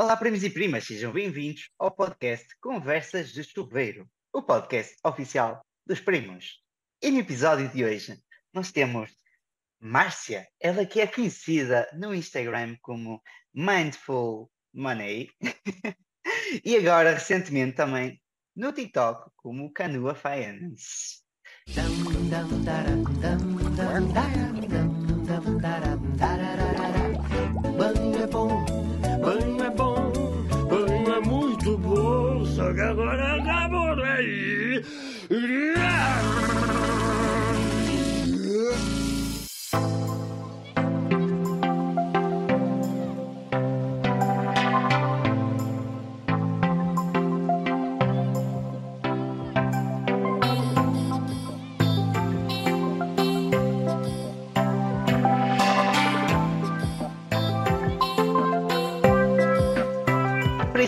Olá, 0.00 0.16
primos 0.16 0.44
e 0.44 0.48
primas, 0.48 0.84
sejam 0.84 1.10
bem-vindos 1.10 1.70
ao 1.76 1.90
podcast 1.90 2.46
Conversas 2.60 3.32
de 3.32 3.42
Chuveiro, 3.42 4.08
o 4.32 4.40
podcast 4.40 4.94
oficial 5.02 5.60
dos 5.84 5.98
primos. 5.98 6.62
E 7.02 7.10
no 7.10 7.18
episódio 7.18 7.68
de 7.68 7.84
hoje, 7.84 8.16
nós 8.54 8.70
temos 8.70 9.10
Márcia, 9.80 10.46
ela 10.60 10.86
que 10.86 11.00
é 11.00 11.06
conhecida 11.08 11.90
no 11.94 12.14
Instagram 12.14 12.76
como 12.80 13.20
Mindful 13.52 14.48
Money 14.72 15.30
e 16.64 16.76
agora 16.76 17.14
recentemente 17.14 17.74
também 17.74 18.22
no 18.54 18.72
TikTok 18.72 19.32
como 19.34 19.72
Canua 19.72 20.14
Finance. 20.14 21.24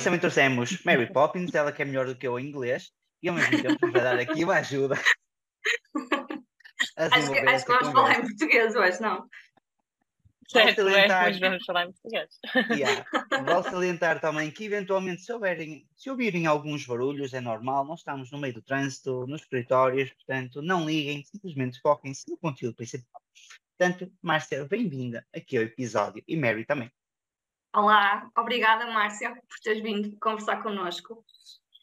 Isso 0.01 0.05
também 0.05 0.21
trouxemos 0.21 0.83
Mary 0.83 1.13
Poppins, 1.13 1.55
ela 1.55 1.71
que 1.71 1.83
é 1.83 1.85
melhor 1.85 2.07
do 2.07 2.17
que 2.17 2.27
eu 2.27 2.39
em 2.39 2.47
inglês, 2.47 2.91
e 3.23 3.29
ao 3.29 3.35
mesmo 3.35 3.63
tempo 3.63 3.91
vai 3.93 4.03
dar 4.03 4.19
aqui 4.19 4.43
uma 4.45 4.55
ajuda. 4.55 4.99
Acho 6.97 7.31
que, 7.31 7.39
acho 7.39 7.67
que 7.67 7.73
vamos 7.73 7.93
falar 7.93 8.19
em 8.19 8.23
português 8.23 8.75
hoje, 8.75 9.01
não? 9.03 9.29
Certo, 10.49 10.83
salientar- 10.83 11.25
mas 11.27 11.39
vamos 11.39 11.65
falar 11.65 11.85
em 11.85 11.93
português. 11.93 12.29
Yeah. 12.71 13.07
Vou 13.45 13.63
salientar 13.63 14.21
também 14.21 14.51
que 14.51 14.65
eventualmente 14.65 15.23
se 15.23 15.33
houverem, 15.33 15.87
se 15.95 16.11
ouvirem 16.11 16.47
alguns 16.47 16.87
barulhos, 16.87 17.35
é 17.35 17.41
normal, 17.41 17.85
nós 17.85 18.01
estamos 18.01 18.33
no 18.33 18.39
meio 18.39 18.55
do 18.55 18.63
trânsito, 18.63 19.27
nos 19.27 19.43
escritórios, 19.43 20.11
portanto, 20.15 20.63
não 20.63 20.87
liguem, 20.87 21.23
simplesmente 21.25 21.79
foquem-se 21.81 22.29
no 22.29 22.39
conteúdo 22.39 22.75
principal. 22.75 23.23
Portanto, 23.79 24.11
Márcia, 24.23 24.65
bem-vinda 24.65 25.25
aqui 25.35 25.59
ao 25.59 25.63
episódio 25.63 26.25
e 26.27 26.37
Mary 26.37 26.65
também. 26.65 26.91
Olá, 27.75 28.29
obrigada 28.37 28.87
Márcia 28.87 29.31
por 29.31 29.59
teres 29.63 29.83
vindo 29.83 30.17
conversar 30.19 30.63
connosco. 30.63 31.25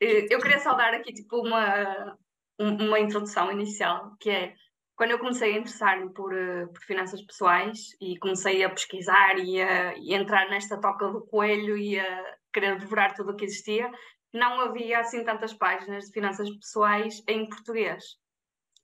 Eh, 0.02 0.28
Eu 0.30 0.40
queria 0.42 0.60
só 0.60 0.74
dar 0.74 0.94
aqui 0.94 1.14
tipo 1.14 1.38
uma, 1.42 2.18
um- 2.60 2.88
uma 2.88 3.00
introdução 3.00 3.52
inicial, 3.52 4.16
que 4.20 4.30
é 4.30 4.54
quando 4.96 5.12
eu 5.12 5.20
comecei 5.20 5.54
a 5.54 5.58
interessar-me 5.60 6.12
por, 6.14 6.36
eh, 6.36 6.66
por 6.68 6.82
finanças 6.84 7.22
pessoais 7.22 7.96
e 8.02 8.18
comecei 8.20 8.64
a 8.64 8.70
pesquisar 8.70 9.38
e 9.40 9.62
a, 9.62 9.96
e 9.98 10.14
entrar 10.14 10.50
nesta 10.50 10.80
toca 10.80 11.08
do 11.10 11.22
coelho 11.28 11.78
e 11.78 12.00
a 12.00 12.36
querer 12.54 12.78
devorar 12.80 13.14
tudo 13.16 13.32
o 13.32 13.36
que 13.36 13.46
existia, 13.46 13.90
não 14.34 14.60
havia 14.62 15.00
assim 15.00 15.24
tantas 15.24 15.54
páginas 15.54 16.06
de 16.06 16.12
finanças 16.14 16.50
pessoais 16.58 17.24
em 17.28 17.48
português. 17.48 18.04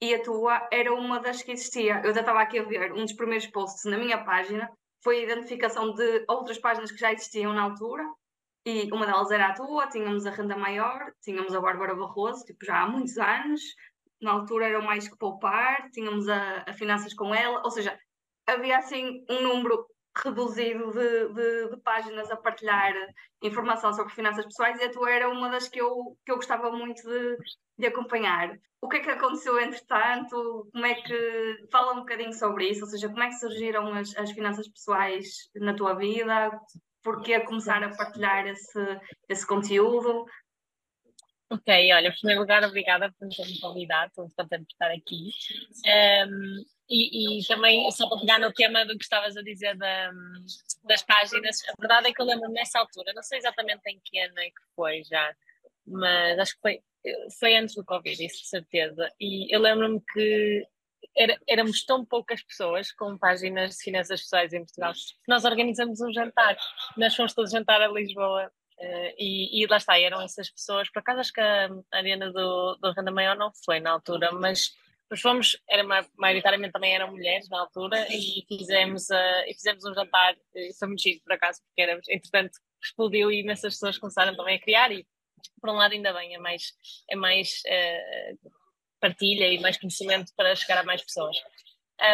E 0.02 0.14
a 0.16 0.22
tua 0.24 0.68
era 0.72 0.94
uma 0.94 1.20
das 1.20 1.42
que 1.44 1.52
existia. 1.52 2.02
Eu 2.04 2.14
já 2.14 2.20
estava 2.22 2.42
aqui 2.42 2.60
a 2.60 2.64
ver 2.64 2.94
um 2.94 3.04
dos 3.04 3.14
primeiros 3.14 3.48
posts 3.48 3.84
na 3.90 3.98
minha 3.98 4.24
página 4.24 4.70
foi 5.04 5.20
a 5.20 5.24
identificação 5.24 5.94
de 5.94 6.26
outras 6.28 6.58
páginas 6.58 6.92
que 6.92 6.98
já 6.98 7.12
existiam 7.12 7.54
na 7.54 7.64
altura, 7.64 8.04
e 8.66 8.90
uma 8.94 9.06
delas 9.06 9.30
era 9.30 9.48
a 9.48 9.54
tua, 9.54 9.88
tínhamos 9.88 10.26
a 10.26 10.32
Renda 10.32 10.56
Maior, 10.56 11.12
tínhamos 11.22 11.54
a 11.54 11.60
Bárbara 11.60 11.94
Barroso, 11.94 12.46
tipo, 12.46 12.66
já 12.66 12.82
há 12.82 12.88
muitos 12.88 13.18
anos, 13.18 13.62
na 14.22 14.32
altura 14.32 14.68
era 14.68 14.80
o 14.80 14.84
Mais 14.84 15.08
Que 15.08 15.18
Poupar, 15.18 15.90
tínhamos 15.92 16.30
a, 16.30 16.64
a 16.66 16.74
Finanças 16.74 17.14
com 17.14 17.36
ela, 17.36 17.62
ou 17.64 17.72
seja, 17.72 18.00
havia 18.48 18.78
assim 18.78 19.26
um 19.30 19.42
número 19.42 19.86
reduzido 20.16 20.92
de, 20.92 21.28
de- 21.34 21.70
de 21.70 21.78
páginas 21.82 22.30
a 22.32 22.38
partilhar 22.38 22.94
informação 23.42 23.94
sobre 23.94 24.14
finanças 24.14 24.46
pessoais 24.46 24.80
e 24.80 24.84
a 24.86 24.92
tua 24.92 25.12
era 25.12 25.30
uma 25.30 25.50
das 25.50 25.68
que 25.68 25.80
eu, 25.82 26.18
que 26.26 26.32
eu 26.32 26.36
gostava 26.36 26.72
muito 26.72 27.02
de, 27.04 27.38
de 27.78 27.88
acompanhar. 27.88 28.56
O 28.82 28.88
que 28.90 28.98
é 28.98 29.00
que 29.00 29.10
aconteceu 29.10 29.60
entretanto? 29.60 30.68
Como 30.72 30.86
é 30.86 30.94
que. 30.96 31.68
Fala 31.72 31.94
um 31.94 32.00
bocadinho 32.00 32.34
sobre 32.34 32.70
isso, 32.70 32.82
ou 32.84 32.90
seja, 32.90 33.08
como 33.10 33.24
é 33.24 33.28
que 33.28 33.36
surgiram 33.40 33.94
as, 33.94 34.16
as 34.18 34.32
finanças 34.32 34.68
pessoais 34.68 35.26
na 35.56 35.74
tua 35.74 35.94
vida? 35.96 36.52
Porquê 37.02 37.40
começar 37.42 37.84
a 37.84 37.96
partilhar 37.96 38.46
esse, 38.48 38.80
esse 39.28 39.46
conteúdo? 39.48 40.26
Ok, 41.50 41.68
olha, 41.94 42.08
em 42.08 42.12
primeiro 42.12 42.42
lugar, 42.42 42.64
obrigada 42.64 43.12
por 43.12 43.28
me 43.28 43.36
terem 43.36 43.60
convidado, 43.60 44.08
estou 44.08 44.30
contente 44.36 44.66
por 44.66 44.72
estar 44.72 44.92
aqui. 44.92 45.30
Ehm, 45.86 46.64
e, 46.90 47.40
e 47.42 47.48
também, 47.48 47.90
só 47.92 48.10
para 48.10 48.20
pegar 48.20 48.40
no 48.40 48.52
tema 48.52 48.86
do 48.86 48.98
que 48.98 49.04
estavas 49.04 49.38
a 49.38 49.42
dizer 49.44 49.78
da- 49.78 50.12
das 50.86 51.04
páginas, 51.04 51.58
a 51.70 51.74
verdade 51.80 52.08
é 52.10 52.14
que 52.14 52.22
eu 52.22 52.26
lembro-me 52.26 52.54
nessa 52.56 52.80
altura, 52.80 53.14
não 53.14 53.22
sei 53.24 53.38
exatamente 53.38 53.82
em 53.88 54.00
que 54.04 54.20
ano 54.20 54.40
é 54.40 54.46
que 54.48 54.62
foi 54.76 55.04
já, 55.04 55.36
mas 55.86 56.40
acho 56.40 56.54
que 56.56 56.62
foi, 56.62 56.80
foi 57.40 57.56
antes 57.56 57.76
do 57.76 57.86
Covid, 57.86 58.26
isso 58.26 58.42
de 58.42 58.48
certeza. 58.48 59.12
E 59.20 59.54
eu 59.56 59.60
lembro-me 59.62 60.02
que 60.12 60.66
era- 61.16 61.38
éramos 61.48 61.86
tão 61.86 62.04
poucas 62.04 62.42
pessoas 62.44 62.92
com 62.92 63.16
páginas 63.18 63.78
de 63.78 63.84
finanças 63.84 64.22
pessoais 64.22 64.54
em 64.54 64.60
Portugal. 64.64 64.94
Nós 65.28 65.46
organizamos 65.46 66.02
um 66.02 66.12
jantar, 66.12 66.58
nós 66.98 67.16
fomos 67.16 67.34
todos 67.34 67.52
jantar 67.52 67.80
a 67.82 67.88
Lisboa 67.90 68.52
eh, 68.80 69.16
e, 69.18 69.64
e 69.64 69.68
lá 69.68 69.78
está, 69.78 70.00
eram 70.00 70.22
essas 70.22 70.50
pessoas. 70.50 70.90
Por 70.90 71.00
acaso, 71.00 71.20
acho 71.22 71.34
que 71.34 71.42
a 71.42 71.70
Arena 71.92 72.32
do, 72.32 72.76
do 72.76 72.92
Renda 72.92 73.12
Maior 73.12 73.36
não 73.38 73.52
foi 73.66 73.80
na 73.80 73.92
altura, 73.92 74.32
mas 74.32 74.76
nós 75.10 75.22
fomos, 75.22 75.58
era 75.70 75.84
ma- 75.84 76.06
maioritariamente 76.18 76.74
também 76.74 76.94
eram 76.96 77.12
mulheres 77.12 77.48
na 77.50 77.60
altura 77.60 78.08
e 78.12 78.44
fizemos, 78.48 79.10
eh, 79.10 79.50
e 79.50 79.54
fizemos 79.54 79.84
um 79.86 79.94
jantar. 79.94 80.36
eh, 80.56 80.70
Foi 80.78 80.88
muito 80.88 81.02
giro, 81.04 81.22
por 81.24 81.34
acaso, 81.34 81.62
porque 81.64 81.82
éramos, 81.82 82.08
entretanto, 82.10 82.58
explodiu 82.84 83.32
e 83.32 83.42
imensas 83.42 83.74
pessoas 83.76 83.98
começaram 83.98 84.36
também 84.36 84.56
a 84.56 84.62
criar. 84.62 84.92
E 84.92 85.06
por 85.62 85.70
um 85.70 85.74
lado, 85.74 85.94
ainda 85.94 86.12
bem, 86.14 86.34
é 86.36 86.38
mais, 86.40 86.74
é 87.10 87.16
mais 87.16 87.62
eh, 87.68 88.34
partilha 89.00 89.48
e 89.48 89.60
mais 89.60 89.78
conhecimento 89.78 90.32
para 90.36 90.56
chegar 90.56 90.80
a 90.80 90.84
mais 90.84 91.02
pessoas. 91.04 91.38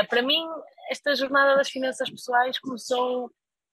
Para 0.09 0.21
mim, 0.21 0.45
esta 0.91 1.15
jornada 1.15 1.55
das 1.55 1.69
finanças 1.69 2.09
pessoais 2.09 2.59
começou. 2.59 3.31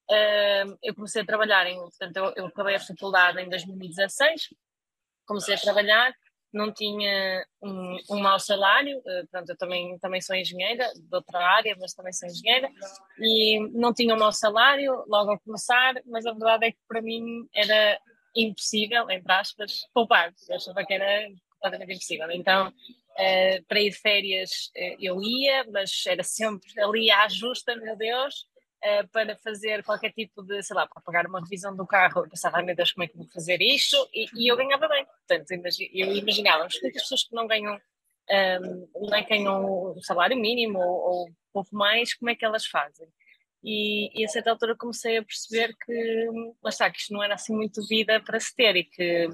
Ah, 0.09 0.63
eu 0.83 0.95
comecei 0.95 1.21
a 1.21 1.25
trabalhar, 1.25 1.67
em, 1.67 1.79
portanto, 1.79 2.17
eu, 2.17 2.33
eu 2.35 2.45
acabei 2.47 2.75
a 2.75 2.79
faculdade 2.79 3.41
em 3.41 3.49
2016, 3.49 4.53
comecei 5.25 5.55
a 5.55 5.59
trabalhar, 5.59 6.13
não 6.53 6.73
tinha 6.73 7.45
um, 7.61 7.97
um 8.11 8.19
mau 8.19 8.39
salário, 8.39 9.01
portanto, 9.03 9.49
eu 9.49 9.57
também, 9.57 9.99
também 9.99 10.21
sou 10.21 10.35
engenheira, 10.35 10.89
de 10.95 11.15
outra 11.15 11.39
área, 11.39 11.75
mas 11.79 11.93
também 11.93 12.13
sou 12.13 12.27
engenheira, 12.27 12.69
e 13.19 13.59
não 13.73 13.93
tinha 13.93 14.15
um 14.15 14.19
mau 14.19 14.31
salário 14.31 15.03
logo 15.07 15.31
ao 15.31 15.39
começar, 15.39 15.93
mas 16.05 16.25
a 16.25 16.31
verdade 16.31 16.67
é 16.67 16.71
que 16.71 16.79
para 16.87 17.01
mim 17.01 17.47
era 17.53 17.99
impossível, 18.35 19.09
entre 19.09 19.31
aspas, 19.31 19.87
poupar, 19.93 20.33
eu 20.47 20.55
achava 20.55 20.85
que 20.85 20.93
era 20.93 21.27
completamente 21.59 21.95
impossível. 21.95 22.31
Então, 22.31 22.71
eh, 23.17 23.61
para 23.67 23.79
ir 23.79 23.89
de 23.89 23.97
férias 23.97 24.71
eh, 24.75 24.95
eu 24.99 25.21
ia, 25.21 25.65
mas 25.71 26.05
era 26.05 26.23
sempre 26.23 26.69
ali 26.79 27.09
à 27.11 27.27
justa, 27.27 27.75
meu 27.75 27.95
Deus, 27.95 28.45
eh, 28.83 29.03
para 29.07 29.35
fazer 29.37 29.83
qualquer 29.83 30.11
tipo 30.11 30.43
de, 30.43 30.61
sei 30.61 30.75
lá, 30.75 30.87
para 30.87 31.01
pagar 31.01 31.25
uma 31.25 31.41
revisão 31.41 31.75
do 31.75 31.85
carro, 31.85 32.23
eu 32.23 32.29
pensava, 32.29 32.57
ai 32.57 32.63
meu 32.63 32.75
Deus, 32.75 32.91
como 32.91 33.03
é 33.03 33.07
que 33.07 33.17
vou 33.17 33.27
fazer 33.27 33.59
isto? 33.61 33.97
E, 34.13 34.27
e 34.35 34.51
eu 34.51 34.55
ganhava 34.55 34.87
bem. 34.87 35.05
Portanto, 35.05 35.51
eu 35.93 36.15
imaginava, 36.15 36.63
mas 36.63 36.79
por 36.79 36.91
que 36.91 36.97
as 36.97 37.03
pessoas 37.03 37.23
que 37.23 37.35
não 37.35 37.47
ganham, 37.47 37.79
ehm, 38.29 38.87
não 38.95 39.17
é, 39.17 39.23
ganham 39.23 39.65
o 39.95 40.01
salário 40.03 40.37
mínimo 40.37 40.79
ou, 40.79 41.09
ou 41.09 41.29
pouco 41.51 41.75
mais, 41.75 42.13
como 42.13 42.29
é 42.29 42.35
que 42.35 42.45
elas 42.45 42.65
fazem? 42.67 43.07
E, 43.63 44.21
e 44.21 44.23
a 44.23 44.27
certa 44.27 44.51
altura 44.51 44.75
comecei 44.77 45.17
a 45.17 45.23
perceber 45.23 45.75
que, 45.83 46.27
lá 46.63 46.69
está, 46.69 46.89
que 46.91 46.99
isto 46.99 47.13
não 47.13 47.23
era 47.23 47.33
assim 47.33 47.55
muito 47.55 47.85
vida 47.87 48.21
para 48.21 48.39
se 48.39 48.55
ter 48.55 48.75
e 48.75 48.83
que, 48.83 49.27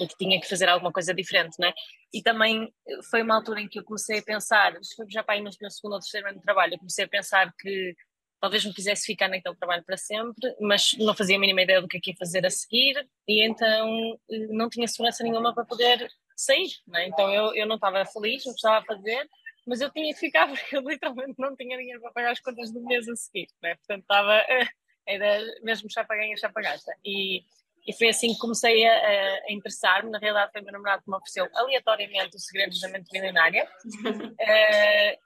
e 0.00 0.06
que 0.06 0.16
tinha 0.16 0.40
que 0.40 0.48
fazer 0.48 0.68
alguma 0.68 0.92
coisa 0.92 1.12
diferente, 1.14 1.56
não 1.58 1.68
é? 1.68 1.74
E 2.12 2.22
também 2.22 2.72
foi 3.10 3.22
uma 3.22 3.36
altura 3.36 3.60
em 3.60 3.68
que 3.68 3.78
eu 3.78 3.84
comecei 3.84 4.20
a 4.20 4.22
pensar, 4.22 4.72
já 5.10 5.22
para 5.22 5.34
aí 5.34 5.42
no 5.42 5.50
meu 5.60 5.70
segundo 5.70 5.92
ou 5.92 6.00
terceiro 6.00 6.26
ano 6.28 6.38
de 6.38 6.42
trabalho, 6.42 6.74
eu 6.74 6.78
comecei 6.78 7.04
a 7.04 7.08
pensar 7.08 7.52
que 7.58 7.94
talvez 8.40 8.64
não 8.64 8.72
quisesse 8.72 9.06
ficar 9.06 9.28
naquele 9.28 9.56
trabalho 9.56 9.84
para 9.84 9.96
sempre, 9.96 10.54
mas 10.60 10.92
não 10.98 11.14
fazia 11.14 11.36
a 11.36 11.40
mínima 11.40 11.62
ideia 11.62 11.80
do 11.80 11.88
que 11.88 11.96
é 11.96 12.00
que 12.00 12.10
ia 12.10 12.16
fazer 12.16 12.44
a 12.46 12.50
seguir 12.50 12.94
e 13.26 13.42
então 13.46 14.18
eh, 14.30 14.46
não 14.50 14.68
tinha 14.68 14.86
segurança 14.86 15.22
nenhuma 15.24 15.54
para 15.54 15.64
poder 15.64 16.08
sair, 16.36 16.68
não 16.86 16.98
é? 16.98 17.06
Então 17.08 17.32
eu, 17.32 17.54
eu 17.54 17.66
não 17.66 17.76
estava 17.76 18.04
feliz, 18.04 18.44
não 18.44 18.52
estava 18.52 18.78
a 18.78 18.84
fazer, 18.84 19.28
mas 19.66 19.80
eu 19.80 19.90
tinha 19.90 20.12
que 20.12 20.20
ficar 20.20 20.46
porque 20.48 20.76
eu 20.76 20.80
literalmente 20.82 21.34
não 21.38 21.56
tinha 21.56 21.76
dinheiro 21.78 22.00
para 22.00 22.12
pagar 22.12 22.32
as 22.32 22.40
contas 22.40 22.70
do 22.72 22.80
mês 22.82 23.08
a 23.08 23.16
seguir, 23.16 23.48
não 23.62 23.70
é? 23.70 23.74
Portanto 23.76 24.02
estava, 24.02 24.34
eh, 24.48 24.66
era 25.06 25.40
mesmo 25.62 25.90
chapa 25.90 26.14
ganha, 26.16 26.36
chapa 26.36 26.60
gasta. 26.60 26.92
E, 27.04 27.42
e 27.86 27.92
foi 27.96 28.08
assim 28.08 28.32
que 28.34 28.38
comecei 28.40 28.84
a, 28.86 28.92
a- 28.92 29.52
interessar-me. 29.52 30.10
Na 30.10 30.18
realidade, 30.18 30.50
foi 30.50 30.60
o 30.60 30.64
meu 30.64 30.72
namorado 30.72 31.02
que 31.04 31.08
me 31.10 31.16
ofereceu 31.16 31.48
aleatoriamente 31.54 32.34
o 32.36 32.40
segredo 32.40 32.78
da 32.80 32.88
mente 32.88 33.08
milionária. 33.12 33.68
Eh, 34.40 35.18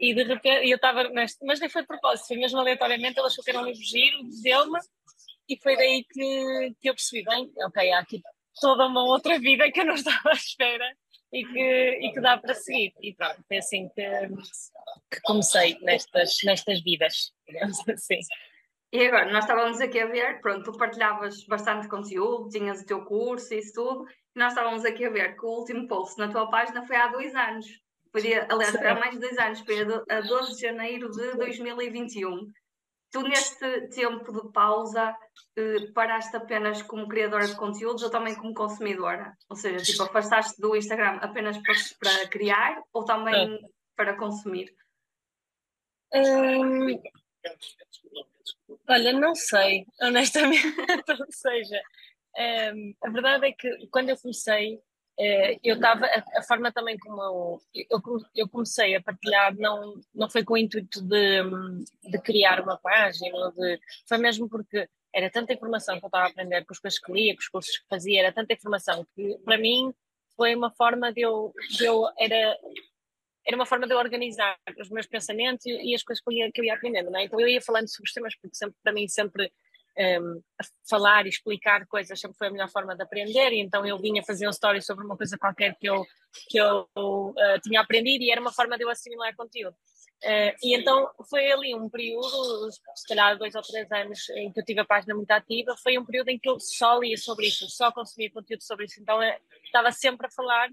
e 0.00 0.14
de 0.14 0.22
repente, 0.22 0.68
eu 0.68 0.76
estava 0.76 1.04
neste, 1.04 1.44
mas 1.44 1.58
nem 1.60 1.68
foi 1.68 1.82
de 1.82 1.88
propósito, 1.88 2.28
foi 2.28 2.36
mesmo 2.36 2.58
aleatoriamente. 2.58 3.18
Ele 3.18 3.26
achou 3.26 3.42
que 3.42 3.50
era 3.50 3.60
um 3.60 3.64
livro 3.64 3.82
giro, 3.82 4.18
deu-me. 4.42 4.78
e 5.48 5.58
foi 5.60 5.76
daí 5.76 6.04
que, 6.04 6.74
que 6.80 6.88
eu 6.88 6.94
percebi, 6.94 7.24
bem, 7.24 7.50
ok, 7.66 7.92
há 7.92 7.98
aqui 8.00 8.22
toda 8.60 8.86
uma 8.86 9.04
outra 9.04 9.38
vida 9.38 9.70
que 9.70 9.80
eu 9.80 9.86
não 9.86 9.94
estava 9.96 10.30
à 10.30 10.32
espera 10.32 10.96
e 11.32 11.44
que, 11.44 11.98
e 12.02 12.12
que 12.12 12.20
dá 12.20 12.38
para 12.38 12.54
seguir. 12.54 12.92
E 13.00 13.14
pronto, 13.14 13.42
foi 13.46 13.58
assim 13.58 13.88
que, 13.88 14.28
que 15.10 15.20
comecei 15.22 15.78
nestas, 15.80 16.36
nestas 16.44 16.80
vidas, 16.82 17.32
digamos 17.46 17.88
assim. 17.88 18.20
E 18.90 19.06
agora, 19.06 19.30
nós 19.30 19.44
estávamos 19.44 19.80
aqui 19.80 20.00
a 20.00 20.06
ver, 20.06 20.40
pronto, 20.40 20.72
tu 20.72 20.78
partilhavas 20.78 21.44
bastante 21.44 21.88
conteúdo, 21.88 22.48
tinhas 22.48 22.80
o 22.80 22.86
teu 22.86 23.04
curso 23.04 23.52
e 23.52 23.58
isso 23.58 23.74
tudo, 23.74 24.06
e 24.34 24.38
nós 24.38 24.52
estávamos 24.52 24.82
aqui 24.84 25.04
a 25.04 25.10
ver 25.10 25.36
que 25.36 25.44
o 25.44 25.50
último 25.50 25.86
post 25.86 26.18
na 26.18 26.28
tua 26.28 26.48
página 26.48 26.86
foi 26.86 26.96
há 26.96 27.08
dois 27.08 27.34
anos. 27.34 27.66
Foi, 28.10 28.34
aliás, 28.34 28.76
foi 28.76 28.86
há 28.86 28.94
mais 28.94 29.14
de 29.14 29.20
dois 29.20 29.38
anos, 29.38 29.60
foi 29.60 29.80
a 30.08 30.20
12 30.20 30.54
de 30.54 30.60
janeiro 30.60 31.10
de 31.10 31.36
2021. 31.36 32.50
Tu, 33.10 33.22
neste 33.22 33.88
tempo 33.88 34.32
de 34.32 34.52
pausa, 34.52 35.16
eh, 35.56 35.90
paraste 35.94 36.36
apenas 36.36 36.82
como 36.82 37.08
criadora 37.08 37.46
de 37.46 37.56
conteúdos 37.56 38.02
ou 38.02 38.10
também 38.10 38.34
como 38.34 38.52
consumidora? 38.52 39.34
Ou 39.48 39.56
seja, 39.56 39.82
tipo, 39.82 40.02
afastaste 40.02 40.60
do 40.60 40.76
Instagram 40.76 41.18
apenas 41.22 41.56
para, 41.98 42.28
criar 42.28 42.82
ou 42.92 43.04
também 43.04 43.54
é. 43.54 43.58
para 43.96 44.14
consumir? 44.14 44.74
Hum, 46.12 47.00
olha, 48.88 49.12
não 49.14 49.34
sei, 49.34 49.86
honestamente, 50.02 50.66
ou 51.20 51.32
seja, 51.32 51.82
hum, 52.74 52.94
a 53.02 53.10
verdade 53.10 53.46
é 53.46 53.52
que 53.52 53.86
quando 53.90 54.10
eu 54.10 54.18
comecei, 54.18 54.78
eu 55.64 55.74
estava, 55.74 56.06
a, 56.36 56.42
forma 56.42 56.70
também 56.70 56.96
como 56.96 57.60
eu, 57.74 58.00
eu, 58.36 58.48
comecei 58.48 58.94
a 58.94 59.02
partilhar 59.02 59.52
não, 59.56 60.00
não 60.14 60.30
foi 60.30 60.44
com 60.44 60.54
o 60.54 60.56
intuito 60.56 61.02
de, 61.02 61.42
de 62.08 62.18
criar 62.20 62.60
uma 62.60 62.78
página, 62.78 63.50
de, 63.50 63.80
foi 64.06 64.18
mesmo 64.18 64.48
porque 64.48 64.88
era 65.12 65.28
tanta 65.28 65.52
informação 65.52 65.98
que 65.98 66.04
eu 66.04 66.08
estava 66.08 66.26
a 66.26 66.28
aprender 66.28 66.64
com 66.64 66.72
as 66.72 66.78
coisas 66.78 67.00
que 67.00 67.12
lia, 67.12 67.34
com 67.34 67.40
os 67.40 67.48
cursos 67.48 67.78
que 67.78 67.88
fazia, 67.88 68.20
era 68.20 68.32
tanta 68.32 68.54
informação 68.54 69.04
que 69.16 69.36
para 69.44 69.58
mim 69.58 69.92
foi 70.36 70.54
uma 70.54 70.70
forma 70.70 71.12
de 71.12 71.22
eu, 71.22 71.52
de 71.68 71.84
eu 71.84 72.04
era, 72.16 72.56
era 73.44 73.56
uma 73.56 73.66
forma 73.66 73.88
de 73.88 73.94
eu 73.94 73.98
organizar 73.98 74.56
os 74.78 74.88
meus 74.88 75.06
pensamentos 75.08 75.66
e, 75.66 75.90
e 75.90 75.94
as 75.96 76.04
coisas 76.04 76.22
que 76.22 76.30
eu, 76.30 76.36
ia, 76.36 76.52
que 76.52 76.60
eu 76.60 76.64
ia 76.64 76.74
aprendendo, 76.74 77.14
é? 77.16 77.24
então 77.24 77.40
eu 77.40 77.48
ia 77.48 77.60
falando 77.60 77.88
sobre 77.88 78.08
os 78.08 78.12
temas 78.12 78.36
porque 78.36 78.54
sempre, 78.54 78.76
para 78.84 78.92
mim 78.92 79.08
sempre 79.08 79.52
um, 79.98 80.40
falar 80.88 81.26
e 81.26 81.28
explicar 81.28 81.86
coisas 81.86 82.18
sempre 82.20 82.38
foi 82.38 82.48
a 82.48 82.50
melhor 82.50 82.70
forma 82.70 82.94
de 82.94 83.02
aprender, 83.02 83.52
e 83.52 83.60
então 83.60 83.84
eu 83.84 83.98
vinha 83.98 84.22
fazer 84.22 84.46
um 84.46 84.50
story 84.50 84.80
sobre 84.82 85.04
uma 85.04 85.16
coisa 85.16 85.36
qualquer 85.36 85.74
que 85.78 85.88
eu, 85.88 86.04
que 86.48 86.58
eu 86.58 86.88
uh, 86.96 87.60
tinha 87.62 87.80
aprendido 87.80 88.22
e 88.22 88.30
era 88.30 88.40
uma 88.40 88.52
forma 88.52 88.76
de 88.76 88.84
eu 88.84 88.90
assimilar 88.90 89.34
conteúdo. 89.36 89.76
Uh, 90.24 90.50
e 90.62 90.76
então 90.76 91.08
foi 91.30 91.50
ali 91.50 91.74
um 91.74 91.88
período, 91.88 92.70
se 92.70 93.06
calhar 93.06 93.38
dois 93.38 93.54
ou 93.54 93.62
três 93.62 93.90
anos, 93.92 94.28
em 94.30 94.52
que 94.52 94.60
eu 94.60 94.64
tive 94.64 94.80
a 94.80 94.84
página 94.84 95.14
muito 95.14 95.30
ativa. 95.30 95.76
Foi 95.76 95.96
um 95.96 96.04
período 96.04 96.28
em 96.28 96.38
que 96.38 96.48
eu 96.48 96.58
só 96.58 96.98
lia 96.98 97.16
sobre 97.16 97.46
isso, 97.46 97.68
só 97.68 97.92
consumia 97.92 98.30
conteúdo 98.30 98.62
sobre 98.62 98.86
isso. 98.86 99.00
Então 99.00 99.22
eu 99.22 99.34
estava 99.64 99.92
sempre 99.92 100.26
a 100.26 100.30
falar 100.30 100.70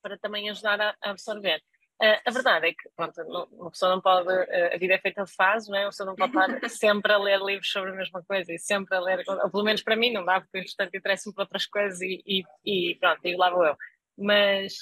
para 0.00 0.18
também 0.18 0.48
ajudar 0.50 0.80
a 0.80 0.96
absorver. 1.02 1.60
Uh, 2.02 2.18
a 2.26 2.30
verdade 2.32 2.66
é 2.66 2.72
que, 2.72 2.88
pronto, 2.96 3.22
não, 3.24 3.44
uma 3.52 3.70
pessoa 3.70 3.92
não 3.92 4.00
pode, 4.00 4.26
uh, 4.26 4.74
a 4.74 4.76
vida 4.76 4.94
é 4.94 4.98
feita 4.98 5.22
de 5.22 5.32
fases, 5.32 5.68
não 5.68 5.78
é? 5.78 5.84
Uma 5.84 5.90
pessoa 5.90 6.06
não 6.08 6.16
pode 6.16 6.32
estar 6.32 6.58
sempre 6.68 7.12
a 7.12 7.16
ler 7.16 7.40
livros 7.40 7.70
sobre 7.70 7.90
a 7.90 7.94
mesma 7.94 8.20
coisa 8.24 8.52
e 8.52 8.58
sempre 8.58 8.96
a 8.96 9.00
ler, 9.00 9.22
ou 9.28 9.48
pelo 9.48 9.62
menos 9.62 9.84
para 9.84 9.94
mim 9.94 10.12
não 10.12 10.24
dá, 10.24 10.40
porque 10.40 10.58
entretanto 10.58 10.96
interessa-me 10.96 11.32
por 11.32 11.42
outras 11.42 11.64
coisas 11.64 12.00
e, 12.00 12.20
e, 12.26 12.42
e, 12.64 12.96
pronto, 12.96 13.20
e 13.24 13.36
lá 13.36 13.50
vou 13.50 13.64
eu. 13.64 13.76
Mas, 14.18 14.74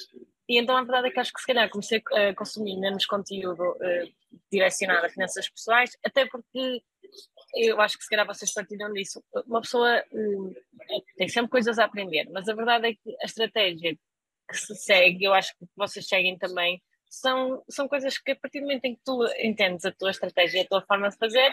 e 0.48 0.58
então 0.58 0.74
a 0.74 0.82
verdade 0.82 1.08
é 1.08 1.10
que 1.10 1.20
acho 1.20 1.30
que 1.30 1.40
se 1.42 1.46
calhar 1.46 1.68
comecei 1.68 2.02
a 2.10 2.34
consumir 2.34 2.80
menos 2.80 3.04
conteúdo 3.04 3.64
uh, 3.64 4.40
direcionado 4.50 5.04
a 5.04 5.10
finanças 5.10 5.46
pessoais, 5.50 5.90
até 6.02 6.24
porque 6.24 6.82
eu 7.54 7.78
acho 7.82 7.98
que 7.98 8.04
se 8.04 8.08
calhar 8.08 8.26
vocês 8.26 8.50
partilham 8.54 8.90
disso. 8.94 9.22
Uma 9.46 9.60
pessoa 9.60 10.02
tem 11.18 11.28
sempre 11.28 11.50
coisas 11.50 11.78
a 11.78 11.84
aprender, 11.84 12.30
mas 12.30 12.48
a 12.48 12.54
verdade 12.54 12.88
é 12.88 12.94
que 12.94 13.16
a 13.20 13.26
estratégia 13.26 13.94
que 14.48 14.56
se 14.56 14.74
segue, 14.74 15.24
eu 15.24 15.34
acho 15.34 15.52
que 15.58 15.66
vocês 15.76 16.06
seguem 16.08 16.38
também, 16.38 16.82
são, 17.10 17.62
são 17.68 17.88
coisas 17.88 18.16
que 18.16 18.30
a 18.30 18.36
partir 18.36 18.60
do 18.60 18.66
momento 18.66 18.84
em 18.84 18.94
que 18.94 19.02
tu 19.04 19.26
entendes 19.38 19.84
a 19.84 19.90
tua 19.90 20.10
estratégia, 20.10 20.62
a 20.62 20.66
tua 20.66 20.82
forma 20.82 21.10
de 21.10 21.16
fazer, 21.16 21.52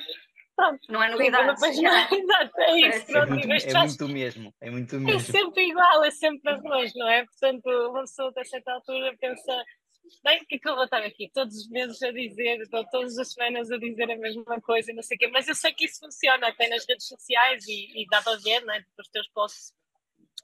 pronto. 0.56 0.80
Não 0.88 1.01
é 1.01 1.09
novidade. 1.09 1.48
Não, 1.48 1.65
é, 1.65 2.07
exato, 2.15 2.62
é 2.62 2.80
isso. 2.80 3.12
É, 3.12 3.13
pronto, 3.13 3.30
muito, 3.31 3.68
é 3.68 3.80
muito 3.80 4.07
mesmo, 4.07 4.54
é 4.62 4.69
muito 4.69 4.95
é 4.95 5.00
mesmo. 5.00 5.19
É 5.19 5.24
sempre 5.24 5.63
igual, 5.68 6.04
é 6.04 6.12
sempre 6.12 6.51
arroz, 6.51 6.94
não 6.95 7.09
é? 7.09 7.25
Portanto, 7.25 7.68
uma 7.89 8.01
pessoa 8.01 8.31
a 8.38 8.45
certa 8.45 8.71
altura 8.71 9.18
pensa, 9.19 9.63
bem, 10.24 10.44
o 10.44 10.45
que 10.45 10.56
é 10.56 10.59
que 10.59 10.69
eu 10.69 10.75
vou 10.75 10.83
estar 10.83 11.01
aqui 11.01 11.31
todos 11.33 11.56
os 11.56 11.69
meses 11.69 12.01
a 12.04 12.12
dizer, 12.12 12.62
estou 12.62 12.86
todas 12.86 13.18
as 13.18 13.33
semanas 13.33 13.71
a 13.71 13.77
dizer 13.77 14.12
a 14.12 14.18
mesma 14.18 14.62
coisa 14.62 14.92
e 14.92 14.95
não 14.95 15.01
sei 15.01 15.15
o 15.15 15.19
quê, 15.19 15.27
mas 15.27 15.48
eu 15.48 15.56
sei 15.56 15.74
que 15.74 15.86
isso 15.86 16.00
funciona 16.00 16.48
até 16.48 16.69
nas 16.69 16.86
redes 16.88 17.07
sociais 17.07 17.68
e, 17.68 18.04
e 18.04 18.06
dá 18.12 18.21
para 18.21 18.38
ver, 18.38 18.63
não 18.63 18.75
é? 18.75 18.86
Os 19.00 19.07
teus 19.09 19.27
posts 19.30 19.75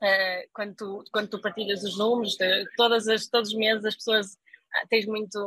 Uh, 0.02 0.50
quando, 0.52 0.76
tu, 0.76 1.04
quando 1.14 1.30
tu 1.30 1.40
partilhas 1.40 1.82
os 1.84 1.98
números, 1.98 2.36
de, 2.36 2.66
todas 2.76 3.08
as, 3.08 3.28
todos 3.28 3.52
os 3.52 3.56
meses 3.56 3.86
as 3.86 3.96
pessoas 3.96 4.38
tens 4.90 5.06
muito, 5.06 5.38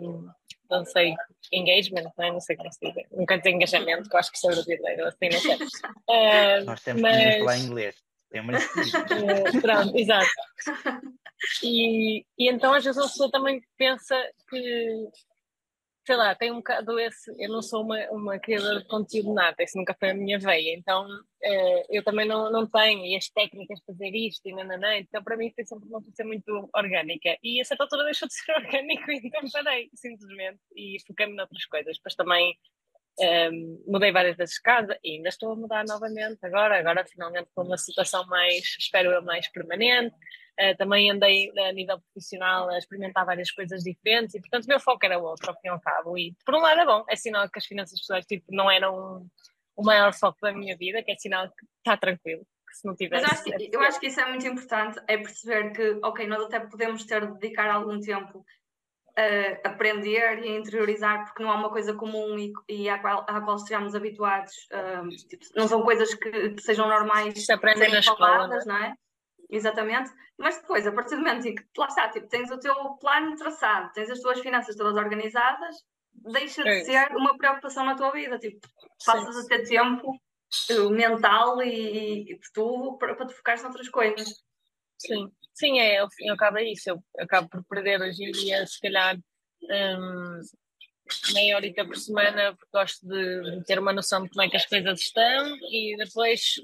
um, 0.00 0.28
não 0.70 0.84
sei, 0.84 1.14
engagement, 1.52 2.02
não, 2.16 2.24
é? 2.24 2.32
não 2.32 2.40
sei 2.40 2.56
como 2.56 2.72
se 2.72 2.80
diz, 2.80 2.94
nunca 3.10 3.40
tenho 3.40 3.56
engajamento, 3.56 4.08
que 4.08 4.14
eu 4.14 4.20
acho 4.20 4.32
que 4.32 4.38
sou 4.38 4.50
brasileiro, 4.50 5.06
assim, 5.06 5.28
não 5.30 5.40
sei. 5.40 5.56
Uh, 5.56 6.64
Nós 6.64 6.82
temos 6.82 7.02
mas... 7.02 7.34
que 7.34 7.38
falar 7.40 7.58
inglês. 7.58 7.96
uh, 8.32 9.60
pronto, 9.60 9.96
exato. 9.96 10.30
E, 11.62 12.24
e 12.38 12.50
então 12.50 12.72
às 12.72 12.84
vezes 12.84 13.00
a 13.00 13.06
pessoa 13.06 13.30
também 13.30 13.60
pensa 13.76 14.16
que 14.48 15.08
sei 16.06 16.16
lá, 16.16 16.34
tem 16.34 16.50
um 16.52 16.56
bocado 16.56 16.98
esse. 16.98 17.34
Eu 17.38 17.48
não 17.50 17.62
sou 17.62 17.82
uma, 17.82 17.98
uma 18.10 18.38
criadora 18.38 18.80
de 18.80 18.86
conteúdo 18.86 19.32
nada, 19.32 19.62
isso 19.62 19.78
nunca 19.78 19.94
foi 19.98 20.10
a 20.10 20.14
minha 20.14 20.38
veia, 20.38 20.76
então 20.76 21.06
uh, 21.06 21.84
eu 21.88 22.04
também 22.04 22.26
não, 22.26 22.50
não 22.52 22.66
tenho 22.66 23.04
e 23.06 23.16
as 23.16 23.28
técnicas 23.28 23.78
de 23.78 23.84
fazer 23.86 24.10
isto 24.14 24.46
e 24.46 24.54
nananã, 24.54 24.96
então 24.96 25.22
para 25.22 25.36
mim 25.36 25.50
foi 25.54 25.64
sempre 25.64 25.88
uma 25.88 26.02
coisa 26.02 26.24
muito 26.24 26.68
orgânica. 26.74 27.36
E 27.42 27.60
a 27.60 27.64
certa 27.64 27.84
altura 27.84 28.04
deixou 28.04 28.28
de 28.28 28.34
ser 28.34 28.52
orgânico, 28.54 29.10
então 29.10 29.42
parei, 29.52 29.90
simplesmente, 29.94 30.60
e 30.76 30.98
foquei-me 31.06 31.34
noutras 31.34 31.64
coisas. 31.66 31.96
Depois 31.96 32.14
também 32.14 32.54
um, 33.18 33.24
ehm, 33.24 33.78
mudei 33.86 34.12
várias 34.12 34.36
vezes 34.36 34.56
de 34.56 34.62
casa 34.62 34.98
e 35.02 35.16
ainda 35.16 35.28
estou 35.30 35.52
a 35.52 35.56
mudar 35.56 35.84
novamente 35.86 36.38
agora, 36.42 36.78
agora 36.78 37.04
finalmente 37.06 37.48
com 37.54 37.62
uma 37.62 37.78
situação 37.78 38.26
mais, 38.26 38.76
espero 38.78 39.10
eu, 39.10 39.22
mais 39.22 39.48
permanente. 39.50 40.14
Uh, 40.60 40.76
também 40.76 41.10
andei 41.10 41.50
a 41.58 41.72
nível 41.72 42.00
profissional 42.00 42.70
a 42.70 42.78
experimentar 42.78 43.26
várias 43.26 43.50
coisas 43.50 43.82
diferentes 43.82 44.36
e, 44.36 44.40
portanto, 44.40 44.64
o 44.64 44.68
meu 44.68 44.78
foco 44.78 45.04
era 45.04 45.18
outro, 45.18 45.50
ao 45.50 45.54
fim 45.60 45.66
e 45.66 45.68
ao 45.68 45.80
cabo. 45.80 46.16
E, 46.16 46.32
por 46.44 46.54
um 46.54 46.60
lado, 46.60 46.80
é 46.80 46.86
bom, 46.86 47.04
é 47.08 47.16
sinal 47.16 47.48
que 47.48 47.58
as 47.58 47.66
finanças 47.66 47.98
pessoais 47.98 48.24
tipo, 48.24 48.44
não 48.50 48.70
eram 48.70 49.26
o 49.76 49.84
maior 49.84 50.12
foco 50.14 50.38
da 50.40 50.52
minha 50.52 50.76
vida, 50.76 51.02
que 51.02 51.10
é 51.10 51.16
sinal 51.16 51.48
que 51.48 51.66
está 51.78 51.96
tranquilo. 51.96 52.46
Que 52.68 52.76
se 52.76 52.86
não 52.86 52.94
tivesse, 52.94 53.22
Mas 53.22 53.32
acho 53.32 53.44
que, 53.44 53.70
eu 53.72 53.80
acho 53.80 54.00
que 54.00 54.06
isso 54.06 54.20
é 54.20 54.28
muito 54.28 54.46
importante, 54.46 55.00
é 55.08 55.16
perceber 55.16 55.72
que, 55.72 55.98
ok, 56.04 56.26
nós 56.26 56.44
até 56.44 56.60
podemos 56.60 57.04
ter 57.04 57.26
de 57.26 57.38
dedicar 57.38 57.68
algum 57.68 58.00
tempo 58.00 58.44
a 59.16 59.68
aprender 59.68 60.44
e 60.44 60.48
a 60.48 60.58
interiorizar, 60.58 61.24
porque 61.24 61.42
não 61.42 61.52
é 61.52 61.54
uma 61.54 61.70
coisa 61.70 61.94
comum 61.94 62.36
e, 62.36 62.52
e 62.68 62.88
à, 62.88 62.98
qual, 62.98 63.24
à 63.28 63.40
qual 63.40 63.56
estejamos 63.56 63.94
habituados. 63.94 64.52
Um, 64.72 65.08
tipo, 65.08 65.44
não 65.54 65.68
são 65.68 65.82
coisas 65.82 66.12
que, 66.14 66.50
que 66.50 66.62
sejam 66.62 66.88
normais 66.88 67.44
se 67.44 67.52
aprendem 67.52 67.90
na 67.90 68.00
escola, 68.00 68.48
não 68.66 68.76
é? 68.76 68.94
Exatamente, 69.54 70.10
mas 70.36 70.60
depois, 70.60 70.84
a 70.84 70.90
partir 70.90 71.14
do 71.14 71.22
momento 71.22 71.46
em 71.46 71.54
que 71.54 71.62
lá 71.78 71.86
está, 71.86 72.08
tipo, 72.08 72.26
tens 72.26 72.50
o 72.50 72.58
teu 72.58 72.74
plano 72.96 73.36
traçado, 73.36 73.92
tens 73.92 74.10
as 74.10 74.18
tuas 74.18 74.40
finanças 74.40 74.74
todas 74.74 74.96
organizadas, 74.96 75.76
deixa 76.12 76.64
de 76.64 76.70
é 76.70 76.84
ser 76.84 77.16
uma 77.16 77.38
preocupação 77.38 77.84
na 77.84 77.94
tua 77.94 78.10
vida, 78.10 78.36
tipo, 78.36 78.58
passas 79.06 79.36
a 79.36 79.46
ter 79.46 79.68
tempo 79.68 80.10
uh, 80.10 80.90
mental 80.90 81.62
e, 81.62 82.32
e, 82.32 82.36
de 82.36 82.52
tudo 82.52 82.98
para, 82.98 83.14
para 83.14 83.26
te 83.28 83.34
focares 83.34 83.62
noutras 83.62 83.88
coisas. 83.88 84.28
Sim, 84.98 85.30
sim, 85.54 85.78
é, 85.78 85.98
ao 85.98 86.10
fim 86.10 86.24
e 86.24 86.30
ao 86.30 86.36
cabo 86.36 86.58
é 86.58 86.64
isso, 86.64 86.90
eu, 86.90 86.96
eu 87.16 87.24
acabo 87.24 87.48
por 87.48 87.64
perder 87.66 88.00
hoje 88.00 88.24
em 88.24 88.32
dia, 88.32 88.66
se 88.66 88.80
calhar, 88.80 89.16
um, 89.62 90.40
meia 91.32 91.54
horita 91.54 91.84
por 91.84 91.96
semana, 91.96 92.56
porque 92.56 92.70
gosto 92.72 93.06
de 93.06 93.62
ter 93.66 93.78
uma 93.78 93.92
noção 93.92 94.24
de 94.24 94.30
como 94.30 94.42
é 94.42 94.50
que 94.50 94.56
as 94.56 94.66
coisas 94.66 94.98
estão 94.98 95.56
e 95.70 95.96
depois 95.96 96.56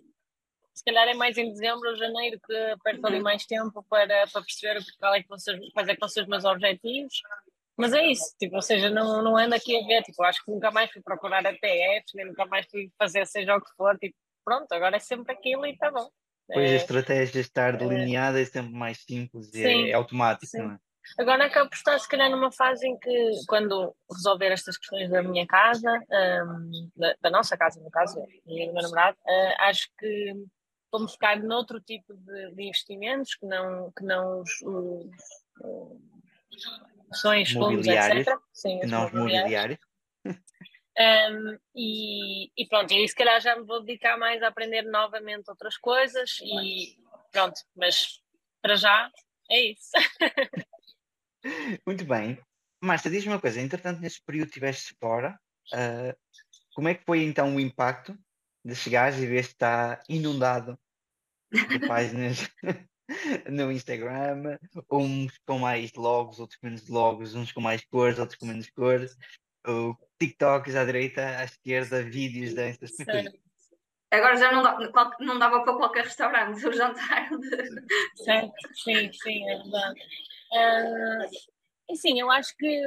se 0.81 0.85
calhar 0.85 1.07
é 1.09 1.15
mais 1.15 1.37
em 1.37 1.53
dezembro 1.53 1.91
ou 1.91 1.97
janeiro 1.97 2.41
que 2.43 2.57
aperto 2.73 3.07
ali 3.07 3.19
uhum. 3.19 3.23
mais 3.23 3.45
tempo 3.45 3.85
para, 3.87 4.27
para 4.27 4.41
perceber 4.41 4.83
qual 4.99 5.15
é 5.15 5.23
que 5.23 5.39
ser, 5.39 5.61
quais 5.75 5.89
é 5.89 5.95
que 5.95 6.01
vão 6.01 6.09
ser 6.09 6.23
os 6.23 6.27
meus 6.27 6.45
objetivos. 6.47 7.21
Mas 7.77 7.93
é 7.93 8.07
isso, 8.07 8.35
tipo, 8.39 8.57
ou 8.57 8.63
seja, 8.63 8.89
não, 8.89 9.23
não 9.23 9.37
ando 9.37 9.55
aqui 9.55 9.77
a 9.77 9.87
ver, 9.87 10.03
tipo, 10.03 10.23
acho 10.23 10.43
que 10.43 10.51
nunca 10.51 10.71
mais 10.71 10.91
fui 10.91 11.03
procurar 11.03 11.47
ATFs, 11.47 12.15
nem 12.15 12.27
nunca 12.27 12.47
mais 12.47 12.67
fui 12.71 12.91
fazer 12.99 13.27
seja 13.27 13.55
o 13.55 13.61
que 13.61 13.71
for, 13.77 13.99
tipo, 13.99 14.17
pronto, 14.43 14.73
agora 14.73 14.97
é 14.97 14.99
sempre 14.99 15.35
aquilo 15.35 15.67
e 15.67 15.73
está 15.73 15.91
bom. 15.91 16.09
Pois 16.47 16.71
é, 16.71 16.73
a 16.73 16.77
estratégia 16.77 17.41
estar 17.41 17.75
é. 17.75 17.77
delineada 17.77 18.39
é, 18.39 18.43
é 18.43 18.47
sempre 18.47 18.73
mais 18.73 19.03
simples 19.03 19.53
e 19.55 19.63
é, 19.63 19.91
é 19.91 19.93
automático, 19.93 20.47
sim. 20.47 20.59
não 20.59 20.73
é? 20.73 20.79
Agora 21.19 21.45
acabo 21.45 21.69
por 21.69 21.77
estar, 21.77 21.99
se 21.99 22.09
calhar, 22.09 22.31
numa 22.31 22.53
fase 22.53 22.87
em 22.87 22.99
que, 22.99 23.31
quando 23.49 23.95
resolver 24.11 24.53
estas 24.53 24.79
questões 24.79 25.11
da 25.11 25.23
minha 25.23 25.47
casa, 25.47 25.91
um, 26.47 26.91
da, 26.97 27.15
da, 27.21 27.31
nossa 27.31 27.57
casa, 27.57 27.81
no 27.81 27.91
caso, 27.91 28.23
e 28.47 28.67
do 28.67 28.73
meu 28.73 28.83
namorado, 28.83 29.17
uh, 29.27 29.55
acho 29.61 29.89
que 29.99 30.35
vamos 30.91 31.13
ficar 31.13 31.43
noutro 31.43 31.81
tipo 31.81 32.15
de, 32.15 32.55
de, 32.55 32.63
investimentos 32.63 33.35
que 33.35 33.47
não, 33.47 33.93
que 33.93 34.05
não 34.05 34.41
os, 34.41 34.61
os, 34.63 35.07
os 35.63 36.81
ações, 37.11 37.53
fundos, 37.53 37.87
etc. 37.87 38.39
Sim, 38.53 38.81
os 38.85 38.91
não 38.91 39.11
mobiliários. 39.11 39.79
Um, 41.01 41.59
e, 41.75 42.51
e, 42.55 42.67
pronto, 42.67 42.93
e 42.93 43.09
se 43.09 43.15
calhar 43.15 43.41
já 43.41 43.57
me 43.57 43.65
vou 43.65 43.81
dedicar 43.81 44.19
mais 44.19 44.43
a 44.43 44.49
aprender 44.49 44.83
novamente 44.83 45.49
outras 45.49 45.79
coisas 45.79 46.39
e 46.43 46.99
pronto, 47.33 47.59
mas 47.75 48.21
para 48.61 48.77
já 48.77 49.11
é 49.51 49.71
isso. 49.71 49.91
Muito 51.87 52.05
bem. 52.05 52.39
Márcia, 52.83 53.11
diz-me 53.11 53.33
uma 53.33 53.41
coisa, 53.41 53.61
entretanto, 53.61 54.01
nesse 54.01 54.23
período 54.23 54.49
estiveste 54.49 54.95
fora, 55.01 55.39
uh, 55.73 56.15
como 56.75 56.89
é 56.89 56.95
que 56.95 57.05
foi 57.05 57.23
então 57.23 57.55
o 57.55 57.61
impacto 57.61 58.15
de 58.65 58.75
chegares 58.75 59.19
e 59.19 59.27
ver 59.27 59.43
que 59.43 59.53
está 59.53 60.03
inundado 60.09 60.79
de 61.51 61.87
páginas 61.87 62.49
no 63.51 63.73
Instagram, 63.73 64.59
uns 64.91 65.39
com 65.47 65.59
mais 65.59 65.93
logos, 65.95 66.39
outros 66.39 66.59
com 66.59 66.67
menos 66.67 66.89
logos, 66.89 67.35
uns 67.35 67.53
com 67.53 67.61
mais 67.61 67.85
cores, 67.85 68.19
outros 68.19 68.39
com 68.39 68.47
menos 68.47 68.71
cores, 68.71 69.17
o 69.67 69.95
TikToks 70.19 70.77
à 70.77 70.85
direita, 70.85 71.39
à 71.39 71.45
esquerda, 71.45 72.03
vídeos, 72.03 72.55
danças. 72.55 72.93
Agora 74.11 74.37
já 74.37 74.51
não, 74.51 74.63
dá, 74.63 75.17
não 75.21 75.39
dava 75.39 75.63
para 75.63 75.77
qualquer 75.77 76.05
restaurante 76.05 76.67
o 76.67 76.73
jantar. 76.73 77.29
Certo, 78.17 78.53
sim, 78.75 79.13
sim, 79.13 79.49
é 79.49 79.57
verdade. 79.57 80.01
Uh, 80.53 81.97
sim, 81.97 82.21
eu 82.21 82.29
acho 82.31 82.57
que 82.57 82.83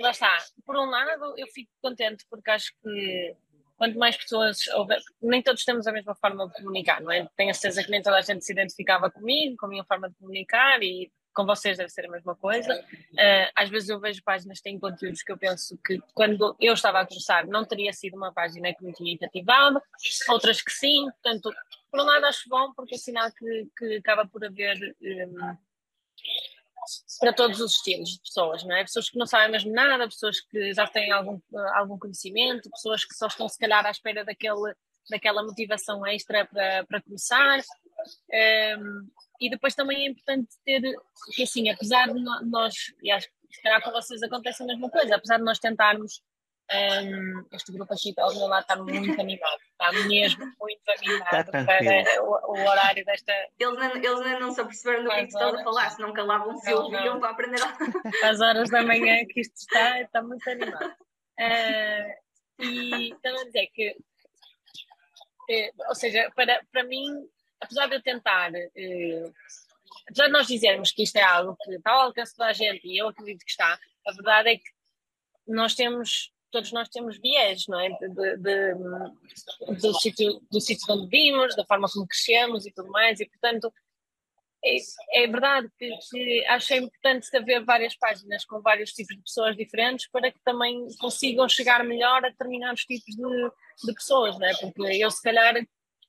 lá 0.00 0.10
está. 0.10 0.36
Por 0.66 0.76
um 0.76 0.86
lado, 0.86 1.34
eu 1.38 1.46
fico 1.48 1.70
contente 1.80 2.26
porque 2.28 2.50
acho 2.50 2.72
que 2.82 3.36
quanto 3.84 3.98
mais 3.98 4.16
pessoas 4.16 4.66
houver, 4.68 4.98
nem 5.20 5.42
todos 5.42 5.62
temos 5.62 5.86
a 5.86 5.92
mesma 5.92 6.14
forma 6.14 6.48
de 6.48 6.54
comunicar, 6.54 7.02
não 7.02 7.12
é? 7.12 7.28
Tenho 7.36 7.50
a 7.50 7.54
certeza 7.54 7.84
que 7.84 7.90
nem 7.90 8.00
toda 8.00 8.16
a 8.16 8.22
gente 8.22 8.42
se 8.42 8.50
identificava 8.50 9.10
comigo, 9.10 9.56
com 9.58 9.66
a 9.66 9.68
minha 9.68 9.84
forma 9.84 10.08
de 10.08 10.14
comunicar 10.16 10.82
e 10.82 11.12
com 11.34 11.44
vocês 11.44 11.76
deve 11.76 11.90
ser 11.90 12.06
a 12.06 12.10
mesma 12.10 12.34
coisa. 12.34 12.74
Uh, 12.80 13.50
às 13.54 13.68
vezes 13.68 13.90
eu 13.90 14.00
vejo 14.00 14.22
páginas 14.24 14.58
que 14.58 14.64
têm 14.64 14.78
conteúdos 14.78 15.22
que 15.22 15.32
eu 15.32 15.36
penso 15.36 15.78
que 15.84 16.00
quando 16.14 16.56
eu 16.58 16.72
estava 16.72 17.00
a 17.00 17.06
começar 17.06 17.46
não 17.46 17.64
teria 17.64 17.92
sido 17.92 18.16
uma 18.16 18.32
página 18.32 18.72
que 18.72 18.82
me 18.82 18.92
tinha 18.94 19.18
cativado, 19.18 19.82
outras 20.30 20.62
que 20.62 20.72
sim, 20.72 21.04
portanto, 21.10 21.52
por 21.90 22.00
um 22.00 22.04
lado 22.04 22.24
acho 22.24 22.48
bom 22.48 22.72
porque 22.72 22.94
é 22.94 22.98
sinal 22.98 23.30
que, 23.32 23.68
que 23.76 23.96
acaba 23.96 24.26
por 24.26 24.44
haver 24.44 24.96
um, 25.02 25.56
para 27.20 27.32
todos 27.32 27.60
os 27.60 27.72
estilos 27.76 28.10
de 28.10 28.20
pessoas, 28.20 28.64
não 28.64 28.74
é? 28.74 28.82
Pessoas 28.82 29.08
que 29.08 29.18
não 29.18 29.26
sabem 29.26 29.50
mesmo 29.50 29.72
nada, 29.72 30.08
pessoas 30.08 30.40
que 30.40 30.72
já 30.72 30.86
têm 30.86 31.10
algum, 31.12 31.40
algum 31.74 31.98
conhecimento, 31.98 32.70
pessoas 32.70 33.04
que 33.04 33.14
só 33.14 33.26
estão 33.26 33.48
se 33.48 33.58
calhar 33.58 33.84
à 33.84 33.90
espera 33.90 34.24
daquele, 34.24 34.74
daquela 35.10 35.42
motivação 35.42 36.06
extra 36.06 36.46
para, 36.46 36.84
para 36.84 37.02
começar. 37.02 37.60
Um, 38.78 39.08
e 39.40 39.50
depois 39.50 39.74
também 39.74 40.06
é 40.06 40.10
importante 40.10 40.48
ter, 40.64 40.80
que 41.34 41.42
assim, 41.42 41.68
apesar 41.70 42.12
de 42.12 42.20
nós, 42.50 42.74
e 43.02 43.10
acho 43.10 43.28
que 43.28 43.56
se 43.56 43.62
calhar 43.62 43.82
com 43.82 43.90
vocês 43.90 44.22
acontece 44.22 44.62
a 44.62 44.66
mesma 44.66 44.90
coisa, 44.90 45.16
apesar 45.16 45.38
de 45.38 45.44
nós 45.44 45.58
tentarmos 45.58 46.22
um, 46.72 47.46
este 47.52 47.72
grupo 47.72 47.92
aqui 47.92 48.14
ao 48.18 48.34
meu 48.34 48.46
lado 48.46 48.62
está 48.62 48.76
muito 48.76 49.20
animado, 49.20 49.60
está 49.74 49.92
mesmo 50.08 50.52
muito 50.60 50.90
animado 50.98 51.50
para 51.50 52.22
o, 52.22 52.52
o, 52.52 52.66
horário 52.66 53.04
desta. 53.04 53.32
Eles 53.58 53.78
nem, 53.78 54.04
eles 54.04 54.20
nem 54.20 54.40
não 54.40 54.52
se 54.52 54.60
aperceberam 54.60 55.04
do 55.04 55.10
que 55.10 55.16
é 55.16 55.24
estás 55.24 55.54
a 55.54 55.64
falar, 55.64 55.90
se 55.90 56.00
não 56.00 56.12
calavam-se 56.12 56.70
e 56.70 56.74
ouviam 56.74 57.20
para 57.20 57.30
aprender. 57.30 57.60
Às 58.22 58.40
horas 58.40 58.70
da 58.70 58.82
manhã 58.82 59.24
que 59.28 59.40
isto 59.40 59.56
está, 59.56 60.00
está 60.00 60.22
muito 60.22 60.48
animado. 60.48 60.94
Uh, 61.40 62.62
e 62.62 63.14
também 63.22 63.44
dizer 63.46 63.66
que, 63.74 63.96
eh, 65.50 65.70
ou 65.88 65.94
seja, 65.94 66.30
para, 66.36 66.64
para 66.70 66.84
mim, 66.84 67.28
apesar 67.60 67.88
de 67.88 67.96
eu 67.96 68.02
tentar. 68.02 68.52
Uh, 68.52 69.34
apesar 70.08 70.26
de 70.26 70.32
nós 70.32 70.46
dizermos 70.46 70.92
que 70.92 71.02
isto 71.02 71.16
é 71.16 71.22
algo 71.22 71.56
que 71.56 71.70
está 71.72 71.90
ao 71.90 72.02
alcance 72.02 72.36
da 72.36 72.52
gente 72.52 72.86
e 72.86 72.98
eu 72.98 73.08
acredito 73.08 73.44
que 73.44 73.50
está, 73.50 73.78
a 74.06 74.12
verdade 74.12 74.50
é 74.50 74.56
que 74.56 74.70
nós 75.46 75.74
temos 75.74 76.33
todos 76.54 76.70
nós 76.70 76.88
temos 76.88 77.18
viés, 77.18 77.66
não 77.66 77.80
é? 77.80 77.88
De, 77.88 78.08
de, 78.08 78.36
de, 78.36 78.74
do, 79.80 79.92
sítio, 79.94 80.40
do 80.52 80.60
sítio 80.60 80.94
onde 80.94 81.08
vimos, 81.08 81.56
da 81.56 81.64
forma 81.64 81.88
como 81.92 82.06
crescemos 82.06 82.64
e 82.64 82.72
tudo 82.72 82.88
mais, 82.90 83.18
e 83.18 83.28
portanto 83.28 83.72
é, 84.64 84.76
é 85.24 85.26
verdade 85.26 85.68
que, 85.76 85.90
que 86.10 86.46
acho 86.46 86.74
importante 86.74 87.36
haver 87.36 87.64
várias 87.64 87.96
páginas 87.96 88.44
com 88.44 88.62
vários 88.62 88.92
tipos 88.92 89.16
de 89.16 89.22
pessoas 89.22 89.56
diferentes 89.56 90.08
para 90.12 90.30
que 90.30 90.38
também 90.44 90.86
consigam 91.00 91.48
chegar 91.48 91.82
melhor 91.82 92.24
a 92.24 92.28
determinados 92.28 92.82
tipos 92.82 93.16
de, 93.16 93.86
de 93.86 93.92
pessoas, 93.92 94.38
não 94.38 94.46
é? 94.46 94.54
Porque 94.54 94.82
eu 94.82 95.10
se 95.10 95.22
calhar, 95.22 95.54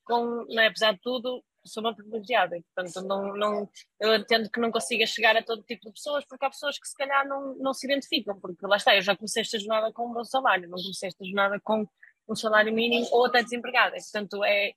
com, 0.03 0.45
não 0.47 0.61
é, 0.61 0.67
apesar 0.67 0.93
de 0.93 1.01
tudo, 1.01 1.43
sou 1.65 1.83
uma 1.83 1.95
privilegiada 1.95 2.57
portanto, 2.75 3.07
não, 3.07 3.35
não, 3.35 3.69
eu 3.99 4.15
entendo 4.15 4.49
que 4.49 4.59
não 4.59 4.71
consiga 4.71 5.05
chegar 5.05 5.35
a 5.35 5.43
todo 5.43 5.63
tipo 5.63 5.85
de 5.85 5.93
pessoas, 5.93 6.25
porque 6.25 6.45
há 6.45 6.49
pessoas 6.49 6.77
que 6.77 6.87
se 6.87 6.95
calhar 6.95 7.27
não, 7.27 7.55
não 7.55 7.73
se 7.73 7.85
identificam, 7.87 8.39
porque 8.39 8.65
lá 8.65 8.77
está, 8.77 8.95
eu 8.95 9.01
já 9.01 9.15
comecei 9.15 9.41
esta 9.41 9.59
jornada 9.59 9.91
com 9.91 10.09
um 10.09 10.13
bom 10.13 10.23
salário, 10.23 10.69
não 10.69 10.77
comecei 10.77 11.07
esta 11.07 11.25
jornada 11.25 11.59
com 11.63 11.87
um 12.27 12.35
salário 12.35 12.73
mínimo 12.73 13.07
ou 13.11 13.25
até 13.25 13.43
desempregada, 13.43 13.95
portanto, 13.97 14.43
é, 14.43 14.73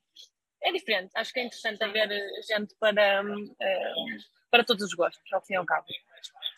é 0.61 0.71
diferente. 0.71 1.11
Acho 1.15 1.33
que 1.33 1.39
é 1.39 1.45
interessante 1.45 1.83
haver 1.83 2.09
gente 2.47 2.75
para, 2.79 3.23
uh, 3.23 3.55
para 4.51 4.63
todos 4.63 4.83
os 4.83 4.93
gostos, 4.93 5.21
ao 5.33 5.41
fim 5.41 5.53
e 5.53 5.57
ao 5.57 5.65
cabo 5.65 5.87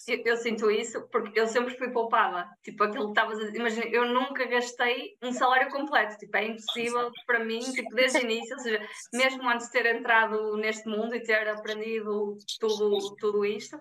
eu, 0.08 0.22
eu, 0.26 0.38
sinto 0.38 0.70
isso 0.72 1.02
porque 1.12 1.40
eu 1.40 1.48
sempre 1.48 1.78
fui 1.78 1.90
poupada. 1.90 2.50
Tipo, 2.64 2.84
aquilo 2.84 3.06
que 3.06 3.12
estavas 3.12 3.40
a 3.40 3.46
dizer, 3.46 3.58
imagina, 3.58 3.86
eu 3.88 4.06
nunca 4.06 4.46
gastei 4.46 5.18
um 5.22 5.32
salário 5.32 5.70
completo. 5.70 6.18
Tipo, 6.18 6.38
é 6.38 6.46
impossível 6.48 7.12
para 7.26 7.44
mim, 7.44 7.60
tipo, 7.60 7.94
desde 7.96 8.20
o 8.20 8.22
início, 8.22 8.56
ou 8.56 8.62
seja, 8.62 8.80
mesmo 9.14 9.50
antes 9.50 9.68
de 9.68 9.74
ter 9.74 9.86
entrado 9.96 10.58
neste 10.58 10.88
mundo 10.88 11.16
e 11.16 11.24
ter 11.24 11.48
aprendido 11.50 12.38
tudo, 12.60 13.16
tudo 13.18 13.46
isto, 13.46 13.80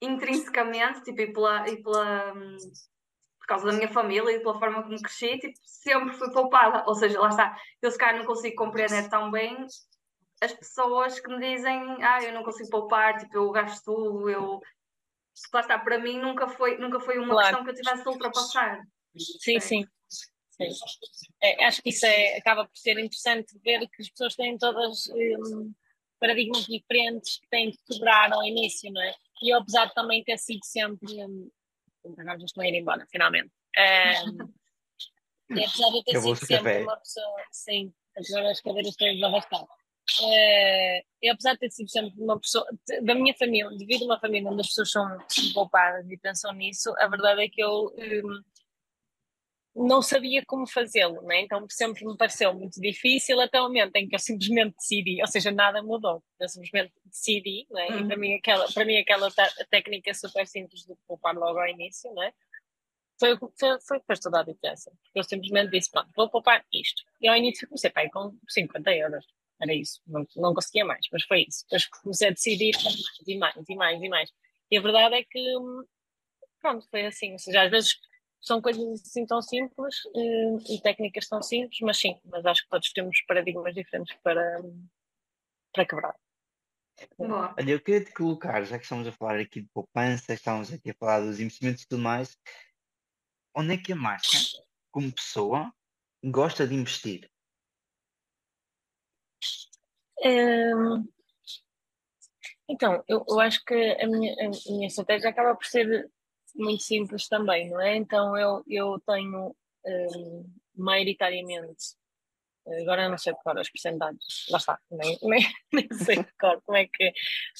intrinsecamente, 0.00 1.02
tipo, 1.02 1.20
e 1.20 1.32
pela, 1.32 1.68
e 1.68 1.82
pela 1.82 2.34
por 3.38 3.46
causa 3.46 3.66
da 3.66 3.72
minha 3.72 3.88
família 3.88 4.32
e 4.32 4.40
pela 4.40 4.58
forma 4.58 4.82
como 4.82 5.00
cresci, 5.00 5.38
tipo, 5.38 5.54
sempre 5.62 6.14
fui 6.16 6.32
poupada. 6.32 6.84
Ou 6.86 6.94
seja, 6.94 7.20
lá 7.20 7.28
está, 7.28 7.56
eu 7.80 7.90
se 7.90 7.98
calhar 7.98 8.18
não 8.18 8.26
consigo 8.26 8.56
compreender 8.56 9.08
tão 9.08 9.30
bem 9.30 9.66
as 10.42 10.52
pessoas 10.52 11.18
que 11.18 11.28
me 11.28 11.38
dizem, 11.40 12.02
ah, 12.02 12.22
eu 12.22 12.32
não 12.32 12.42
consigo 12.42 12.68
poupar, 12.68 13.16
tipo, 13.18 13.36
eu 13.36 13.50
gasto 13.50 13.84
tudo, 13.84 14.28
eu 14.28 14.60
lá 15.52 15.60
está, 15.60 15.78
para 15.78 15.98
mim 15.98 16.18
nunca 16.18 16.48
foi, 16.48 16.78
nunca 16.78 17.00
foi 17.00 17.18
uma 17.18 17.34
claro. 17.34 17.48
questão 17.48 17.64
que 17.64 17.70
eu 17.70 17.74
tivesse 17.74 18.02
de 18.02 18.08
ultrapassar. 18.08 18.80
Sim, 19.16 19.60
sim. 19.60 19.60
sim. 19.60 19.86
É, 21.42 21.64
acho 21.66 21.82
que 21.82 21.90
isso 21.90 22.06
é, 22.06 22.38
acaba 22.38 22.66
por 22.66 22.76
ser 22.76 22.98
interessante 22.98 23.58
ver 23.62 23.86
que 23.88 24.02
as 24.02 24.08
pessoas 24.08 24.34
têm 24.34 24.56
todas 24.56 25.06
um, 25.08 25.72
paradigmas 26.18 26.64
diferentes 26.64 27.38
que 27.38 27.48
têm 27.48 27.70
que 27.70 27.78
quebrar 27.86 28.32
ao 28.32 28.42
início, 28.42 28.90
não 28.92 29.02
é? 29.02 29.14
E 29.42 29.52
eu, 29.52 29.58
apesar 29.58 29.86
de 29.86 29.94
também 29.94 30.24
ter 30.24 30.38
sido 30.38 30.64
sempre. 30.64 31.24
Um, 31.24 31.50
agora 32.18 32.38
já 32.38 32.44
estou 32.46 32.62
a 32.62 32.68
ir 32.68 32.74
embora, 32.74 33.06
finalmente. 33.10 33.52
Um, 33.76 35.56
e 35.56 35.64
apesar 35.64 35.90
de 35.90 35.98
eu 35.98 36.04
ter 36.04 36.20
sido 36.20 36.46
sempre 36.46 36.82
uma 36.82 36.96
pessoa. 36.96 37.44
Sim, 37.52 37.92
agora 38.16 38.50
as 38.50 38.60
cadeiras 38.60 38.90
estão 38.90 39.08
a 39.08 39.28
arrastar. 39.28 39.60
É, 39.60 39.66
eu, 41.22 41.32
apesar 41.32 41.54
de 41.54 41.60
ter 41.60 41.70
sido 41.70 41.88
sempre 41.90 42.20
uma 42.20 42.38
pessoa 42.38 42.66
da 43.02 43.14
minha 43.14 43.34
família, 43.34 43.68
devido 43.76 44.02
a 44.02 44.06
uma 44.06 44.20
família 44.20 44.48
onde 44.48 44.60
as 44.60 44.68
pessoas 44.68 44.90
são 44.90 45.18
poupadas 45.52 46.08
e 46.08 46.16
pensam 46.16 46.52
nisso, 46.52 46.94
a 46.98 47.08
verdade 47.08 47.42
é 47.42 47.48
que 47.48 47.62
eu 47.62 47.92
um, 47.96 48.42
não 49.88 50.00
sabia 50.00 50.42
como 50.46 50.66
fazê-lo, 50.66 51.20
né? 51.22 51.42
então 51.42 51.66
sempre 51.68 52.06
me 52.06 52.16
pareceu 52.16 52.54
muito 52.54 52.80
difícil 52.80 53.40
até 53.40 53.60
o 53.60 53.64
momento 53.64 53.96
em 53.96 54.08
que 54.08 54.14
eu 54.14 54.18
simplesmente 54.18 54.74
decidi, 54.76 55.20
ou 55.20 55.26
seja, 55.26 55.50
nada 55.50 55.82
mudou, 55.82 56.22
eu 56.40 56.48
simplesmente 56.48 56.94
decidi, 57.04 57.66
né? 57.70 57.88
Uhum. 57.88 58.00
e 58.00 58.06
para 58.06 58.16
mim 58.16 58.34
aquela, 58.34 58.72
para 58.72 58.84
mim 58.84 58.96
aquela 58.96 59.28
técnica 59.70 60.14
super 60.14 60.46
simples 60.46 60.82
de 60.82 60.94
poupar 61.06 61.34
logo 61.34 61.58
ao 61.58 61.68
início, 61.68 62.12
né? 62.14 62.32
foi, 63.18 63.36
foi, 63.36 63.80
foi, 63.86 64.00
fez 64.06 64.20
toda 64.20 64.40
a 64.40 64.42
diferença. 64.42 64.92
Eu 65.14 65.24
simplesmente 65.24 65.70
disse, 65.70 65.90
pronto, 65.90 66.10
vou 66.14 66.28
poupar 66.28 66.64
isto. 66.72 67.02
E 67.20 67.28
ao 67.28 67.36
início 67.36 67.66
comecei 67.66 67.90
com 68.10 68.36
50 68.48 68.94
euros 68.94 69.26
era 69.60 69.74
isso, 69.74 70.02
não, 70.06 70.26
não 70.36 70.54
conseguia 70.54 70.84
mais, 70.84 71.06
mas 71.10 71.22
foi 71.24 71.46
isso. 71.48 71.64
Depois 71.64 71.86
comecei 71.86 72.28
a 72.28 72.32
decidir 72.32 72.72
e 73.26 73.38
mais, 73.38 73.56
e 73.68 73.76
mais, 73.76 74.02
e 74.02 74.08
mais. 74.08 74.30
E 74.70 74.76
a 74.76 74.80
verdade 74.80 75.14
é 75.14 75.24
que, 75.24 75.54
pronto, 76.60 76.86
foi 76.90 77.06
assim. 77.06 77.32
Ou 77.32 77.38
seja, 77.38 77.62
às 77.62 77.70
vezes 77.70 77.96
são 78.40 78.60
coisas 78.60 79.02
assim 79.02 79.26
tão 79.26 79.40
simples 79.42 79.96
e, 80.14 80.20
eh, 80.20 80.74
e 80.74 80.80
técnicas 80.80 81.28
tão 81.28 81.42
simples, 81.42 81.78
mas 81.80 81.98
sim, 81.98 82.20
mas 82.24 82.44
acho 82.44 82.62
que 82.62 82.68
todos 82.68 82.92
temos 82.92 83.20
paradigmas 83.26 83.74
diferentes 83.74 84.16
para, 84.22 84.62
para 85.72 85.86
quebrar. 85.86 86.14
Boa. 87.18 87.54
Olha, 87.58 87.70
eu 87.70 87.80
queria 87.80 88.04
te 88.04 88.12
colocar, 88.12 88.62
já 88.64 88.78
que 88.78 88.84
estamos 88.84 89.06
a 89.06 89.12
falar 89.12 89.38
aqui 89.38 89.60
de 89.60 89.68
poupança, 89.68 90.32
estamos 90.32 90.72
aqui 90.72 90.90
a 90.90 90.94
falar 90.94 91.20
dos 91.20 91.40
investimentos 91.40 91.82
e 91.82 91.88
tudo 91.88 92.02
mais, 92.02 92.38
onde 93.54 93.74
é 93.74 93.76
que 93.76 93.92
a 93.92 93.96
marca, 93.96 94.38
como 94.90 95.12
pessoa, 95.12 95.72
gosta 96.24 96.66
de 96.66 96.74
investir? 96.74 97.30
Então, 102.68 103.02
eu, 103.06 103.24
eu, 103.28 103.40
acho 103.40 103.64
que 103.64 103.74
a 103.74 104.06
minha, 104.06 104.32
a 104.34 104.72
minha 104.72 104.86
estratégia 104.88 105.30
acaba 105.30 105.54
por 105.54 105.64
ser 105.66 106.10
muito 106.56 106.82
simples 106.82 107.28
também, 107.28 107.70
não 107.70 107.80
é? 107.80 107.96
Então 107.96 108.36
eu, 108.36 108.64
eu 108.66 109.00
tenho 109.06 109.54
um, 109.86 110.52
maioritariamente, 110.74 111.94
agora 112.80 113.08
não 113.08 113.18
sei 113.18 113.34
qual 113.42 113.58
as 113.58 113.70
porcentagens, 113.70 114.46
lá 114.50 114.58
está, 114.58 114.78
nem, 114.90 115.18
nem, 115.22 115.42
nem 115.72 115.88
sei 115.92 116.24
qual, 116.38 116.60
como 116.62 116.78
é 116.78 116.86
que 116.86 117.04
é, 117.04 117.12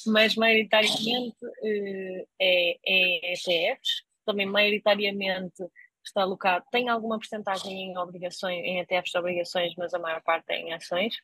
mas 0.06 0.34
maioritariamente 0.34 1.36
uh, 1.44 2.28
é, 2.40 2.78
é 2.84 3.32
ETFs, 3.32 4.04
também 4.24 4.46
maioritariamente 4.46 5.62
está 6.04 6.22
alocado, 6.22 6.64
tem 6.70 6.88
alguma 6.88 7.18
porcentagem 7.18 7.90
em 7.90 7.98
obrigações, 7.98 8.64
em 8.64 8.80
ETFs 8.80 9.10
de 9.12 9.18
obrigações, 9.18 9.74
mas 9.76 9.94
a 9.94 9.98
maior 9.98 10.22
parte 10.22 10.50
é 10.50 10.60
em 10.60 10.72
ações. 10.72 11.16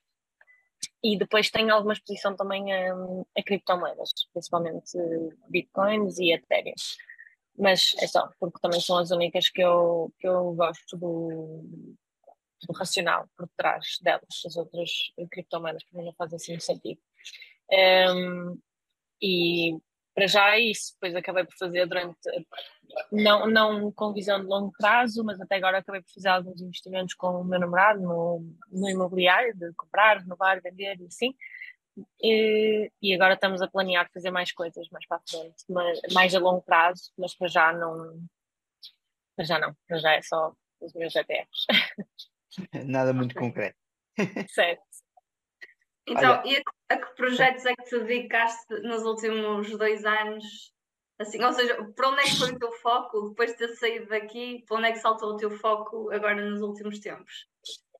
E 1.02 1.18
depois 1.18 1.50
tem 1.50 1.68
alguma 1.70 1.94
exposição 1.94 2.36
também 2.36 2.72
a, 2.72 2.94
a 3.36 3.42
criptomoedas, 3.42 4.10
principalmente 4.32 4.96
bitcoins 5.48 6.18
e 6.18 6.32
ethereum. 6.32 6.74
Mas 7.58 7.94
é 7.98 8.06
só, 8.06 8.30
porque 8.38 8.60
também 8.60 8.80
são 8.80 8.98
as 8.98 9.10
únicas 9.10 9.48
que 9.48 9.60
eu, 9.60 10.12
que 10.18 10.26
eu 10.26 10.52
gosto 10.54 10.96
do, 10.96 11.64
do 12.66 12.72
racional 12.74 13.28
por 13.36 13.48
trás 13.56 13.98
delas. 14.00 14.42
As 14.46 14.56
outras 14.56 14.90
criptomoedas 15.30 15.84
para 15.84 15.98
mim 15.98 16.06
não 16.06 16.14
fazem 16.14 16.36
assim 16.36 16.58
sentido. 16.60 17.00
Um, 17.70 18.58
e 19.20 19.76
para 20.14 20.26
já 20.26 20.54
é 20.56 20.60
isso, 20.60 20.92
depois 20.94 21.14
acabei 21.14 21.44
por 21.44 21.56
fazer 21.56 21.86
durante, 21.86 22.18
não, 23.10 23.46
não 23.46 23.92
com 23.92 24.12
visão 24.12 24.40
de 24.40 24.46
longo 24.46 24.72
prazo, 24.78 25.24
mas 25.24 25.40
até 25.40 25.56
agora 25.56 25.78
acabei 25.78 26.02
por 26.02 26.10
fazer 26.12 26.28
alguns 26.28 26.60
investimentos 26.60 27.14
com 27.14 27.40
o 27.40 27.44
meu 27.44 27.58
namorado 27.58 28.00
no, 28.00 28.46
no 28.70 28.88
imobiliário, 28.88 29.56
de 29.56 29.72
comprar, 29.74 30.18
renovar, 30.18 30.60
vender 30.60 31.00
e 31.00 31.06
assim. 31.06 31.34
E, 32.22 32.90
e, 33.02 33.14
agora 33.14 33.34
estamos 33.34 33.60
a 33.60 33.68
planear 33.68 34.10
fazer 34.12 34.30
mais 34.30 34.50
coisas 34.50 34.88
mais 34.90 35.06
para 35.06 35.18
a 35.18 35.22
frente, 35.28 35.64
mas, 35.68 36.00
mais 36.12 36.34
a 36.34 36.38
longo 36.38 36.62
prazo, 36.62 37.12
mas 37.18 37.34
para 37.34 37.48
já 37.48 37.72
não. 37.72 38.22
Para 39.36 39.44
já 39.44 39.58
não, 39.58 39.76
para 39.86 39.98
já 39.98 40.12
é 40.12 40.22
só 40.22 40.54
os 40.80 40.92
meus 40.94 41.14
ETFs. 41.14 41.66
Nada 42.86 43.12
muito 43.12 43.34
concreto. 43.34 43.76
Certo. 44.48 44.82
Então, 46.06 46.32
Olha, 46.32 46.42
e 46.46 46.56
a, 46.56 46.94
a, 46.94 46.98
que 46.98 47.14
projetos 47.16 47.64
é 47.64 47.74
que 47.74 47.84
te 47.84 47.98
dedicaste 48.00 48.66
nos 48.82 49.02
últimos 49.04 49.70
dois 49.76 50.04
anos? 50.04 50.72
Assim, 51.18 51.42
ou 51.42 51.52
seja, 51.52 51.76
para 51.94 52.08
onde 52.08 52.20
é 52.20 52.24
que 52.24 52.36
foi 52.36 52.52
o 52.52 52.58
teu 52.58 52.72
foco 52.72 53.28
depois 53.28 53.52
de 53.52 53.58
ter 53.58 53.68
saído 53.76 54.08
daqui? 54.08 54.64
Para 54.66 54.78
onde 54.78 54.88
é 54.88 54.92
que 54.92 54.98
saltou 54.98 55.30
o 55.30 55.36
teu 55.36 55.50
foco 55.50 56.10
agora 56.10 56.44
nos 56.44 56.60
últimos 56.60 56.98
tempos? 56.98 57.46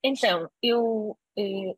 Então, 0.02 0.50
eu, 0.60 1.16
eh, 1.38 1.74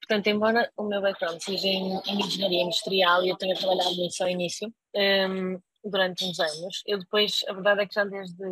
portanto, 0.00 0.26
embora 0.28 0.72
o 0.76 0.84
meu 0.84 1.02
background 1.02 1.38
seja 1.40 1.66
em, 1.66 2.00
em 2.06 2.20
engenharia 2.20 2.62
industrial 2.62 3.22
e 3.22 3.28
eu 3.28 3.36
tenha 3.36 3.54
trabalhado 3.54 3.94
nisso 3.96 4.22
ao 4.22 4.30
início, 4.30 4.68
um, 4.94 5.00
ehm, 5.00 5.58
durante 5.84 6.24
uns 6.24 6.40
anos, 6.40 6.82
eu 6.86 6.98
depois, 6.98 7.44
a 7.48 7.52
verdade 7.52 7.82
é 7.82 7.86
que 7.86 7.94
já 7.94 8.04
desde 8.04 8.42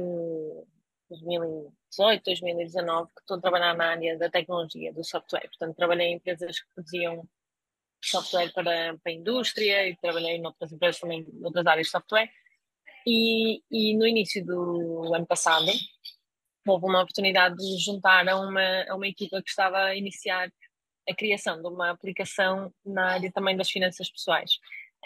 2018, 1.97 2.25
2019, 2.25 3.09
que 3.15 3.21
estou 3.21 3.37
a 3.37 3.41
trabalhar 3.41 3.77
na 3.77 3.91
área 3.91 4.19
da 4.19 4.31
tecnologia, 4.31 4.93
do 4.93 5.05
software. 5.05 5.49
Portanto, 5.49 5.77
trabalhei 5.77 6.09
em 6.09 6.15
empresas 6.17 6.61
que 6.61 6.75
produziam 6.75 7.29
software 8.03 8.53
para, 8.53 8.97
para 8.99 9.13
a 9.13 9.13
indústria 9.13 9.89
e 9.89 9.97
trabalhei 9.97 10.37
em 10.37 10.47
outras 10.47 10.73
empresas 10.73 11.01
também, 11.01 11.21
em 11.21 11.45
outras 11.45 11.67
áreas 11.67 11.87
de 11.87 11.91
software. 11.91 12.31
E, 13.07 13.63
e 13.71 13.97
no 13.97 14.07
início 14.07 14.45
do 14.45 15.15
ano 15.15 15.27
passado, 15.27 15.67
houve 16.67 16.87
uma 16.87 17.03
oportunidade 17.03 17.57
de 17.57 17.73
nos 17.73 17.83
juntar 17.83 18.29
a 18.29 18.39
uma, 18.39 18.85
a 18.89 18.95
uma 18.95 19.07
equipa 19.07 19.43
que 19.43 19.51
estava 19.51 19.79
a 19.79 19.97
iniciar 19.97 20.51
a 21.09 21.15
criação 21.15 21.61
de 21.61 21.69
uma 21.69 21.91
aplicação 21.91 22.73
na 22.85 23.13
área 23.13 23.31
também 23.33 23.57
das 23.57 23.71
finanças 23.71 24.11
pessoais. 24.11 24.53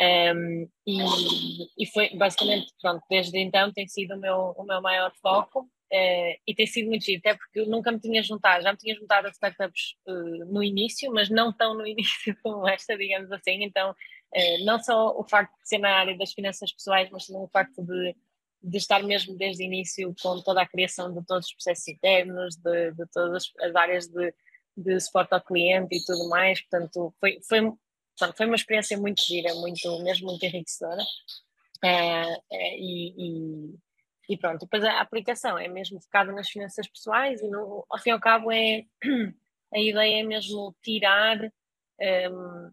Um, 0.00 0.68
e, 0.86 1.82
e 1.82 1.86
foi 1.86 2.16
basicamente, 2.16 2.72
pronto, 2.80 3.02
desde 3.10 3.36
então 3.40 3.72
tem 3.72 3.88
sido 3.88 4.14
o 4.14 4.18
meu, 4.18 4.54
o 4.56 4.62
meu 4.62 4.80
maior 4.80 5.12
foco 5.20 5.68
Uh, 5.90 6.36
e 6.46 6.54
tem 6.54 6.66
sido 6.66 6.88
muito 6.88 7.02
giro, 7.02 7.18
até 7.20 7.34
porque 7.34 7.60
eu 7.60 7.66
nunca 7.66 7.90
me 7.90 7.98
tinha 7.98 8.22
juntado, 8.22 8.62
já 8.62 8.72
me 8.72 8.78
tinha 8.78 8.94
juntado 8.94 9.26
a 9.26 9.30
startups 9.30 9.96
uh, 10.06 10.44
no 10.52 10.62
início, 10.62 11.10
mas 11.10 11.30
não 11.30 11.50
tão 11.50 11.74
no 11.74 11.86
início 11.88 12.36
como 12.42 12.68
esta, 12.68 12.96
digamos 12.96 13.32
assim. 13.32 13.64
Então, 13.64 13.92
uh, 13.92 14.64
não 14.64 14.78
só 14.78 15.18
o 15.18 15.24
facto 15.24 15.56
de 15.62 15.68
ser 15.68 15.78
na 15.78 15.90
área 15.90 16.16
das 16.16 16.32
finanças 16.34 16.72
pessoais, 16.72 17.08
mas 17.10 17.26
também 17.26 17.42
o 17.42 17.48
facto 17.48 17.82
de, 17.82 18.14
de 18.62 18.76
estar 18.76 19.02
mesmo 19.02 19.34
desde 19.38 19.62
o 19.62 19.66
início 19.66 20.14
com 20.22 20.42
toda 20.42 20.60
a 20.60 20.68
criação 20.68 21.12
de 21.14 21.24
todos 21.24 21.46
os 21.46 21.54
processos 21.54 21.88
internos, 21.88 22.56
de, 22.56 22.92
de 22.92 23.06
todas 23.10 23.50
as 23.58 23.74
áreas 23.74 24.06
de, 24.08 24.34
de 24.76 25.00
suporte 25.00 25.32
ao 25.32 25.40
cliente 25.40 25.96
e 25.96 26.04
tudo 26.04 26.28
mais. 26.28 26.60
Portanto, 26.60 27.14
foi, 27.18 27.40
foi, 27.48 27.62
portanto, 27.62 28.36
foi 28.36 28.46
uma 28.46 28.56
experiência 28.56 28.98
muito 28.98 29.22
gira, 29.22 29.54
muito, 29.54 30.02
mesmo 30.02 30.26
muito 30.26 30.44
enriquecedora. 30.44 31.02
e, 32.78 33.14
e 33.16 33.87
e 34.28 34.36
pronto, 34.36 34.60
depois 34.60 34.84
a 34.84 35.00
aplicação 35.00 35.58
é 35.58 35.68
mesmo 35.68 36.00
focada 36.02 36.30
nas 36.32 36.50
finanças 36.50 36.86
pessoais 36.86 37.40
e 37.40 37.48
no, 37.48 37.86
ao 37.88 37.98
fim 37.98 38.10
e 38.10 38.12
ao 38.12 38.20
cabo 38.20 38.52
é 38.52 38.84
a 39.72 39.78
ideia 39.78 40.20
é 40.20 40.22
mesmo 40.22 40.76
tirar, 40.82 41.38
um, 42.30 42.70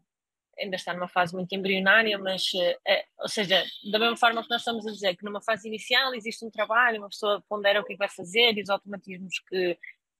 ainda 0.59 0.75
está 0.75 0.93
numa 0.93 1.07
fase 1.07 1.33
muito 1.33 1.53
embrionária, 1.53 2.17
mas 2.17 2.43
é, 2.85 3.05
ou 3.19 3.29
seja, 3.29 3.63
da 3.89 3.99
mesma 3.99 4.17
forma 4.17 4.43
que 4.43 4.49
nós 4.49 4.61
estamos 4.61 4.85
a 4.85 4.91
dizer 4.91 5.15
que 5.15 5.23
numa 5.23 5.41
fase 5.41 5.67
inicial 5.67 6.13
existe 6.13 6.43
um 6.45 6.49
trabalho, 6.51 6.99
uma 6.99 7.09
pessoa 7.09 7.41
pondera 7.47 7.79
o 7.79 7.85
que, 7.85 7.93
é 7.93 7.97
vai 7.97 8.09
fazer 8.09 8.57
e 8.57 8.61
os 8.61 8.69
automatismos 8.69 9.39
que, 9.47 9.77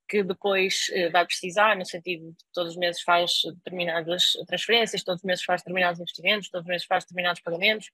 que 0.07 0.23
depois 0.23 0.87
uh, 0.89 1.11
vai 1.11 1.25
precisar, 1.25 1.75
no 1.75 1.85
sentido 1.85 2.31
de 2.31 2.45
todos 2.53 2.73
os 2.73 2.77
meses 2.77 3.01
faz 3.01 3.41
determinadas 3.55 4.33
transferências, 4.47 5.03
todos 5.03 5.21
os 5.21 5.25
meses 5.25 5.43
faz 5.43 5.61
determinados 5.61 5.99
investimentos, 5.99 6.49
todos 6.49 6.65
os 6.65 6.69
meses 6.69 6.87
faz 6.87 7.03
determinados 7.03 7.41
pagamentos 7.41 7.89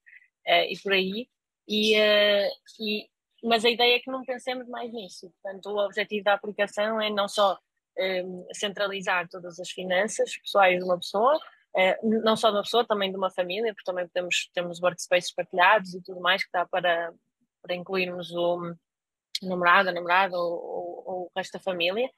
e 0.46 0.78
por 0.82 0.94
aí. 0.94 1.28
E, 1.68 1.96
mas 3.44 3.66
a 3.66 3.70
ideia 3.70 3.96
é 3.96 4.00
que 4.00 4.12
não 4.12 4.24
pensemos 4.24 4.68
mais 4.68 4.92
nisso. 4.92 5.32
Portanto, 5.42 5.70
o 5.70 5.86
objetivo 5.86 6.24
da 6.24 6.34
aplicação 6.34 7.02
é 7.02 7.10
não 7.10 7.28
só 7.28 7.58
um, 7.98 8.48
centralizar 8.54 9.28
todas 9.30 9.60
as 9.60 9.70
finanças 9.70 10.38
pessoais 10.38 10.78
de 10.78 10.84
uma 10.84 10.98
pessoa, 10.98 11.36
uh, 11.38 12.24
não 12.24 12.36
só 12.36 12.50
de 12.50 12.58
uma 12.58 12.64
pessoa, 12.64 12.86
também 12.86 13.12
de 13.12 13.18
uma 13.18 13.32
família, 13.32 13.74
porque 13.74 13.90
também 13.90 14.08
temos, 14.10 14.50
temos 14.54 14.82
workspaces 14.82 15.34
partilhados 15.34 15.94
e 15.94 16.02
tudo 16.02 16.22
mais 16.22 16.44
que 16.44 16.52
dá 16.52 16.66
para, 16.66 17.14
para 17.62 17.76
incluirmos 17.76 18.32
o 18.32 18.76
namorado, 19.42 19.90
a 19.90 19.92
namorada 19.92 20.38
ou, 20.38 20.54
ou, 20.54 21.04
ou 21.06 21.24
o 21.24 21.32
resto 21.36 21.54
da 21.54 21.60
família, 21.60 22.10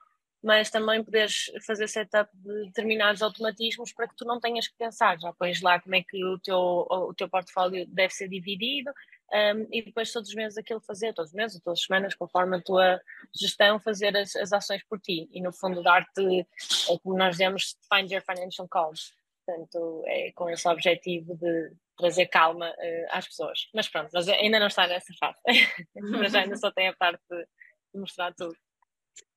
mas 0.44 0.68
também 0.68 1.02
poderes 1.02 1.50
fazer 1.66 1.88
setup 1.88 2.30
de 2.36 2.66
determinados 2.66 3.22
automatismos 3.22 3.94
para 3.94 4.06
que 4.06 4.14
tu 4.14 4.26
não 4.26 4.38
tenhas 4.38 4.68
que 4.68 4.76
pensar, 4.76 5.18
já 5.18 5.32
pões 5.32 5.62
lá 5.62 5.80
como 5.80 5.94
é 5.94 6.02
que 6.02 6.22
o 6.22 6.38
teu, 6.38 6.58
o 6.58 7.14
teu 7.14 7.30
portfólio 7.30 7.86
deve 7.86 8.12
ser 8.12 8.28
dividido, 8.28 8.92
um, 9.32 9.66
e 9.72 9.80
depois 9.80 10.12
todos 10.12 10.28
os 10.28 10.34
meses 10.34 10.58
aquilo 10.58 10.82
fazer, 10.82 11.14
todos 11.14 11.30
os 11.30 11.34
meses, 11.34 11.58
todas 11.62 11.80
as 11.80 11.86
semanas, 11.86 12.14
conforme 12.14 12.58
a 12.58 12.60
tua 12.60 13.00
gestão, 13.34 13.80
fazer 13.80 14.14
as, 14.14 14.36
as 14.36 14.52
ações 14.52 14.84
por 14.84 15.00
ti 15.00 15.26
e 15.32 15.40
no 15.40 15.50
fundo 15.50 15.82
dar-te, 15.82 16.40
é 16.40 16.98
como 17.02 17.16
nós 17.16 17.32
dizemos, 17.32 17.74
find 17.90 18.12
your 18.12 18.22
financial 18.22 18.68
calls. 18.68 19.14
Portanto, 19.46 20.02
é 20.06 20.30
com 20.32 20.50
esse 20.50 20.68
objetivo 20.68 21.36
de 21.36 21.72
trazer 21.96 22.26
calma 22.26 22.70
uh, 22.70 23.06
às 23.10 23.26
pessoas. 23.26 23.68
Mas 23.74 23.88
pronto, 23.88 24.10
mas 24.12 24.28
ainda 24.28 24.58
não 24.58 24.66
está 24.66 24.86
nessa 24.86 25.12
fase. 25.18 25.38
mas 26.20 26.34
ainda 26.34 26.56
só 26.56 26.70
tem 26.70 26.88
a 26.88 26.94
parte 26.94 27.22
de 27.30 28.00
mostrar 28.00 28.32
tudo. 28.34 28.56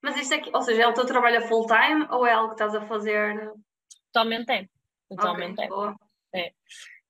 Mas 0.02 0.16
isto 0.18 0.34
aqui, 0.36 0.52
ou 0.54 0.62
seja, 0.62 0.84
é 0.84 0.88
o 0.88 0.94
teu 0.94 1.06
trabalho 1.06 1.40
a 1.40 1.48
full 1.48 1.66
time 1.66 2.08
ou 2.12 2.26
é 2.26 2.34
algo 2.34 2.50
que 2.50 2.64
estás 2.64 2.76
a 2.76 2.86
fazer? 2.86 3.52
Totalmente 4.12 4.52
é. 4.52 4.68
Totalmente 5.10 5.60
okay, 5.62 5.96
é. 6.34 6.40
é. 6.40 6.54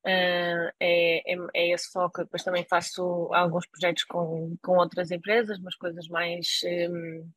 É, 0.09 0.71
é, 0.79 1.23
é, 1.53 1.73
esse 1.73 1.91
foco. 1.91 2.23
Depois 2.23 2.43
também 2.43 2.65
faço 2.69 3.29
alguns 3.33 3.67
projetos 3.67 4.05
com, 4.05 4.55
com 4.63 4.77
outras 4.77 5.11
empresas, 5.11 5.59
mas 5.59 5.75
coisas 5.75 6.07
mais 6.07 6.61
um, 6.89 7.29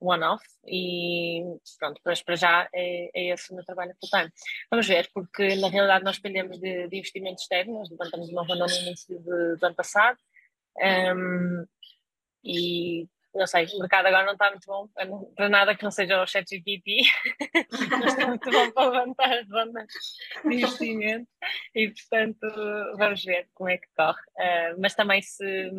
one-off. 0.00 0.44
E 0.66 1.42
pronto, 1.78 2.00
mas 2.04 2.22
para 2.22 2.36
já 2.36 2.68
é, 2.74 3.10
é 3.14 3.32
esse 3.32 3.50
o 3.50 3.54
meu 3.54 3.64
trabalho 3.64 3.96
full 3.98 4.10
time. 4.10 4.30
Vamos 4.70 4.86
ver, 4.86 5.08
porque 5.14 5.56
na 5.56 5.68
realidade 5.68 6.04
nós 6.04 6.16
dependemos 6.16 6.58
de, 6.60 6.88
de 6.88 6.96
investimentos 6.96 7.42
externos. 7.42 7.90
Levantamos 7.90 8.28
uma 8.28 8.46
ronda 8.46 8.66
no 8.66 8.72
início 8.82 9.18
do 9.20 9.64
ano 9.64 9.74
passado. 9.74 10.18
Um, 10.76 11.66
e 12.44 13.08
não 13.38 13.46
sei, 13.46 13.66
o 13.66 13.78
mercado 13.78 14.06
agora 14.06 14.26
não 14.26 14.32
está 14.32 14.50
muito 14.50 14.66
bom 14.66 14.88
para 15.34 15.48
nada 15.48 15.74
que 15.74 15.84
não 15.84 15.90
seja 15.90 16.22
o 16.22 16.26
chat 16.26 16.48
GPT, 16.48 17.02
mas 18.00 18.12
está 18.12 18.26
muito 18.26 18.50
bom 18.50 18.70
para 18.72 18.90
levantar 18.90 19.32
as 19.38 19.48
rondas 19.48 19.86
de 20.44 20.54
investimento 20.54 21.28
e 21.74 21.88
portanto 21.88 22.96
vamos 22.96 23.24
ver 23.24 23.48
como 23.54 23.70
é 23.70 23.78
que 23.78 23.88
corre. 23.96 24.20
Uh, 24.36 24.80
mas 24.80 24.94
também 24.94 25.22
se, 25.22 25.70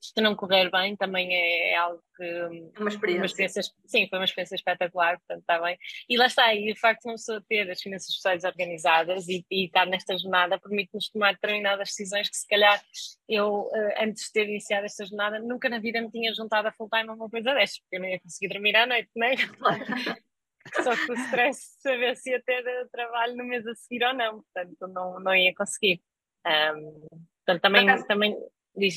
se 0.00 0.20
não 0.20 0.34
correr 0.34 0.70
bem, 0.70 0.96
também 0.96 1.32
é, 1.32 1.72
é 1.72 1.76
algo 1.76 2.02
que. 2.16 2.24
É 2.24 2.80
uma 2.80 2.88
experiência. 2.88 3.20
Uma 3.20 3.26
experiência. 3.26 3.62
Sim, 3.86 4.08
foi 4.08 4.18
uma 4.18 4.24
experiência 4.24 4.54
espetacular, 4.54 5.18
portanto 5.18 5.40
está 5.40 5.60
bem. 5.60 5.78
E 6.08 6.16
lá 6.16 6.26
está, 6.26 6.54
e 6.54 6.72
o 6.72 6.76
facto 6.76 7.02
de 7.02 7.08
uma 7.08 7.14
pessoa 7.14 7.44
ter 7.48 7.70
as 7.70 7.80
finanças 7.80 8.14
pessoais 8.14 8.44
organizadas 8.44 9.28
e, 9.28 9.44
e 9.50 9.66
estar 9.66 9.86
nesta 9.86 10.16
jornada 10.16 10.58
permite-nos 10.58 11.10
tomar 11.10 11.34
determinadas 11.34 11.88
decisões 11.88 12.28
que, 12.28 12.36
se 12.36 12.48
calhar, 12.48 12.80
eu, 13.28 13.70
eh, 13.74 14.04
antes 14.04 14.24
de 14.24 14.32
ter 14.32 14.48
iniciado 14.48 14.86
esta 14.86 15.04
jornada, 15.04 15.38
nunca 15.38 15.68
na 15.68 15.78
vida 15.78 16.00
me 16.00 16.10
tinha 16.10 16.32
juntado 16.34 16.68
a 16.68 16.72
full-time 16.72 17.10
a 17.10 17.12
uma 17.12 17.28
coisa 17.28 17.54
destas, 17.54 17.80
porque 17.80 17.96
eu 17.96 18.00
não 18.00 18.08
ia 18.08 18.20
conseguir 18.20 18.48
dormir 18.48 18.76
à 18.76 18.86
noite, 18.86 19.10
não 19.14 19.26
é? 19.26 19.34
Só 20.84 20.94
que 20.94 21.12
o 21.12 21.14
stress 21.14 21.76
de 21.76 21.82
saber 21.82 22.16
se 22.16 22.30
ia 22.30 22.42
ter 22.42 22.88
trabalho 22.90 23.36
no 23.36 23.44
mês 23.44 23.66
a 23.66 23.74
seguir 23.74 24.04
ou 24.04 24.14
não, 24.14 24.42
portanto 24.42 24.88
não, 24.88 25.20
não 25.20 25.34
ia 25.34 25.54
conseguir. 25.54 26.02
Um, 26.46 27.06
portanto, 27.44 27.62
também, 27.62 28.04
também 28.06 28.36
Diz 28.76 28.94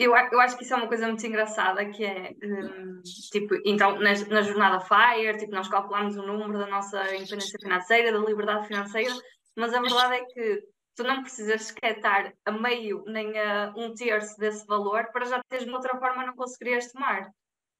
eu, 0.00 0.10
eu 0.10 0.40
acho 0.40 0.56
que 0.56 0.64
isso 0.64 0.74
é 0.74 0.76
uma 0.76 0.88
coisa 0.88 1.06
muito 1.06 1.24
engraçada, 1.26 1.88
que 1.88 2.04
é, 2.04 2.34
um, 2.42 3.00
tipo, 3.30 3.54
então, 3.64 3.92
na, 3.98 4.12
na, 4.12 4.42
jornada 4.42 4.80
FIRE, 4.80 5.38
tipo, 5.38 5.52
nós 5.52 5.68
calculamos 5.68 6.16
o 6.16 6.26
número 6.26 6.58
da 6.58 6.66
nossa 6.66 7.00
independência 7.14 7.58
financeira, 7.60 8.12
da 8.12 8.26
liberdade 8.26 8.66
financeira, 8.66 9.14
mas 9.56 9.72
a 9.72 9.80
verdade 9.80 10.14
é 10.14 10.24
que 10.24 10.64
tu 10.96 11.04
não 11.04 11.22
precisas 11.22 11.62
sequer 11.62 11.96
estar 11.96 12.32
a 12.44 12.52
meio 12.52 13.04
nem 13.06 13.38
a 13.38 13.72
um 13.76 13.94
terço 13.94 14.36
desse 14.38 14.66
valor 14.66 15.10
para 15.12 15.26
já 15.26 15.42
teres 15.48 15.64
de 15.64 15.70
outra 15.70 15.98
forma 15.98 16.26
não 16.26 16.34
conseguirias 16.34 16.90
tomar. 16.92 17.30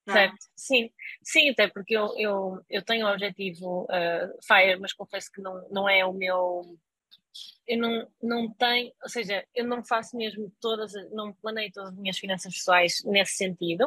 Não 0.06 0.14
é? 0.14 0.18
Certo, 0.18 0.46
sim, 0.54 0.90
sim, 1.22 1.50
até 1.50 1.68
porque 1.68 1.96
eu, 1.96 2.12
eu, 2.18 2.60
eu 2.68 2.84
tenho 2.84 3.06
o 3.06 3.10
objetivo 3.10 3.84
uh, 3.84 4.38
FIRE, 4.46 4.78
mas 4.78 4.92
confesso 4.92 5.30
que 5.32 5.40
não, 5.40 5.66
não 5.70 5.88
é 5.88 6.04
o 6.04 6.12
meu. 6.12 6.76
Eu 7.66 7.78
não, 7.78 8.08
não 8.22 8.54
tenho, 8.54 8.92
ou 9.02 9.08
seja, 9.08 9.46
eu 9.54 9.66
não 9.66 9.84
faço 9.84 10.16
mesmo 10.16 10.52
todas, 10.60 10.92
não 11.12 11.32
planeio 11.34 11.70
todas 11.72 11.90
as 11.90 11.98
minhas 11.98 12.18
finanças 12.18 12.54
pessoais 12.54 13.02
nesse 13.04 13.36
sentido. 13.36 13.86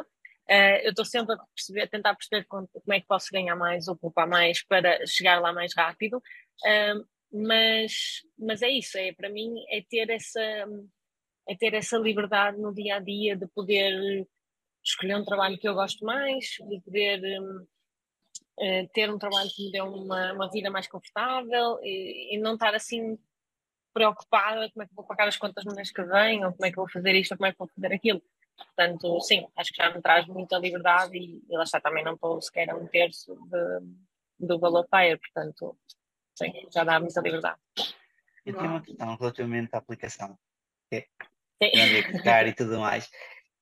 Uh, 0.50 0.80
eu 0.82 0.90
estou 0.90 1.04
sempre 1.04 1.34
a, 1.34 1.38
perceber, 1.54 1.82
a 1.82 1.88
tentar 1.88 2.14
perceber 2.14 2.44
como, 2.46 2.68
é 2.90 3.00
que 3.00 3.06
posso 3.06 3.28
ganhar 3.30 3.54
mais 3.54 3.86
ou 3.86 3.96
poupar 3.96 4.26
mais 4.26 4.64
para 4.64 5.04
chegar 5.06 5.40
lá 5.40 5.52
mais 5.52 5.74
rápido. 5.74 6.16
Uh, 6.18 7.06
mas, 7.30 8.22
mas 8.38 8.62
é 8.62 8.70
isso, 8.70 8.96
é 8.96 9.12
para 9.12 9.28
mim 9.28 9.54
é 9.68 9.82
ter 9.82 10.08
essa 10.08 10.40
é 11.48 11.56
ter 11.56 11.74
essa 11.74 11.98
liberdade 11.98 12.58
no 12.58 12.74
dia 12.74 12.96
a 12.96 13.00
dia 13.00 13.36
de 13.36 13.46
poder 13.48 14.26
escolher 14.84 15.16
um 15.16 15.24
trabalho 15.24 15.58
que 15.58 15.68
eu 15.68 15.74
gosto 15.74 16.04
mais, 16.04 16.44
de 16.68 16.80
poder 16.80 17.40
uh, 18.58 18.88
ter 18.92 19.10
um 19.10 19.18
trabalho 19.18 19.50
que 19.50 19.64
me 19.64 19.72
dê 19.72 19.80
uma, 19.80 20.32
uma 20.32 20.50
vida 20.50 20.70
mais 20.70 20.86
confortável 20.86 21.78
e, 21.82 22.34
e, 22.34 22.38
não 22.38 22.54
estar 22.54 22.74
assim 22.74 23.18
preocupada 23.98 24.70
como 24.70 24.82
é 24.84 24.86
que 24.86 24.94
vou 24.94 25.04
pagar 25.04 25.26
as 25.26 25.36
contas 25.36 25.64
no 25.64 25.74
mês 25.74 25.90
que 25.90 26.02
vem, 26.02 26.44
ou 26.44 26.52
como 26.52 26.66
é 26.66 26.70
que 26.70 26.76
vou 26.76 26.88
fazer 26.88 27.14
isto, 27.16 27.32
ou 27.32 27.38
como 27.38 27.48
é 27.48 27.52
que 27.52 27.58
vou 27.58 27.68
fazer 27.68 27.92
aquilo. 27.92 28.22
Portanto, 28.56 29.20
sim, 29.20 29.46
acho 29.56 29.72
que 29.72 29.76
já 29.76 29.90
me 29.92 30.00
traz 30.00 30.26
muita 30.26 30.58
liberdade 30.58 31.16
e, 31.16 31.42
e 31.48 31.56
lá 31.56 31.64
está, 31.64 31.80
também 31.80 32.04
não 32.04 32.14
estou 32.14 32.40
sequer 32.40 32.70
a 32.70 32.76
um 32.76 32.86
terço 32.86 33.34
de, 33.34 34.46
do 34.46 34.58
valor 34.58 34.86
payer, 34.88 35.18
portanto, 35.18 35.76
sim, 36.34 36.52
já 36.72 36.84
dá 36.84 36.98
muita 37.00 37.20
liberdade. 37.20 37.58
Eu 38.46 38.56
tenho 38.56 38.70
uma 38.70 38.82
questão 38.82 39.16
relativamente 39.16 39.70
à 39.74 39.78
aplicação, 39.78 40.38
que 40.90 41.06
é 41.60 41.66
onde 41.66 42.48
e 42.48 42.54
tudo 42.54 42.78
mais. 42.78 43.10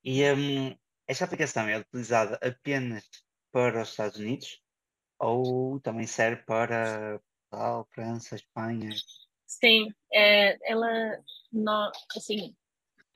E 0.04 0.22
um, 0.32 0.76
esta 1.08 1.24
aplicação 1.24 1.68
é 1.68 1.78
utilizada 1.78 2.38
apenas 2.46 3.08
para 3.50 3.82
os 3.82 3.90
Estados 3.90 4.18
Unidos 4.18 4.62
ou 5.18 5.80
também 5.80 6.06
serve 6.06 6.42
para 6.44 7.20
Portugal, 7.50 7.88
França, 7.92 8.36
Espanha? 8.36 8.90
Sim, 9.46 9.88
é, 10.12 10.58
ela, 10.70 11.22
não, 11.52 11.90
assim, 12.16 12.54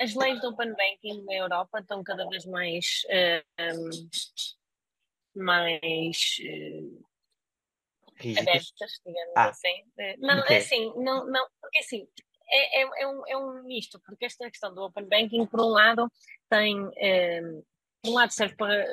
as 0.01 0.15
leis 0.15 0.41
do 0.41 0.49
Open 0.49 0.71
Banking 0.75 1.25
na 1.25 1.35
Europa 1.35 1.81
estão 1.81 2.03
cada 2.03 2.27
vez 2.29 2.47
mais, 2.47 3.03
uh, 3.07 3.75
um, 3.77 5.43
mais 5.43 6.37
uh, 6.41 7.05
abertas, 8.39 9.01
digamos 9.05 9.33
ah, 9.37 9.49
assim. 9.49 9.85
Não, 10.19 10.41
okay. 10.41 10.57
é 10.57 10.59
assim, 10.61 10.93
não, 10.97 11.27
não, 11.27 11.47
porque 11.61 11.79
assim, 11.79 12.09
é, 12.49 12.83
é, 12.83 13.03
é, 13.03 13.07
um, 13.09 13.27
é 13.27 13.37
um 13.37 13.63
misto, 13.65 14.01
porque 14.01 14.25
esta 14.25 14.49
questão 14.51 14.73
do 14.73 14.83
Open 14.83 15.07
Banking, 15.07 15.47
por 15.47 15.61
um 15.61 15.69
lado, 15.69 16.11
tem, 16.49 16.81
um, 16.81 17.63
por 18.03 18.11
um 18.11 18.15
lado 18.15 18.33
serve 18.33 18.57
para 18.57 18.87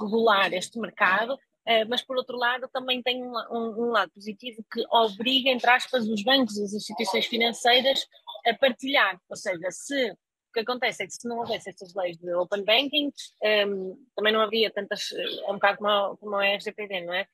regular 0.00 0.52
este 0.52 0.78
mercado, 0.78 1.38
Uh, 1.66 1.88
mas 1.88 2.02
por 2.02 2.16
outro 2.16 2.36
lado 2.36 2.68
também 2.72 3.02
tem 3.02 3.22
um, 3.22 3.32
um, 3.50 3.86
um, 3.86 3.90
lado 3.90 4.10
positivo 4.12 4.64
que 4.70 4.84
obriga, 4.90 5.48
entre 5.48 5.70
aspas, 5.70 6.06
os 6.06 6.22
bancos 6.22 6.58
e 6.58 6.64
as 6.64 6.74
instituições 6.74 7.26
financeiras 7.26 8.06
a 8.46 8.54
partilhar. 8.54 9.18
Ou 9.28 9.36
seja, 9.36 9.70
se 9.70 10.10
o 10.10 10.52
que 10.52 10.60
acontece 10.60 11.02
é 11.02 11.06
que 11.06 11.14
se 11.14 11.26
não 11.26 11.38
houvesse 11.38 11.70
estas 11.70 11.94
leis 11.94 12.18
de 12.18 12.32
open 12.34 12.64
banking, 12.64 13.10
um, 13.66 13.96
também 14.14 14.32
não 14.32 14.42
havia 14.42 14.70
tantas, 14.70 15.10
é 15.12 15.50
um 15.50 15.54
bocado 15.54 15.78
como, 15.78 16.16
como 16.18 16.36
a 16.36 16.44
RGPD, 16.44 17.00
não 17.00 17.14
é? 17.14 17.26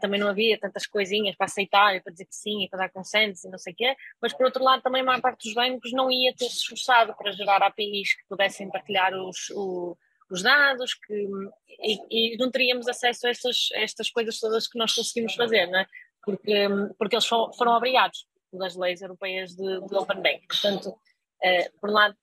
também 0.00 0.18
não 0.18 0.28
havia 0.28 0.58
tantas 0.58 0.86
coisinhas 0.86 1.36
para 1.36 1.46
aceitar 1.46 1.94
e 1.94 2.00
para 2.00 2.12
dizer 2.12 2.24
que 2.24 2.34
sim 2.34 2.64
e 2.64 2.68
para 2.68 2.80
dar 2.80 2.90
consenso 2.90 3.46
e 3.46 3.50
não 3.50 3.58
sei 3.58 3.72
o 3.72 3.76
quê, 3.76 3.96
mas 4.20 4.32
por 4.32 4.46
outro 4.46 4.62
lado 4.62 4.82
também 4.82 5.02
a 5.02 5.04
maior 5.04 5.20
parte 5.20 5.44
dos 5.44 5.54
bancos 5.54 5.92
não 5.92 6.10
ia 6.10 6.34
ter 6.34 6.46
se 6.46 6.56
esforçado 6.56 7.14
para 7.14 7.32
gerar 7.32 7.62
APIs 7.62 8.14
que 8.14 8.24
pudessem 8.28 8.68
partilhar 8.70 9.14
os, 9.14 9.50
o, 9.50 9.96
os 10.32 10.42
dados 10.42 10.94
que, 10.94 11.28
e, 11.68 12.34
e, 12.34 12.36
não 12.38 12.50
teríamos 12.50 12.88
acesso 12.88 13.26
a 13.26 13.30
estas, 13.30 13.68
a 13.74 13.80
estas 13.80 14.10
coisas 14.10 14.40
todas 14.40 14.66
que 14.66 14.78
nós 14.78 14.94
conseguimos 14.94 15.34
fazer, 15.34 15.68
é? 15.68 15.86
porque, 16.22 16.68
porque 16.98 17.16
eles 17.16 17.26
foram, 17.26 17.76
obrigados 17.76 18.26
pelas 18.50 18.74
leis 18.74 19.02
europeias 19.02 19.54
de, 19.54 19.80
de 19.86 19.94
Open 19.94 20.22
Bank. 20.22 20.46
Portanto, 20.46 20.88
uh, 20.88 21.78
por 21.80 21.90
um 21.90 21.92
lado, 21.92 22.16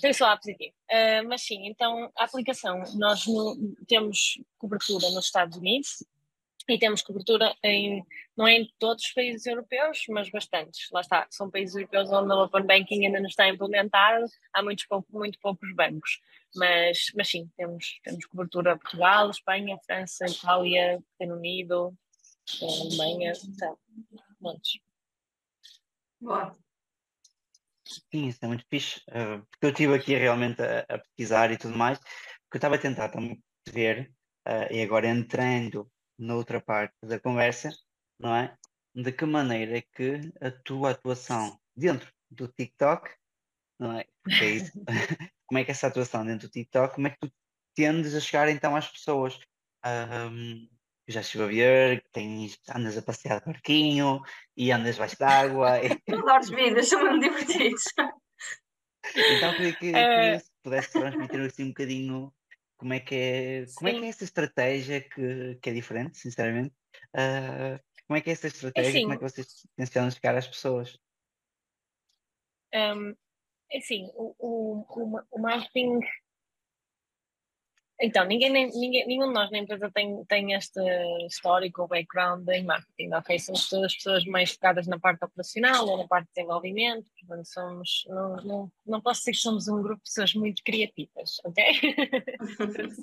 tem 0.00 0.12
só 0.12 0.26
a 0.26 0.36
positivo. 0.36 0.74
Uh, 0.90 1.28
mas 1.28 1.42
sim, 1.42 1.66
então 1.66 2.10
a 2.16 2.24
aplicação, 2.24 2.82
nós 2.94 3.26
no, 3.26 3.56
temos 3.88 4.40
cobertura 4.58 5.10
nos 5.10 5.26
Estados 5.26 5.56
Unidos, 5.56 6.04
e 6.68 6.78
temos 6.78 7.02
cobertura 7.02 7.54
em, 7.62 8.04
não 8.36 8.46
é 8.46 8.54
em 8.54 8.70
todos 8.78 9.04
os 9.04 9.12
países 9.12 9.46
europeus, 9.46 10.04
mas 10.08 10.30
bastantes. 10.30 10.88
Lá 10.90 11.00
está, 11.00 11.26
são 11.30 11.50
países 11.50 11.76
europeus 11.76 12.10
onde 12.10 12.32
o 12.32 12.44
Open 12.44 12.66
Banking 12.66 13.06
ainda 13.06 13.20
não 13.20 13.28
está 13.28 13.48
implementado, 13.48 14.26
há 14.52 14.62
muitos, 14.62 14.84
muito 15.10 15.38
poucos 15.40 15.72
bancos. 15.74 16.20
Mas, 16.56 17.12
mas 17.14 17.28
sim, 17.28 17.50
temos, 17.56 18.00
temos 18.02 18.24
cobertura 18.26 18.72
a 18.72 18.78
Portugal, 18.78 19.30
Espanha, 19.30 19.78
França, 19.84 20.26
Itália, 20.26 21.02
Reino 21.20 21.36
Unido, 21.36 21.96
Alemanha, 22.62 23.32
então, 23.44 23.78
muitos. 24.40 24.80
Boa. 26.20 26.56
Sim, 27.84 28.28
isso 28.28 28.38
é 28.42 28.48
muito 28.48 28.64
fixe, 28.68 29.00
uh, 29.10 29.46
porque 29.46 29.66
eu 29.66 29.70
estive 29.70 29.94
aqui 29.94 30.16
realmente 30.16 30.60
a, 30.60 30.80
a, 30.88 30.98
pesquisar 30.98 31.52
e 31.52 31.58
tudo 31.58 31.76
mais, 31.76 31.98
porque 31.98 32.54
eu 32.54 32.58
estava 32.58 32.74
a 32.74 32.78
tentar 32.78 33.10
também 33.10 33.40
ver, 33.68 34.12
uh, 34.46 34.72
e 34.72 34.82
agora 34.82 35.08
entrando 35.08 35.90
noutra 36.18 36.60
parte 36.60 36.94
da 37.02 37.20
conversa, 37.20 37.70
não 38.18 38.34
é? 38.34 38.56
De 38.94 39.12
que 39.12 39.24
maneira 39.24 39.78
é 39.78 39.82
que 39.82 40.32
a 40.40 40.50
tua 40.50 40.92
atuação 40.92 41.60
dentro 41.76 42.12
do 42.30 42.48
TikTok, 42.48 43.10
não 43.78 43.98
é? 43.98 44.06
Porque 44.22 44.44
é 44.44 44.50
isso. 44.50 44.72
como 45.46 45.58
é 45.58 45.64
que 45.64 45.70
essa 45.70 45.86
atuação 45.86 46.24
dentro 46.24 46.48
do 46.48 46.52
TikTok, 46.52 46.94
como 46.94 47.06
é 47.06 47.10
que 47.10 47.18
tu 47.20 47.32
tendes 47.74 48.14
a 48.14 48.20
chegar 48.20 48.48
então 48.48 48.74
às 48.74 48.88
pessoas? 48.88 49.38
Um, 49.84 50.68
já 51.08 51.20
estive 51.20 51.44
a 51.44 51.46
ver 51.46 52.02
que 52.02 52.10
tens, 52.10 52.58
andas 52.74 52.98
a 52.98 53.02
passear 53.02 53.40
de 53.40 53.46
barquinho 53.46 54.20
e 54.56 54.72
andas 54.72 54.98
baixo 54.98 55.18
d'água. 55.18 55.80
E... 55.80 55.86
Adoro 56.12 56.40
os 56.40 56.50
vídeos, 56.50 56.88
são 56.88 57.00
muito 57.04 57.22
divertidos. 57.22 57.84
Então 59.14 59.54
queria 59.54 59.72
que, 59.72 59.92
que 59.92 59.92
uh... 59.92 60.42
pudesse 60.62 60.92
transmitir 60.92 61.40
assim 61.40 61.64
um 61.64 61.68
bocadinho 61.68 62.32
como 62.76 62.92
é 62.92 63.00
que 63.00 63.14
é, 63.14 63.64
como 63.74 63.88
é, 63.88 63.92
que 63.94 64.04
é 64.04 64.08
essa 64.08 64.24
estratégia 64.24 65.00
que, 65.00 65.58
que 65.62 65.70
é 65.70 65.72
diferente, 65.72 66.18
sinceramente? 66.18 66.74
Uh, 67.14 67.80
como 68.06 68.18
é 68.18 68.20
que 68.20 68.30
é 68.30 68.32
essa 68.32 68.48
estratégia? 68.48 68.90
Assim, 68.90 69.02
como 69.02 69.14
é 69.14 69.16
que 69.16 69.22
vocês 69.22 69.66
tencionam 69.76 70.10
chegar 70.10 70.36
às 70.36 70.46
pessoas? 70.46 70.98
Um, 72.74 73.16
assim, 73.74 74.10
o, 74.14 74.34
o, 74.38 75.20
o, 75.30 75.38
marketing. 75.38 76.00
Então, 78.00 78.26
ninguém, 78.26 78.50
ninguém, 78.50 79.06
nenhum 79.06 79.28
de 79.28 79.32
nós 79.32 79.50
na 79.50 79.58
empresa 79.58 79.90
tem, 79.90 80.22
tem 80.26 80.52
este 80.52 80.80
histórico 81.26 81.82
ou 81.82 81.88
background 81.88 82.46
em 82.48 82.64
marketing, 82.64 83.14
ok? 83.14 83.38
Somos 83.38 83.68
todas 83.68 83.94
pessoas 83.94 84.24
mais 84.26 84.52
focadas 84.52 84.86
na 84.86 84.98
parte 84.98 85.24
operacional 85.24 85.86
ou 85.88 85.96
na 85.96 86.06
parte 86.06 86.26
de 86.26 86.34
desenvolvimento, 86.34 87.10
portanto, 87.20 87.46
somos, 87.46 88.04
não, 88.08 88.36
não, 88.36 88.72
não 88.84 89.00
posso 89.00 89.20
dizer 89.20 89.32
que 89.32 89.38
somos 89.38 89.66
um 89.66 89.82
grupo 89.82 90.02
de 90.04 90.10
pessoas 90.10 90.34
muito 90.34 90.62
criativas, 90.62 91.40
ok? 91.44 91.64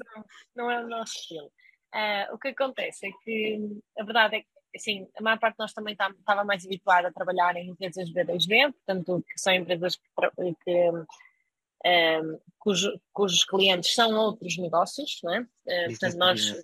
não 0.55 0.69
é 0.69 0.83
o 0.83 0.87
nosso 0.87 1.17
estilo. 1.17 1.51
Uh, 1.93 2.33
o 2.33 2.39
que 2.39 2.49
acontece 2.49 3.07
é 3.07 3.11
que 3.23 3.59
a 3.97 4.03
verdade 4.03 4.37
é 4.37 4.41
que 4.41 4.47
assim, 4.75 5.07
a 5.17 5.21
maior 5.21 5.39
parte 5.39 5.55
de 5.55 5.59
nós 5.59 5.73
também 5.73 5.93
estava 5.93 6.15
tá, 6.25 6.43
mais 6.43 6.65
habituada 6.65 7.07
a 7.07 7.13
trabalhar 7.13 7.55
em 7.55 7.69
empresas 7.69 8.09
B2B, 8.09 8.73
portanto, 8.73 9.23
que 9.27 9.39
são 9.39 9.53
empresas 9.53 9.95
que, 9.95 10.55
que 10.63 10.91
um, 11.85 12.39
cujo, 12.59 12.99
cujos 13.11 13.43
clientes 13.45 13.93
são 13.93 14.13
outros 14.13 14.57
negócios, 14.57 15.19
não 15.23 15.33
é? 15.33 15.41
Uh, 15.41 15.89
portanto, 15.89 16.17
nós. 16.17 16.63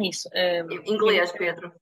Isso. 0.00 0.28
Um, 0.34 0.92
Inglês, 0.92 1.32
Pedro. 1.32 1.72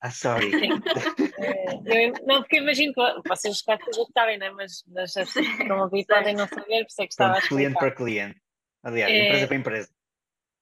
Ah, 0.00 0.10
sorry. 0.10 0.50
Sim. 0.50 0.72
uh, 0.72 1.88
eu, 1.88 2.12
não, 2.26 2.42
porque 2.42 2.58
imagino 2.58 2.92
que 2.92 3.28
vocês 3.28 3.62
quase 3.62 3.82
sabem, 4.12 4.38
não 4.38 4.46
é? 4.46 4.50
Mas, 4.50 4.84
mas 4.88 5.16
as 5.16 5.28
pessoas 5.28 5.46
que 5.46 5.62
estão 5.62 5.78
a 5.78 5.84
ouvir 5.84 6.04
podem 6.06 6.34
não 6.34 6.46
saber, 6.46 6.84
por 6.84 6.90
isso 6.90 7.02
é 7.02 7.06
que 7.06 7.12
estava 7.12 7.32
Pronto, 7.34 7.44
a 7.44 7.48
Cliente 7.48 7.78
para 7.78 7.90
cliente. 7.94 8.42
Aliás, 8.82 9.12
é, 9.12 9.26
empresa 9.26 9.46
para 9.46 9.56
empresa. 9.56 9.95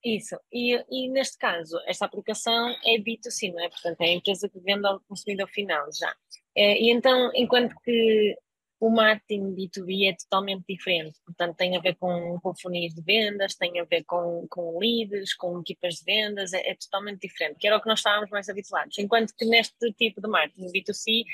Isso, 0.04 0.38
e, 0.52 0.74
e 0.90 1.08
neste 1.08 1.38
caso, 1.38 1.80
esta 1.86 2.04
aplicação 2.04 2.76
é 2.84 2.98
B2C, 2.98 3.52
não 3.52 3.64
é? 3.64 3.70
Portanto, 3.70 4.00
é 4.02 4.04
a 4.04 4.12
empresa 4.12 4.48
que 4.50 4.60
vende 4.60 4.86
ao 4.86 5.00
consumidor 5.00 5.48
final 5.48 5.90
já. 5.92 6.14
É, 6.54 6.78
e 6.78 6.90
então, 6.90 7.30
enquanto 7.34 7.74
que 7.82 8.36
o 8.78 8.90
marketing 8.90 9.54
B2B 9.54 10.10
é 10.10 10.14
totalmente 10.14 10.62
diferente, 10.68 11.18
portanto, 11.24 11.56
tem 11.56 11.74
a 11.74 11.80
ver 11.80 11.94
com, 11.94 12.38
com 12.40 12.54
funis 12.54 12.92
de 12.92 13.00
vendas, 13.00 13.54
tem 13.54 13.80
a 13.80 13.84
ver 13.84 14.04
com, 14.04 14.46
com 14.50 14.78
leads, 14.78 15.32
com 15.34 15.58
equipas 15.60 15.94
de 15.94 16.04
vendas, 16.04 16.52
é, 16.52 16.68
é, 16.68 16.74
totalmente 16.74 17.22
diferente, 17.22 17.56
que 17.58 17.66
era 17.66 17.78
o 17.78 17.80
que 17.80 17.88
nós 17.88 18.00
estávamos 18.00 18.28
mais 18.28 18.46
habituados. 18.50 18.98
Enquanto 18.98 19.34
que 19.34 19.46
neste 19.46 19.90
tipo 19.94 20.20
de 20.20 20.28
marketing 20.28 20.70
B2C 20.70 21.24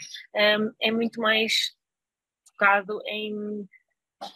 um, 0.60 0.72
é 0.80 0.92
muito 0.92 1.20
mais 1.20 1.74
focado 2.46 3.00
em 3.06 3.68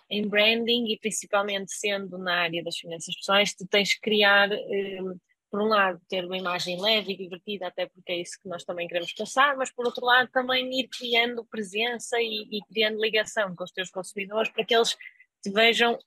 em 0.08 0.26
branding 0.26 0.86
e 0.88 0.98
principalmente 0.98 1.72
sendo 1.72 2.18
na 2.18 2.42
área 2.42 2.62
das 2.62 2.76
finanças 2.76 3.14
pessoais, 3.14 3.54
tu 3.54 3.66
tens 3.66 3.94
que 3.94 4.00
criar, 4.00 4.50
um, 4.50 5.18
por 5.50 5.60
um 5.60 5.68
lado, 5.68 6.00
ter 6.08 6.24
uma 6.24 6.36
imagem 6.36 6.80
leve 6.80 7.12
e 7.12 7.16
divertida, 7.16 7.68
até 7.68 7.86
porque 7.86 8.12
é 8.12 8.20
isso 8.20 8.38
que 8.42 8.48
nós 8.48 8.64
também 8.64 8.88
queremos 8.88 9.12
passar, 9.12 9.56
mas 9.56 9.72
por 9.72 9.86
outro 9.86 10.04
lado, 10.04 10.30
também 10.32 10.80
ir 10.80 10.88
criando 10.88 11.44
presença 11.44 12.20
e, 12.20 12.48
e 12.50 12.60
criando 12.68 13.00
ligação 13.00 13.54
com 13.54 13.64
os 13.64 13.72
teus 13.72 13.90
consumidores 13.90 14.50
para 14.50 14.64
que 14.64 14.74
eles 14.74 14.96
te 15.42 15.50
vejam 15.50 15.98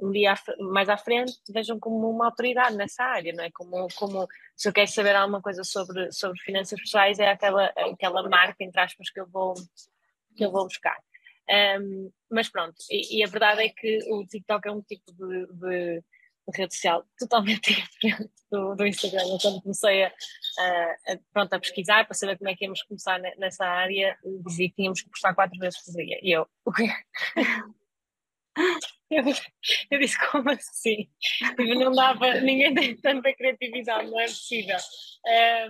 um 0.00 0.10
dia 0.10 0.34
mais 0.60 0.88
à 0.88 0.96
frente 0.96 1.32
te 1.42 1.52
vejam 1.52 1.78
como 1.78 2.08
uma 2.08 2.26
autoridade 2.26 2.76
nessa 2.76 3.02
área, 3.02 3.32
não 3.32 3.44
é? 3.44 3.50
Como, 3.50 3.88
como 3.96 4.28
se 4.56 4.68
eu 4.68 4.72
quero 4.72 4.88
saber 4.88 5.16
alguma 5.16 5.42
coisa 5.42 5.64
sobre, 5.64 6.10
sobre 6.12 6.38
finanças 6.40 6.80
pessoais, 6.80 7.18
é 7.18 7.28
aquela, 7.30 7.66
aquela 7.66 8.28
marca, 8.28 8.62
entre 8.62 8.80
aspas, 8.80 9.10
que 9.10 9.20
eu 9.20 9.26
vou, 9.26 9.54
que 10.36 10.44
eu 10.44 10.50
vou 10.50 10.64
buscar. 10.64 10.96
Um, 11.50 12.10
mas 12.30 12.48
pronto, 12.48 12.74
e, 12.90 13.18
e, 13.18 13.24
a 13.24 13.26
verdade 13.26 13.62
é 13.62 13.68
que 13.70 13.98
o 14.10 14.26
TikTok 14.26 14.68
é 14.68 14.72
um 14.72 14.82
tipo 14.82 15.10
de, 15.12 15.46
de 15.54 16.02
rede 16.54 16.74
social 16.74 17.06
totalmente 17.18 17.72
diferente 18.02 18.30
do, 18.50 18.74
do 18.74 18.86
Instagram. 18.86 19.22
Eu 19.22 19.38
quando 19.40 19.62
comecei 19.62 20.04
a, 20.04 20.12
a, 20.58 21.12
a, 21.12 21.18
pronto, 21.32 21.52
a 21.54 21.60
pesquisar 21.60 22.04
para 22.04 22.14
saber 22.14 22.36
como 22.38 22.50
é 22.50 22.54
que 22.54 22.64
íamos 22.64 22.82
começar 22.82 23.18
nessa 23.38 23.64
área, 23.64 24.16
dizia 24.46 24.68
que 24.68 24.76
tínhamos 24.76 25.02
que 25.02 25.10
postar 25.10 25.34
quatro 25.34 25.58
vezes 25.58 25.82
por 25.82 25.94
dia. 25.94 26.18
E 26.22 26.32
eu, 26.32 26.46
o 26.64 26.72
quê? 26.72 26.88
Eu, 29.10 29.24
eu 29.90 29.98
disse, 29.98 30.18
como 30.30 30.50
assim? 30.50 31.08
Tipo, 31.38 31.62
não 31.74 31.92
dava, 31.92 32.40
ninguém 32.40 32.74
tem 32.74 32.96
tanta 32.96 33.32
criatividade, 33.34 34.10
não 34.10 34.20
é 34.20 34.26
possível. 34.26 34.76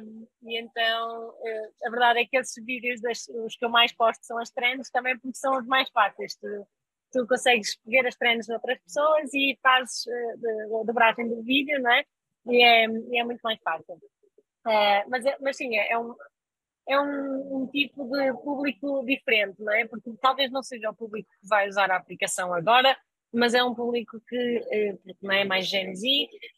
Um, 0.01 0.27
e 0.43 0.59
então, 0.59 1.29
uh, 1.29 1.87
a 1.87 1.91
verdade 1.91 2.21
é 2.21 2.27
que 2.27 2.37
esses 2.37 2.65
vídeos, 2.65 3.01
das, 3.01 3.29
os 3.29 3.57
que 3.57 3.65
eu 3.65 3.71
mais 3.71 3.93
posto 3.93 4.25
são 4.25 4.39
as 4.39 4.51
trends, 4.51 4.91
também 4.91 5.17
porque 5.19 5.39
são 5.39 5.57
os 5.57 5.67
mais 5.67 5.89
fáceis. 5.91 6.35
Tu, 6.37 6.67
tu 7.13 7.27
consegues 7.29 7.79
ver 7.87 8.07
as 8.07 8.17
trends 8.17 8.47
de 8.47 8.53
outras 8.53 8.79
pessoas 8.81 9.33
e 9.33 9.59
fazes 9.63 10.05
uh, 10.07 10.85
dobragem 10.85 11.29
do 11.29 11.43
vídeo, 11.43 11.81
não 11.81 11.93
é? 11.93 12.05
E 12.49 12.63
é, 12.63 12.87
e 12.87 13.21
é 13.21 13.25
muito 13.25 13.41
mais 13.43 13.61
fácil. 13.63 13.95
Uh, 13.95 15.09
mas, 15.09 15.25
mas 15.41 15.57
sim, 15.57 15.77
é, 15.77 15.93
é 15.93 15.99
um, 15.99 16.15
é 16.89 16.99
um, 16.99 17.63
um, 17.63 17.67
tipo 17.67 18.05
de 18.05 18.33
público 18.33 19.05
diferente, 19.05 19.63
não 19.63 19.73
é? 19.73 19.87
Porque 19.87 20.11
talvez 20.21 20.51
não 20.51 20.63
seja 20.63 20.91
o 20.91 20.95
público 20.95 21.29
que 21.41 21.49
vai 21.49 21.69
usar 21.69 21.91
a 21.91 21.97
aplicação 21.97 22.53
agora, 22.53 22.97
mas 23.33 23.55
é 23.55 23.63
um 23.63 23.75
público 23.75 24.21
que 24.27 24.67
eh, 24.71 24.97
não 25.21 25.33
é 25.33 25.45
mais 25.45 25.69
Gen 25.69 25.95
Z 25.95 26.07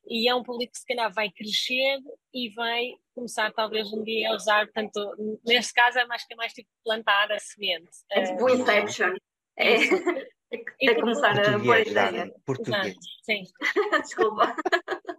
e 0.07 0.29
é 0.29 0.35
um 0.35 0.43
público 0.43 0.73
que 0.73 0.79
se 0.79 0.87
calhar 0.87 1.13
vai 1.13 1.31
crescer 1.31 1.99
e 2.33 2.49
vai 2.51 2.95
começar 3.15 3.53
talvez 3.53 3.93
um 3.93 4.03
dia 4.03 4.31
a 4.31 4.35
usar, 4.35 4.69
tanto 4.73 5.39
neste 5.45 5.73
caso 5.73 5.99
é 5.99 6.07
mais 6.07 6.25
que 6.25 6.35
é 6.35 6.37
mais 6.37 6.53
tipo 6.53 6.69
plantar 6.85 7.31
a 7.33 7.39
semente. 7.39 7.91
É 8.11 8.23
tipo 8.23 8.45
uh, 8.45 8.51
Inception. 8.51 9.15
É, 9.57 9.77
é, 10.53 10.95
começar 10.95 11.39
a 11.39 11.59
pôr 11.59 11.81
ideia. 11.81 12.35
Português. 12.45 12.97
Sim. 13.23 13.45
Desculpa. 14.03 14.57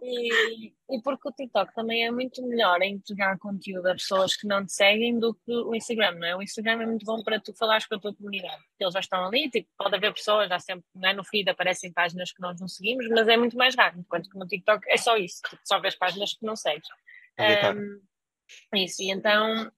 E, 0.02 0.74
e 0.90 1.02
porque 1.02 1.28
o 1.28 1.32
TikTok 1.32 1.72
também 1.74 2.04
é 2.04 2.10
muito 2.10 2.46
melhor 2.46 2.82
em 2.82 2.94
entregar 2.94 3.38
conteúdo 3.38 3.86
a 3.86 3.94
pessoas 3.94 4.36
que 4.36 4.46
não 4.46 4.66
te 4.66 4.72
seguem 4.72 5.18
do 5.18 5.32
que 5.34 5.52
o 5.52 5.74
Instagram, 5.74 6.16
não 6.16 6.26
é? 6.26 6.36
O 6.36 6.42
Instagram 6.42 6.82
é 6.82 6.86
muito 6.86 7.06
bom 7.06 7.22
para 7.22 7.40
tu 7.40 7.54
falares 7.54 7.86
com 7.86 7.94
a 7.94 8.00
tua 8.00 8.14
comunidade, 8.14 8.62
eles 8.78 8.92
já 8.92 9.00
estão 9.00 9.24
ali, 9.24 9.48
tipo, 9.48 9.68
pode 9.78 9.94
haver 9.94 10.12
pessoas, 10.12 10.48
já 10.48 10.58
sempre, 10.58 10.84
não 10.94 11.08
é? 11.08 11.14
No 11.14 11.24
feed 11.24 11.48
aparecem 11.48 11.92
páginas 11.92 12.32
que 12.32 12.42
nós 12.42 12.60
não 12.60 12.68
seguimos, 12.68 13.08
mas 13.08 13.28
é 13.28 13.36
muito 13.36 13.56
mais 13.56 13.74
raro, 13.76 14.00
enquanto 14.00 14.28
que 14.28 14.38
no 14.38 14.46
TikTok 14.46 14.84
é 14.90 14.96
só 14.96 15.16
isso, 15.16 15.40
tipo, 15.48 15.62
só 15.64 15.80
vês 15.80 15.94
páginas 15.94 16.34
que 16.34 16.44
não 16.44 16.56
segues. 16.56 16.88
Um, 17.38 18.00
isso, 18.74 19.02
e 19.02 19.10
então 19.10 19.70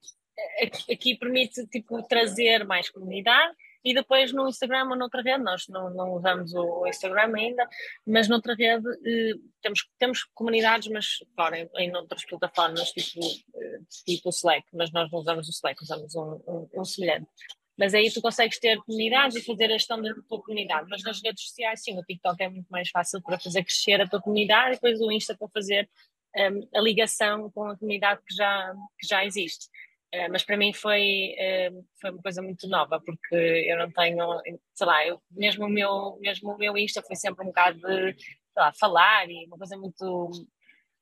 aqui 0.91 1.17
permite, 1.17 1.67
tipo, 1.69 2.03
trazer 2.09 2.65
mais 2.65 2.89
comunidade 2.89 3.55
e 3.85 3.93
depois 3.93 4.33
no 4.33 4.49
Instagram 4.49 4.89
ou 4.89 4.97
noutra 4.97 5.21
rede, 5.21 5.45
nós 5.45 5.69
não, 5.69 5.91
não 5.91 6.13
usamos 6.15 6.55
o 6.55 6.87
Instagram 6.87 7.35
ainda, 7.37 7.69
mas 8.07 8.29
noutra 8.29 8.55
rede 8.55 8.87
eh, 9.05 9.35
temos, 9.61 9.87
temos 9.99 10.25
comunidades, 10.35 10.89
mas 10.89 11.19
claro, 11.37 11.55
em, 11.55 11.69
em 11.77 11.95
outras 11.95 12.25
plataformas, 12.25 12.91
tipo, 12.93 13.21
eh, 13.55 13.79
tipo 14.07 14.29
o 14.29 14.31
Slack, 14.31 14.67
mas 14.73 14.91
nós 14.91 15.11
não 15.11 15.19
usamos 15.19 15.49
o 15.49 15.51
Slack, 15.51 15.83
usamos 15.83 16.15
um, 16.15 16.41
um, 16.49 16.69
um 16.81 16.85
semelhante. 16.85 17.29
Mas 17.77 17.93
aí 17.93 18.11
tu 18.11 18.23
consegues 18.23 18.59
ter 18.59 18.79
comunidades 18.79 19.37
e 19.37 19.45
fazer 19.45 19.65
a 19.65 19.77
gestão 19.77 20.01
da 20.01 20.15
tua 20.29 20.41
comunidade. 20.41 20.87
Mas 20.89 21.03
nas 21.03 21.21
redes 21.21 21.45
sociais, 21.45 21.83
sim, 21.83 21.99
o 21.99 22.05
TikTok 22.05 22.43
é 22.43 22.49
muito 22.49 22.69
mais 22.69 22.89
fácil 22.89 23.21
para 23.21 23.39
fazer 23.39 23.65
crescer 23.65 24.01
a 24.01 24.09
tua 24.09 24.23
comunidade 24.23 24.71
e 24.71 24.75
depois 24.75 25.01
o 25.01 25.11
Insta 25.11 25.37
para 25.37 25.49
fazer 25.49 25.91
um, 26.37 26.41
ehm, 26.41 26.69
a 26.75 26.81
ligação 26.81 27.51
com 27.51 27.65
a 27.65 27.77
comunidade 27.77 28.21
que 28.27 28.35
já, 28.35 28.73
que 28.99 29.07
já 29.07 29.25
existe. 29.25 29.69
Eh, 30.15 30.29
mas 30.29 30.45
para 30.45 30.57
mim 30.57 30.73
foi, 30.73 31.35
eh, 31.37 31.73
foi 32.01 32.11
uma 32.13 32.23
coisa 32.23 32.41
muito 32.41 32.69
nova, 32.69 33.01
porque 33.01 33.35
eu 33.35 33.77
não 33.77 33.91
tenho, 33.91 34.41
sei 34.73 34.87
lá, 34.87 35.05
eu, 35.05 35.21
mesmo, 35.33 35.65
o 35.67 35.69
meu, 35.69 36.19
mesmo 36.21 36.53
o 36.53 36.59
meu 36.59 36.79
Insta 36.79 37.03
foi 37.03 37.17
sempre 37.17 37.43
um 37.43 37.49
bocado 37.49 37.81
de 37.81 38.17
lá, 38.57 38.73
falar 38.75 39.29
e 39.29 39.45
uma 39.47 39.59
coisa 39.59 39.77
muito 39.77 40.31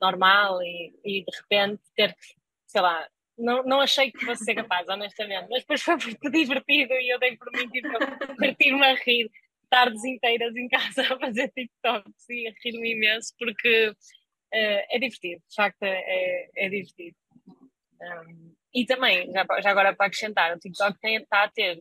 normal 0.01 0.63
e, 0.63 0.95
e 1.05 1.25
de 1.25 1.37
repente 1.37 1.83
ter 1.95 2.15
que, 2.15 2.23
sei 2.67 2.81
lá, 2.81 3.07
não, 3.37 3.63
não 3.65 3.81
achei 3.83 4.11
que 4.11 4.25
fosse 4.25 4.45
ser 4.47 4.55
capaz, 4.55 4.89
honestamente, 4.89 5.47
mas 5.51 5.61
depois 5.61 5.83
foi 5.83 5.97
muito 5.97 6.31
divertido 6.31 6.95
e 6.95 7.13
eu 7.13 7.19
dei 7.19 7.37
por 7.37 7.53
mim 7.53 7.69
tipo, 7.69 7.89
partir-me 8.39 8.83
a 8.83 8.95
rir 8.95 9.31
tardes 9.69 10.05
inteiras 10.05 10.57
em 10.57 10.69
casa 10.69 11.03
a 11.03 11.19
fazer 11.19 11.51
TikToks 11.51 12.31
e 12.31 12.49
a 12.49 12.53
rir-me 12.65 12.93
imenso 12.93 13.35
porque 13.39 13.91
uh, 13.91 13.95
é 14.53 14.99
divertido, 14.99 15.43
de 15.47 15.55
facto 15.55 15.83
é, 15.83 16.49
é 16.57 16.69
divertido. 16.71 17.17
Um, 18.01 18.62
e 18.75 18.87
também, 18.87 19.31
já, 19.31 19.47
já 19.61 19.71
agora 19.71 19.95
para 19.95 20.07
acrescentar, 20.07 20.57
o 20.57 20.59
TikTok 20.59 20.97
está 21.05 21.45
a 21.45 21.49
ter 21.51 21.81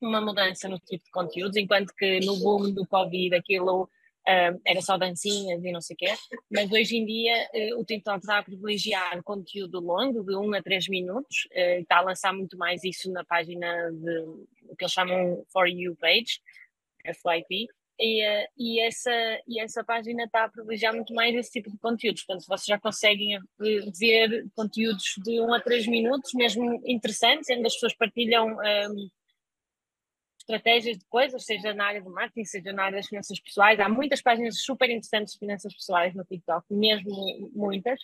uma 0.00 0.20
mudança 0.20 0.68
no 0.68 0.78
tipo 0.78 1.04
de 1.04 1.10
conteúdos, 1.10 1.56
enquanto 1.56 1.94
que 1.94 2.20
no 2.20 2.36
boom 2.38 2.72
do 2.72 2.86
Covid 2.86 3.34
aquilo 3.34 3.84
uh, 3.84 4.60
era 4.66 4.80
só 4.80 4.96
dancinhas 4.96 5.64
e 5.64 5.72
não 5.72 5.80
sei 5.80 5.94
o 5.94 5.96
quê, 5.96 6.14
mas 6.50 6.70
hoje 6.70 6.96
em 6.96 7.06
dia 7.06 7.48
uh, 7.54 7.80
o 7.80 7.84
TikTok 7.84 8.18
está 8.18 8.38
a 8.38 8.42
privilegiar 8.42 9.22
conteúdo 9.22 9.80
longo, 9.80 10.24
de 10.24 10.36
1 10.36 10.54
a 10.54 10.62
3 10.62 10.88
minutos, 10.88 11.48
uh, 11.52 11.80
está 11.80 11.98
a 11.98 12.02
lançar 12.02 12.32
muito 12.32 12.56
mais 12.58 12.82
isso 12.84 13.10
na 13.10 13.24
página 13.24 13.90
de 13.92 14.20
o 14.68 14.76
que 14.76 14.84
eles 14.84 14.92
chamam 14.92 15.44
For 15.52 15.68
You 15.68 15.96
page, 15.96 16.40
FYP, 17.04 17.68
e, 17.98 18.22
eh, 18.22 18.48
e, 18.56 18.80
essa, 18.80 19.12
e 19.46 19.60
essa 19.60 19.84
página 19.84 20.24
está 20.24 20.44
a 20.44 20.48
privilegiar 20.48 20.94
muito 20.94 21.14
mais 21.14 21.34
esse 21.34 21.50
tipo 21.52 21.70
de 21.70 21.78
conteúdos. 21.78 22.24
Portanto, 22.24 22.46
vocês 22.46 22.66
já 22.66 22.78
conseguem 22.78 23.38
ver 23.98 24.46
conteúdos 24.54 25.14
de 25.24 25.40
1 25.40 25.54
a 25.54 25.60
3 25.60 25.86
minutos, 25.86 26.32
mesmo 26.34 26.80
interessantes, 26.86 27.48
onde 27.50 27.66
as 27.66 27.74
pessoas 27.74 27.94
partilham 27.94 28.46
um, 28.46 28.62
ehm, 28.62 29.08
estratégias 30.40 30.98
de 30.98 31.04
coisas, 31.06 31.44
seja 31.44 31.72
na 31.72 31.86
área 31.86 32.02
do 32.02 32.10
marketing, 32.10 32.44
seja 32.44 32.72
na 32.72 32.84
área 32.84 32.98
das 32.98 33.06
finanças 33.06 33.40
pessoais. 33.40 33.78
Há 33.78 33.88
muitas 33.88 34.20
páginas 34.20 34.60
super 34.60 34.90
interessantes 34.90 35.34
de 35.34 35.38
finanças 35.38 35.72
pessoais 35.72 36.14
no 36.14 36.24
TikTok, 36.24 36.66
mesmo 36.70 37.50
muitas. 37.54 38.00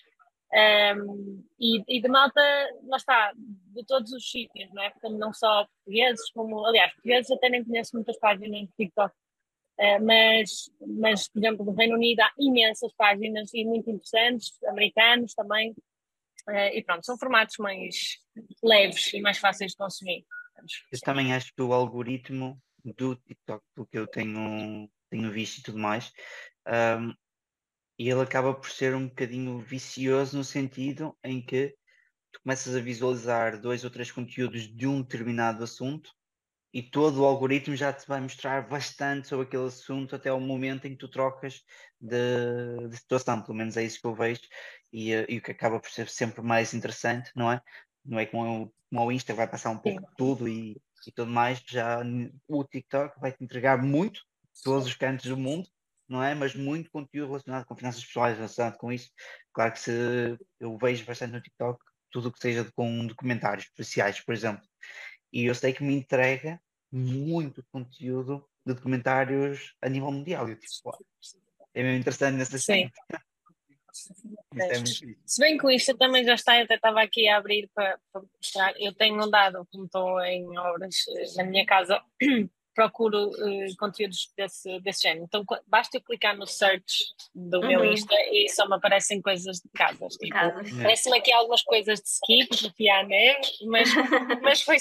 Um, 0.53 0.57
ehm, 0.57 1.45
e, 1.61 1.97
e, 1.99 2.01
de 2.01 2.09
malta, 2.09 2.41
lá 2.87 2.97
está, 2.97 3.33
de 3.37 3.85
todos 3.87 4.13
os 4.13 4.31
sítios, 4.31 4.73
não 4.73 4.83
é? 4.83 4.91
Portanto, 4.91 5.19
não 5.19 5.33
só 5.33 5.67
portugueses, 5.67 6.31
como, 6.33 6.65
aliás, 6.67 6.93
portugueses 6.93 7.31
até 7.31 7.49
nem 7.49 7.65
conheço 7.65 7.95
muitas 7.95 8.19
páginas 8.19 8.61
de 8.61 8.73
TikTok 8.77 9.15
mas, 10.03 10.71
mas, 10.99 11.29
por 11.29 11.39
exemplo, 11.39 11.65
no 11.65 11.73
Reino 11.73 11.95
Unido 11.95 12.21
há 12.21 12.31
imensas 12.39 12.93
páginas 12.95 13.53
e 13.55 13.65
muito 13.65 13.91
interessantes, 13.91 14.53
americanos 14.65 15.35
também, 15.35 15.71
uh, 16.49 16.75
e 16.75 16.83
pronto, 16.85 17.05
são 17.05 17.19
formatos 17.19 17.57
mais 17.59 18.19
leves 18.63 19.13
e 19.15 19.21
mais 19.21 19.39
fáceis 19.39 19.73
de 19.73 19.79
consumir. 19.79 20.27
Eu 20.93 21.01
também 21.01 21.33
acho 21.33 21.55
que 21.55 21.63
o 21.63 21.73
algoritmo 21.73 22.61
do 22.85 23.17
TikTok, 23.17 23.65
pelo 23.75 23.87
que 23.87 23.99
eu 23.99 24.07
tenho, 24.07 24.91
tenho 25.09 25.31
visto 25.31 25.59
e 25.59 25.63
tudo 25.63 25.79
mais, 25.79 26.13
um, 26.99 27.15
e 27.99 28.09
ele 28.09 28.21
acaba 28.21 28.55
por 28.55 28.71
ser 28.71 28.95
um 28.95 29.09
bocadinho 29.09 29.59
vicioso 29.59 30.37
no 30.37 30.45
sentido 30.45 31.17
em 31.25 31.41
que 31.41 31.75
tu 32.33 32.41
começas 32.43 32.75
a 32.75 32.81
visualizar 32.81 33.61
dois 33.61 33.85
ou 33.85 33.91
três 33.91 34.11
conteúdos 34.11 34.67
de 34.75 34.87
um 34.87 35.03
determinado 35.03 35.65
assunto 35.65 36.11
e 36.73 36.83
todo 36.83 37.23
o 37.23 37.25
algoritmo 37.25 37.75
já 37.75 37.93
te 37.93 38.07
vai 38.07 38.21
mostrar 38.21 38.69
bastante 38.69 39.29
sobre 39.29 39.47
aquele 39.47 39.67
assunto 39.67 40.15
até 40.15 40.33
o 40.33 40.41
momento 40.41 40.87
em 40.87 40.91
que 40.91 40.97
tu 40.97 41.09
trocas 41.09 41.65
de, 42.01 42.89
de 42.89 42.97
situação, 42.97 43.43
pelo 43.43 43.57
menos 43.57 43.77
é 43.77 43.83
isso 43.83 44.01
que 44.01 44.07
eu 44.07 44.15
vejo 44.15 44.43
e, 44.93 45.13
eh, 45.13 45.27
e, 45.29 45.39
o 45.39 45.43
que 45.43 45.51
acaba 45.51 45.81
por 45.81 45.91
ser 45.91 46.09
sempre 46.09 46.43
mais 46.43 46.73
interessante, 46.73 47.31
não 47.35 47.51
é? 47.51 47.61
Não 48.05 48.19
é 48.19 48.27
como, 48.27 48.65
o, 48.65 48.73
como 48.89 49.07
o 49.07 49.13
Insta 49.13 49.35
vai 49.35 49.49
passar 49.49 49.71
um 49.71 49.79
pouco 49.79 50.01
de 50.01 50.17
tudo 50.17 50.49
e, 50.49 50.81
e 51.07 51.13
tudo 51.13 51.31
mais, 51.31 51.61
já 51.67 52.01
o 52.49 52.65
TikTok 52.65 53.19
vai 53.21 53.33
te 53.33 53.43
entregar 53.43 53.83
muito, 53.83 54.23
todos 54.63 54.87
os 54.87 54.95
cantos 54.95 55.27
do 55.27 55.37
mundo, 55.37 55.69
não 56.09 56.23
é? 56.23 56.35
Mas 56.35 56.55
muito 56.55 56.91
conteúdo 56.91 57.29
relacionado 57.29 57.65
com 57.67 57.77
finanças 57.77 58.05
pessoais, 58.05 58.37
relacionado 58.37 58.77
com 58.79 58.93
isso. 58.93 59.11
Claro 59.53 59.73
que 59.73 59.81
se 59.81 60.39
eu 60.61 60.79
vejo 60.79 61.05
bastante 61.05 61.33
no 61.33 61.41
TikTok 61.41 61.79
tudo 62.11 62.29
o 62.29 62.33
que 62.33 62.41
seja 62.41 62.71
com 62.75 63.07
documentários 63.07 63.69
policiais, 63.69 64.21
por 64.21 64.35
exemplo 64.35 64.70
e 65.33 65.45
eu 65.45 65.55
sei 65.55 65.73
que 65.73 65.83
me 65.83 65.95
entrega 65.95 66.61
muito 66.91 67.65
conteúdo 67.71 68.45
de 68.67 68.75
documentários 68.75 69.75
a 69.81 69.89
nível 69.89 70.11
mundial. 70.11 70.49
Eu, 70.49 70.59
tipo, 70.59 70.97
é 71.75 71.83
mesmo 71.83 71.99
interessante 71.99 72.37
nessa 72.37 72.59
Sim. 72.59 72.91
É 74.57 74.85
Se 75.27 75.41
bem 75.41 75.59
que 75.59 75.67
o 75.67 75.71
Insta 75.71 75.97
também 75.97 76.25
já 76.25 76.35
está, 76.35 76.57
eu 76.57 76.65
até 76.65 76.75
estava 76.75 77.03
aqui 77.03 77.29
a 77.29 77.37
abrir 77.37 77.69
para, 77.75 77.99
para 78.13 78.23
mostrar. 78.23 78.75
Eu 78.81 78.95
tenho 78.95 79.21
andado, 79.21 79.67
como 79.71 79.85
estou 79.85 80.21
em 80.23 80.47
obras 80.59 81.05
eh, 81.09 81.37
na 81.37 81.45
minha 81.45 81.67
casa, 81.67 82.03
procuro 82.75 83.29
uh, 83.29 83.77
conteúdos 83.79 84.33
desse, 84.37 84.81
desse 84.81 85.03
género. 85.03 85.25
Então 85.25 85.45
basta 85.67 85.97
eu 85.97 86.01
clicar 86.01 86.37
no 86.37 86.47
search 86.47 87.05
do 87.35 87.61
uhum. 87.61 87.67
meu 87.67 87.85
Insta 87.85 88.15
e 88.31 88.49
só 88.49 88.67
me 88.69 88.75
aparecem 88.75 89.21
coisas 89.21 89.59
de 89.59 89.69
casas. 89.75 90.15
Tipo, 90.15 90.37
Parece-me 90.83 91.19
aqui 91.19 91.33
algumas 91.33 91.63
coisas 91.63 92.01
de 92.01 92.09
ski, 92.09 92.89
a 92.91 93.03
neve, 93.03 93.41
mas, 93.67 93.89
mas, 94.43 94.63
foi, 94.63 94.77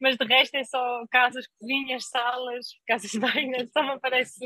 mas 0.00 0.16
de 0.16 0.24
resto 0.24 0.54
é 0.56 0.64
só 0.64 1.04
casas, 1.10 1.46
cozinhas, 1.58 2.06
salas, 2.08 2.66
casas 2.86 3.10
de 3.10 3.18
banho, 3.18 3.68
só 3.72 3.82
me 3.82 3.90
aparece 3.90 4.38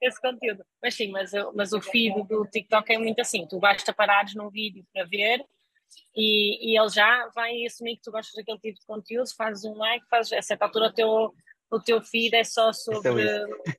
esse 0.00 0.20
conteúdo. 0.20 0.64
Mas 0.82 0.94
sim, 0.94 1.10
mas, 1.10 1.32
mas 1.54 1.72
o 1.72 1.80
feed 1.80 2.22
do 2.28 2.46
TikTok 2.46 2.92
é 2.92 2.98
muito 2.98 3.20
assim, 3.20 3.46
tu 3.46 3.58
basta 3.58 3.92
parares 3.92 4.34
num 4.34 4.50
vídeo 4.50 4.84
para 4.92 5.04
ver 5.04 5.44
e, 6.14 6.72
e 6.72 6.78
ele 6.78 6.88
já 6.88 7.28
vai 7.34 7.64
assumir 7.64 7.96
que 7.96 8.02
tu 8.02 8.12
gostas 8.12 8.34
daquele 8.34 8.58
tipo 8.58 8.80
de 8.80 8.86
conteúdo, 8.86 9.34
fazes 9.34 9.64
um 9.64 9.74
like, 9.76 10.06
fazes, 10.08 10.32
a 10.32 10.42
certa 10.42 10.66
altura 10.66 10.86
o 10.86 10.92
teu 10.92 11.34
o 11.72 11.80
teu 11.80 12.02
feed 12.02 12.34
é 12.34 12.44
só 12.44 12.72
sobre. 12.72 13.24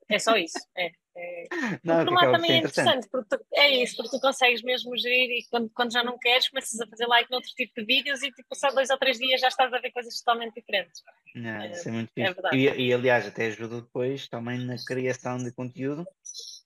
É 0.09 0.17
só 0.17 0.35
isso. 0.35 0.57
É, 0.75 0.91
é. 1.15 1.43
Não, 1.83 2.03
por 2.05 2.13
lá 2.13 2.31
também 2.31 2.51
é 2.51 2.57
interessante, 2.57 3.07
porque 3.09 3.37
tu, 3.37 3.45
é 3.53 3.83
isso, 3.83 3.95
porque 3.95 4.17
tu 4.17 4.19
consegues 4.19 4.63
mesmo 4.63 4.97
gerir 4.97 5.29
e 5.29 5.45
quando, 5.49 5.69
quando 5.69 5.93
já 5.93 6.03
não 6.03 6.17
queres, 6.17 6.49
começas 6.49 6.79
a 6.79 6.87
fazer 6.87 7.05
like 7.05 7.29
noutro 7.29 7.49
tipo 7.51 7.71
de 7.75 7.85
vídeos 7.85 8.23
e 8.23 8.31
tipo, 8.31 8.55
só 8.55 8.71
dois 8.71 8.89
ou 8.89 8.97
três 8.97 9.19
dias 9.19 9.39
já 9.39 9.47
estás 9.47 9.71
a 9.71 9.79
ver 9.79 9.91
coisas 9.91 10.17
totalmente 10.19 10.55
diferentes. 10.55 11.03
Não, 11.35 11.61
é, 11.61 11.71
isso 11.71 11.87
é 11.87 11.91
muito 11.91 12.11
é. 12.17 12.55
E, 12.55 12.87
e, 12.87 12.93
aliás, 12.93 13.27
até 13.27 13.47
ajuda 13.47 13.81
depois 13.81 14.27
também 14.27 14.57
na 14.59 14.75
criação 14.83 15.37
de 15.37 15.51
conteúdo. 15.53 16.05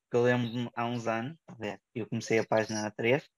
Que 0.10 0.16
eu 0.16 0.24
lembro 0.24 0.72
há 0.74 0.86
uns 0.86 1.06
anos, 1.06 1.36
eu 1.94 2.08
comecei 2.08 2.40
a 2.40 2.46
página 2.46 2.90
3, 2.92 3.30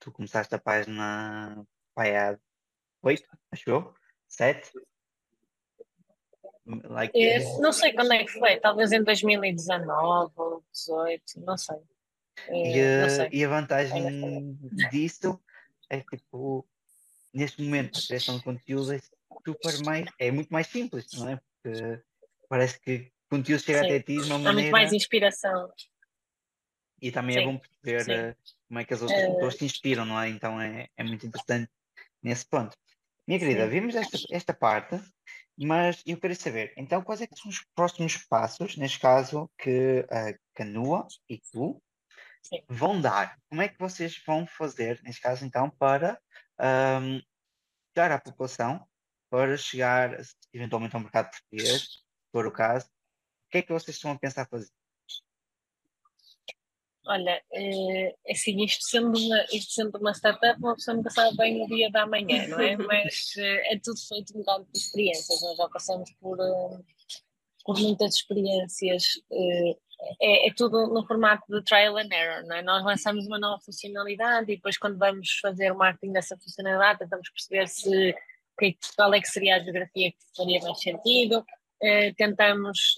tu 0.00 0.10
começaste 0.10 0.52
a 0.52 0.58
página 0.58 1.64
pai, 1.94 2.16
há 2.16 2.36
8, 3.02 3.22
acho 3.52 3.70
eu, 3.70 3.94
7, 4.28 4.72
Like, 6.68 7.18
é, 7.18 7.58
não 7.60 7.72
sei 7.72 7.94
quando 7.94 8.12
é 8.12 8.24
que 8.24 8.32
foi, 8.32 8.60
talvez 8.60 8.92
em 8.92 9.02
2019 9.02 10.32
ou 10.36 10.62
2018, 10.74 11.40
não 11.40 11.56
sei. 11.56 11.76
É, 12.48 12.76
e, 12.76 13.02
não 13.02 13.10
sei. 13.10 13.28
e, 13.32 13.44
a 13.44 13.48
vantagem 13.48 14.58
disso 14.90 15.40
é 15.88 16.00
tipo, 16.00 16.66
neste 17.32 17.62
momento 17.62 17.98
a 17.98 18.06
criação 18.06 18.36
de 18.36 18.44
conteúdo 18.44 18.92
é 18.92 19.00
super 19.46 19.82
mais, 19.84 20.06
é 20.18 20.30
muito 20.30 20.50
mais 20.50 20.66
simples, 20.66 21.06
não 21.14 21.30
é? 21.30 21.40
Porque 21.62 22.02
parece 22.48 22.78
que 22.80 23.10
conteúdo 23.30 23.62
chega 23.62 23.80
Sim. 23.80 23.86
até 23.86 24.00
ti 24.00 24.16
de 24.16 24.26
uma 24.26 24.38
maneira. 24.38 24.50
Há 24.50 24.52
muito 24.52 24.72
mais 24.72 24.92
inspiração. 24.92 25.72
E 27.00 27.10
também 27.10 27.36
é 27.36 27.40
Sim. 27.40 27.44
é 27.44 27.52
bom 27.52 27.58
perceber 27.58 28.04
Sim. 28.04 28.12
Eh, 28.12 28.36
como 28.68 28.80
é 28.80 28.84
que 28.84 28.94
as 28.94 29.00
outras 29.02 29.20
é... 29.20 29.26
pessoas 29.26 29.54
se 29.54 29.64
inspiram, 29.64 30.04
não 30.04 30.20
é? 30.20 30.28
Então 30.28 30.60
é, 30.60 30.88
é 30.96 31.02
muito 31.02 31.26
interessante 31.26 31.70
nesse 32.22 32.44
ponto. 32.46 32.76
Minha 33.26 33.38
querida, 33.38 33.66
vimos 33.68 33.94
esta, 33.94 34.18
esta 34.30 34.54
parte 34.54 35.00
mas 35.66 36.02
eu 36.06 36.16
queria 36.18 36.36
saber, 36.36 36.72
então, 36.76 37.02
quais 37.02 37.20
é 37.20 37.26
que 37.26 37.36
são 37.36 37.50
os 37.50 37.64
próximos 37.74 38.16
passos, 38.16 38.76
neste 38.76 39.00
caso, 39.00 39.50
que 39.58 40.06
a 40.10 40.34
Canoa 40.54 41.06
e 41.28 41.40
tu 41.52 41.82
Sim. 42.42 42.62
vão 42.68 43.00
dar? 43.00 43.36
Como 43.48 43.62
é 43.62 43.68
que 43.68 43.78
vocês 43.78 44.22
vão 44.24 44.46
fazer, 44.46 45.00
neste 45.02 45.20
caso, 45.20 45.44
então, 45.44 45.68
para 45.70 46.20
um, 47.02 47.20
dar 47.94 48.12
à 48.12 48.20
população, 48.20 48.86
para 49.30 49.56
chegar, 49.56 50.16
eventualmente, 50.52 50.94
ao 50.94 51.02
mercado 51.02 51.30
português, 51.30 51.82
se 51.82 51.98
for 52.32 52.46
o 52.46 52.52
caso, 52.52 52.86
o 52.86 53.50
que 53.50 53.58
é 53.58 53.62
que 53.62 53.72
vocês 53.72 53.96
estão 53.96 54.12
a 54.12 54.18
pensar 54.18 54.46
fazer? 54.46 54.70
Olha, 57.08 57.42
é, 57.54 58.14
assim, 58.30 58.62
isto 58.62 58.84
sendo, 58.84 59.18
uma, 59.18 59.42
isto 59.50 59.72
sendo 59.72 59.96
uma 59.96 60.12
startup, 60.12 60.60
uma 60.60 60.74
pessoa 60.74 60.94
nunca 60.94 61.08
sabe 61.08 61.34
bem 61.38 61.58
no 61.58 61.66
dia 61.66 61.90
da 61.90 62.06
manhã, 62.06 62.46
não 62.48 62.60
é? 62.60 62.76
Mas 62.76 63.32
eh, 63.38 63.74
é 63.74 63.80
tudo 63.82 63.98
feito 64.06 64.36
um 64.36 64.40
bocado 64.40 64.66
de 64.70 64.78
experiências, 64.78 65.40
nós 65.40 65.56
já 65.56 65.68
passamos 65.70 66.12
por, 66.20 66.38
eh, 66.38 66.78
por 67.64 67.80
muitas 67.80 68.14
experiências, 68.14 69.04
é, 70.20 70.48
é, 70.48 70.52
tudo 70.54 70.88
no 70.88 71.06
formato 71.06 71.44
de 71.48 71.64
trial 71.64 71.96
and 71.96 72.12
error, 72.12 72.46
não 72.46 72.56
é? 72.56 72.62
Nós 72.62 72.84
lançamos 72.84 73.26
uma 73.26 73.38
nova 73.38 73.58
funcionalidade 73.62 74.52
e 74.52 74.56
depois 74.56 74.76
quando 74.76 74.98
vamos 74.98 75.38
fazer 75.40 75.72
o 75.72 75.78
marketing 75.78 76.12
dessa 76.12 76.36
funcionalidade 76.36 76.98
tentamos 76.98 77.30
perceber 77.30 77.68
se 77.68 78.14
qual 78.94 79.14
é 79.14 79.20
que 79.20 79.28
seria 79.28 79.56
a 79.56 79.60
geografia 79.60 80.12
que 80.12 80.18
faria 80.36 80.60
mais 80.60 80.78
sentido, 80.80 81.44
tentamos 82.16 82.96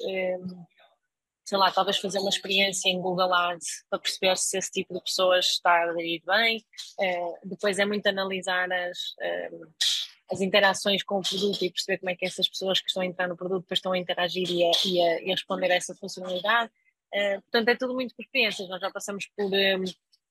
sei 1.51 1.59
lá, 1.59 1.73
talvez 1.73 1.99
fazer 1.99 2.21
uma 2.21 2.29
experiência 2.29 2.89
em 2.89 3.01
Google 3.01 3.35
Ads 3.35 3.85
para 3.91 3.99
perceber 3.99 4.37
se 4.37 4.57
esse 4.57 4.71
tipo 4.71 4.95
de 4.95 5.03
pessoas 5.03 5.47
está 5.47 5.73
a 5.73 5.91
aderir 5.91 6.23
bem. 6.25 6.65
Uh, 6.97 7.49
depois 7.49 7.77
é 7.81 7.85
muito 7.85 8.07
analisar 8.07 8.71
as, 8.71 8.99
uh, 9.19 9.67
as 10.31 10.41
interações 10.41 11.03
com 11.03 11.19
o 11.19 11.23
produto 11.23 11.61
e 11.65 11.73
perceber 11.73 11.99
como 11.99 12.11
é 12.11 12.15
que 12.15 12.25
essas 12.25 12.49
pessoas 12.49 12.81
que 12.81 12.87
estão 12.87 13.03
a 13.03 13.07
entrar 13.07 13.27
no 13.27 13.37
produto 13.37 13.63
depois 13.63 13.79
estão 13.79 13.91
a 13.91 13.99
interagir 13.99 14.49
e 14.49 14.65
a, 14.65 14.71
e 14.85 15.03
a, 15.03 15.23
e 15.23 15.33
a 15.33 15.35
responder 15.35 15.73
a 15.73 15.75
essa 15.75 15.93
funcionalidade. 15.97 16.71
Uh, 17.13 17.43
portanto, 17.43 17.69
é 17.69 17.75
tudo 17.75 17.95
muito 17.95 18.15
por 18.15 18.23
experiências. 18.23 18.69
Nós 18.69 18.81
já 18.81 18.91
passamos 18.93 19.27
por, 19.37 19.47
um, 19.47 19.85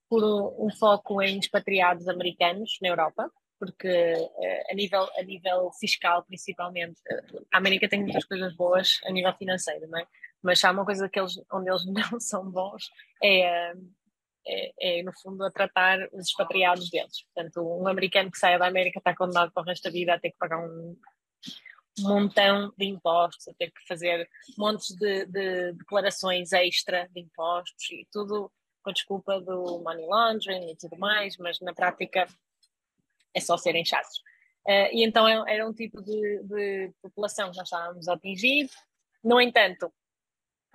por 0.10 0.24
um, 0.24 0.68
um 0.68 0.70
foco 0.72 1.22
em 1.22 1.38
expatriados 1.38 2.08
americanos 2.08 2.78
na 2.82 2.88
Europa, 2.88 3.30
porque 3.60 3.90
uh, 3.90 4.72
a, 4.72 4.74
nível, 4.74 5.06
a 5.18 5.22
nível 5.22 5.70
fiscal, 5.82 6.24
principalmente, 6.24 7.02
uh, 7.12 7.46
a 7.52 7.58
América 7.58 7.90
tem 7.90 8.00
muitas 8.00 8.24
coisas 8.24 8.56
boas 8.56 9.02
a 9.04 9.12
nível 9.12 9.34
financeiro, 9.34 9.86
não 9.90 10.00
é? 10.00 10.08
Mas 10.42 10.64
há 10.64 10.72
uma 10.72 10.86
coisa 10.86 11.10
que 11.10 11.20
eles, 11.20 11.40
onde 11.52 11.70
eles 11.70 11.86
não 12.12 12.20
são 12.20 12.50
bons 12.50 12.90
é, 13.22 13.74
é, 14.48 15.00
é, 15.00 15.04
no 15.04 15.12
fundo 15.22 15.44
a 15.44 15.52
tratar 15.52 16.00
os 16.14 16.28
expatriados 16.28 16.90
deles. 16.90 17.24
Portanto, 17.34 17.62
um 17.62 17.88
americano 17.88 18.32
que 18.32 18.38
saia 18.38 18.58
da 18.58 18.68
América 18.68 19.00
está 19.00 19.16
condenado 19.16 19.52
para 19.52 19.62
o 19.62 19.66
resto 19.66 19.84
da 19.84 19.92
vida 19.92 20.14
a 20.14 20.20
ter 20.20 20.32
que 20.32 20.38
pagar 20.38 20.60
um 20.60 20.98
montão 22.00 22.74
de 22.78 22.86
impostos, 22.86 23.48
a 23.48 23.54
ter 23.54 23.72
que 23.72 23.86
fazer 23.88 24.30
montes 24.58 24.96
de, 24.96 25.26
de 25.26 25.74
declarações 25.74 26.52
extra 26.54 27.08
de 27.14 27.22
impostos 27.22 27.92
e 27.92 28.08
tudo 28.12 28.52
com 28.82 28.94
desculpa 28.94 29.42
do 29.42 29.82
money 29.84 30.06
laundering 30.06 30.72
e 30.72 30.78
tudo 30.78 30.98
mais, 30.98 31.38
mas 31.38 31.60
na 31.60 31.74
prática 31.74 32.28
é 33.34 33.40
só 33.40 33.58
serem 33.58 33.84
chatos. 33.84 34.18
Uh, 34.66 34.90
e 34.92 35.06
então 35.06 35.28
é, 35.28 35.56
era 35.56 35.68
um 35.68 35.74
tipo 35.74 36.02
de, 36.02 36.44
de 36.44 36.94
população 37.02 37.52
que 37.52 37.58
nós 37.58 37.68
estávamos 37.68 38.08
a 38.08 38.14
atingir. 38.14 38.70
No 39.24 39.40
entanto, 39.42 39.92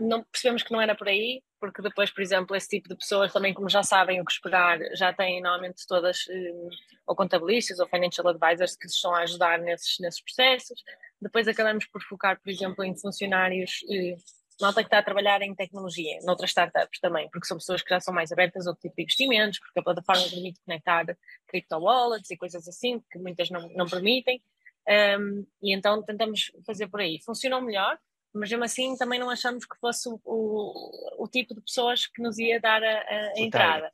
não 0.00 0.24
percebemos 0.24 0.62
que 0.62 0.72
não 0.72 0.80
era 0.80 0.94
por 0.94 1.08
aí, 1.08 1.42
porque 1.60 1.80
depois, 1.80 2.10
por 2.10 2.22
exemplo, 2.22 2.54
esse 2.56 2.68
tipo 2.68 2.88
de 2.88 2.96
pessoas 2.96 3.32
também, 3.32 3.54
como 3.54 3.68
já 3.68 3.82
sabem 3.82 4.20
o 4.20 4.24
que 4.24 4.32
esperar, 4.32 4.78
já 4.94 5.12
têm 5.12 5.40
normalmente 5.40 5.86
todas 5.86 6.26
um, 6.28 6.68
ou 7.06 7.16
contabilistas 7.16 7.78
ou 7.78 7.88
financial 7.88 8.28
advisors 8.28 8.76
que 8.76 8.86
estão 8.86 9.14
a 9.14 9.20
ajudar 9.20 9.58
nesses, 9.58 9.98
nesses 10.00 10.20
processos. 10.20 10.82
Depois 11.20 11.48
acabamos 11.48 11.86
por 11.86 12.02
focar, 12.02 12.40
por 12.40 12.50
exemplo, 12.50 12.84
em 12.84 12.96
funcionários, 12.96 13.84
eh, 13.90 14.16
nota 14.60 14.82
que 14.82 14.86
está 14.86 14.98
a 14.98 15.02
trabalhar 15.02 15.42
em 15.42 15.54
tecnologia, 15.54 16.18
noutras 16.22 16.50
startups 16.50 17.00
também, 17.00 17.28
porque 17.30 17.46
são 17.46 17.56
pessoas 17.56 17.82
que 17.82 17.90
já 17.90 18.00
são 18.00 18.12
mais 18.12 18.30
abertas 18.30 18.66
a 18.66 18.70
outro 18.70 18.82
tipo 18.82 18.96
de 18.96 19.02
investimentos, 19.02 19.58
porque 19.58 19.80
a 19.80 19.82
plataforma 19.82 20.28
permite 20.28 20.60
conectar 20.64 21.04
crypto 21.46 21.76
wallets 21.78 22.30
e 22.30 22.36
coisas 22.36 22.66
assim, 22.68 23.02
que 23.10 23.18
muitas 23.18 23.50
não, 23.50 23.68
não 23.70 23.86
permitem. 23.86 24.42
Um, 24.86 25.46
e 25.62 25.74
então 25.74 26.02
tentamos 26.02 26.52
fazer 26.66 26.88
por 26.88 27.00
aí. 27.00 27.18
Funcionam 27.24 27.62
melhor, 27.62 27.98
mas 28.34 28.50
mesmo 28.50 28.64
assim 28.64 28.96
também 28.96 29.18
não 29.18 29.30
achamos 29.30 29.64
que 29.64 29.78
fosse 29.78 30.08
o, 30.08 30.20
o, 30.24 31.24
o 31.24 31.28
tipo 31.28 31.54
de 31.54 31.60
pessoas 31.60 32.06
que 32.06 32.20
nos 32.20 32.38
ia 32.38 32.60
dar 32.60 32.82
a, 32.82 32.98
a 32.98 33.40
entrada. 33.40 33.92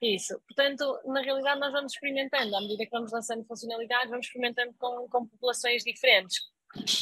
Isso. 0.00 0.40
Portanto, 0.46 1.00
na 1.06 1.20
realidade, 1.20 1.60
nós 1.60 1.72
vamos 1.72 1.92
experimentando, 1.92 2.54
à 2.54 2.60
medida 2.60 2.84
que 2.84 2.90
vamos 2.90 3.12
lançando 3.12 3.44
funcionalidades, 3.44 4.10
vamos 4.10 4.26
experimentando 4.26 4.74
com, 4.78 5.08
com 5.08 5.26
populações 5.26 5.82
diferentes. 5.82 6.38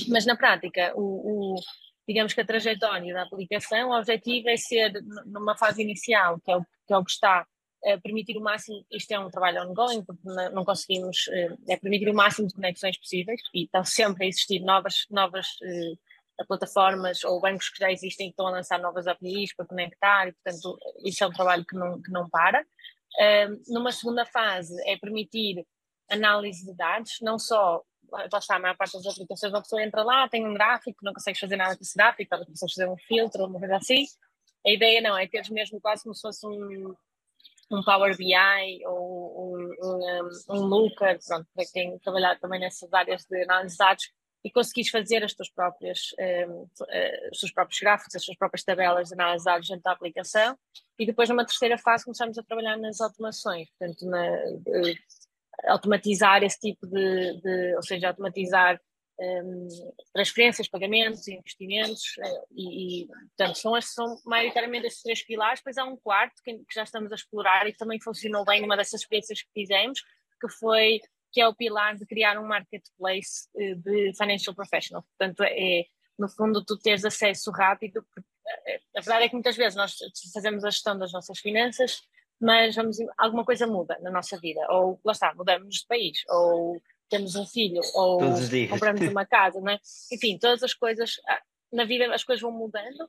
Mas 0.09 0.25
na 0.25 0.37
prática, 0.37 0.93
o, 0.95 1.55
o, 1.55 1.61
digamos 2.09 2.33
que 2.33 2.41
a 2.41 2.47
trajetória 2.47 3.13
da 3.13 3.23
aplicação, 3.23 3.91
o 3.91 3.99
objetivo 3.99 4.49
é 4.49 4.57
ser, 4.57 4.93
numa 5.27 5.57
fase 5.57 5.83
inicial, 5.83 6.41
que 6.41 6.51
é 6.51 6.57
o 6.57 6.65
que, 6.87 6.93
é 6.93 6.97
o 6.97 7.05
que 7.05 7.11
está 7.11 7.47
a 7.85 7.99
permitir 7.99 8.37
o 8.37 8.41
máximo, 8.41 8.85
isto 8.91 9.11
é 9.13 9.19
um 9.19 9.31
trabalho 9.31 9.69
ongoing, 9.69 10.05
porque 10.05 10.23
não 10.53 10.65
conseguimos, 10.65 11.29
eh, 11.29 11.57
é 11.69 11.77
permitir 11.77 12.09
o 12.09 12.15
máximo 12.15 12.49
de 12.49 12.55
conexões 12.55 12.99
possíveis 12.99 13.41
e 13.55 13.65
estão 13.65 13.85
sempre 13.85 14.25
a 14.25 14.29
existir 14.29 14.61
novas, 14.61 15.07
novas 15.11 15.47
eh, 16.39 16.45
plataformas 16.45 17.25
ou 17.25 17.41
bancos 17.41 17.69
que 17.69 17.79
já 17.79 17.91
existem 17.91 18.29
que 18.29 18.33
estão 18.33 18.47
a 18.47 18.51
lançar 18.51 18.79
novas 18.79 19.07
APIs 19.07 19.55
para 19.55 19.67
conectar 19.67 20.29
e, 20.29 20.33
portanto, 20.33 20.79
isso 21.05 21.25
é 21.25 21.27
um 21.27 21.33
trabalho 21.33 21.65
que 21.65 21.77
não, 21.77 22.01
que 22.01 22.11
não 22.11 22.29
para. 22.29 22.65
Numa 23.69 23.93
segunda 23.93 24.27
fase 24.27 24.75
é 24.87 24.99
permitir 24.99 25.65
análise 26.11 26.65
de 26.65 26.75
dados, 26.75 27.19
não 27.21 27.39
só, 27.39 27.83
lá 28.11 28.27
está, 28.27 28.57
a 28.57 28.59
maior 28.59 28.77
parte 28.77 28.97
das 28.97 29.07
aplicações, 29.07 29.53
uma 29.53 29.63
pessoa 29.63 29.83
entra 29.83 30.03
lá, 30.03 30.29
tem 30.29 30.47
um 30.47 30.55
gráfico, 30.55 30.99
não 31.03 31.13
consegue 31.13 31.39
fazer 31.39 31.57
nada 31.57 31.77
com 31.77 31.83
esse 31.83 31.97
gráfico, 31.97 32.29
talvez 32.29 32.49
consegue 32.49 32.75
fazer 32.75 32.89
um 32.89 32.97
filtro 32.97 33.45
uma 33.45 33.59
coisa 33.59 33.77
assim. 33.77 34.05
A 34.67 34.71
ideia 34.71 35.01
não, 35.01 35.17
é 35.17 35.27
teres 35.27 35.49
mesmo 35.51 35.81
quase 35.81 36.03
como 36.03 36.15
se 36.15 36.23
fosse 36.23 36.47
um, 36.47 36.95
um 37.71 37.83
Power 37.83 38.17
BI 38.17 38.87
ou 38.87 39.57
um, 39.57 39.75
um, 39.83 40.31
um 40.51 40.67
Looker, 40.67 41.19
pronto, 41.27 41.47
para 41.55 41.65
quem 41.73 41.99
trabalhar 41.99 42.39
também 42.39 42.61
nessas 42.61 42.93
áreas 42.93 43.25
de 43.25 43.43
análise 43.43 43.75
de 43.75 43.79
dados, 43.79 44.11
e 44.47 44.51
conseguires 44.53 44.93
fazer 44.93 45.25
as 45.25 45.35
tuas 45.35 45.51
próprias, 45.51 46.15
um, 46.49 46.69
eh, 46.89 47.31
os 47.33 47.41
teus 47.41 47.51
próprios 47.51 47.81
gráficos, 47.81 48.15
as 48.15 48.25
tuas 48.25 48.39
próprias 48.39 48.63
tabelas 48.63 49.09
de 49.09 49.15
análise 49.15 49.45
dentro 49.45 49.83
da 49.83 49.91
aplicação 49.91 50.57
e 50.97 51.05
depois 51.05 51.29
numa 51.29 51.45
terceira 51.45 51.77
fase 51.77 52.05
começamos 52.05 52.39
a 52.39 52.45
trabalhar 52.45 52.77
nas 52.77 53.01
automações, 53.01 53.69
portanto 53.71 54.07
na, 54.07 54.37
de, 54.61 54.97
automatizar 55.65 56.45
esse 56.45 56.61
tipo 56.61 56.87
de, 56.87 57.41
de, 57.41 57.75
ou 57.75 57.83
seja, 57.83 58.07
automatizar 58.07 58.81
um, 59.19 59.67
transferências, 60.13 60.69
pagamentos, 60.69 61.27
investimentos, 61.27 62.17
uh, 62.19 62.47
e, 62.55 63.03
e, 63.03 63.07
portanto, 63.09 63.57
são, 63.57 63.81
são 63.81 64.21
maioritariamente 64.25 64.87
estes 64.87 65.03
três 65.03 65.25
pilares. 65.25 65.59
Depois 65.59 65.77
há 65.77 65.85
um 65.85 65.97
quarto 65.97 66.41
que, 66.45 66.53
que, 66.53 66.75
já 66.75 66.85
estamos 66.85 67.11
a 67.11 67.17
explorar 67.17 67.67
e 67.67 67.73
que 67.73 67.79
também 67.79 68.01
funcionou 68.01 68.45
bem 68.45 68.61
numa 68.61 68.77
dessas 68.77 69.01
experiências 69.01 69.43
que 69.43 69.51
fizemos, 69.53 70.03
que 70.41 70.49
foi 70.51 71.01
que 71.33 71.41
é 71.41 71.49
o 71.49 71.55
pilar 71.55 71.97
de 71.97 72.07
criar 72.07 72.39
um 72.39 72.47
marketplace 72.47 73.49
uh, 73.55 73.77
de 73.77 74.13
financial 74.17 74.55
professional. 74.55 75.03
Portanto, 75.03 75.43
é 75.43 75.85
no 76.19 76.29
fundo 76.29 76.65
tu 76.65 76.79
teres 76.79 77.05
acesso 77.05 77.51
rápido, 77.51 78.03
porque 78.03 78.29
eh, 78.67 78.81
a 78.97 79.01
verdade 79.01 79.25
é 79.25 79.29
que 79.29 79.35
muitas 79.35 79.57
vezes 79.57 79.77
nós 79.77 79.97
fazemos 80.33 80.65
a 80.65 80.71
gestão 80.71 80.99
das 80.99 81.13
nossas 81.13 81.39
finanças, 81.39 82.01
mas 82.41 82.75
vamos, 82.75 82.97
alguma 83.19 83.45
coisa 83.45 83.67
muda 83.67 83.99
na 84.01 84.11
nossa 84.11 84.39
vida, 84.39 84.61
ou 84.71 84.99
lá 85.05 85.13
está, 85.13 85.35
mudamos 85.35 85.77
de 85.77 85.87
país, 85.87 86.23
ou 86.29 86.81
temos 87.09 87.37
um 87.37 87.47
filho, 87.47 87.81
ou 87.95 88.19
compramos 88.71 89.03
uma 89.03 89.27
casa, 89.27 89.61
não 89.61 89.73
é? 89.73 89.79
Enfim, 90.13 90.39
todas 90.39 90.63
as 90.63 90.75
coisas, 90.75 91.21
ah, 91.29 91.43
na 91.73 91.85
vida 91.85 92.13
as 92.15 92.25
coisas 92.25 92.43
vão 92.43 92.51
mudando 92.51 93.09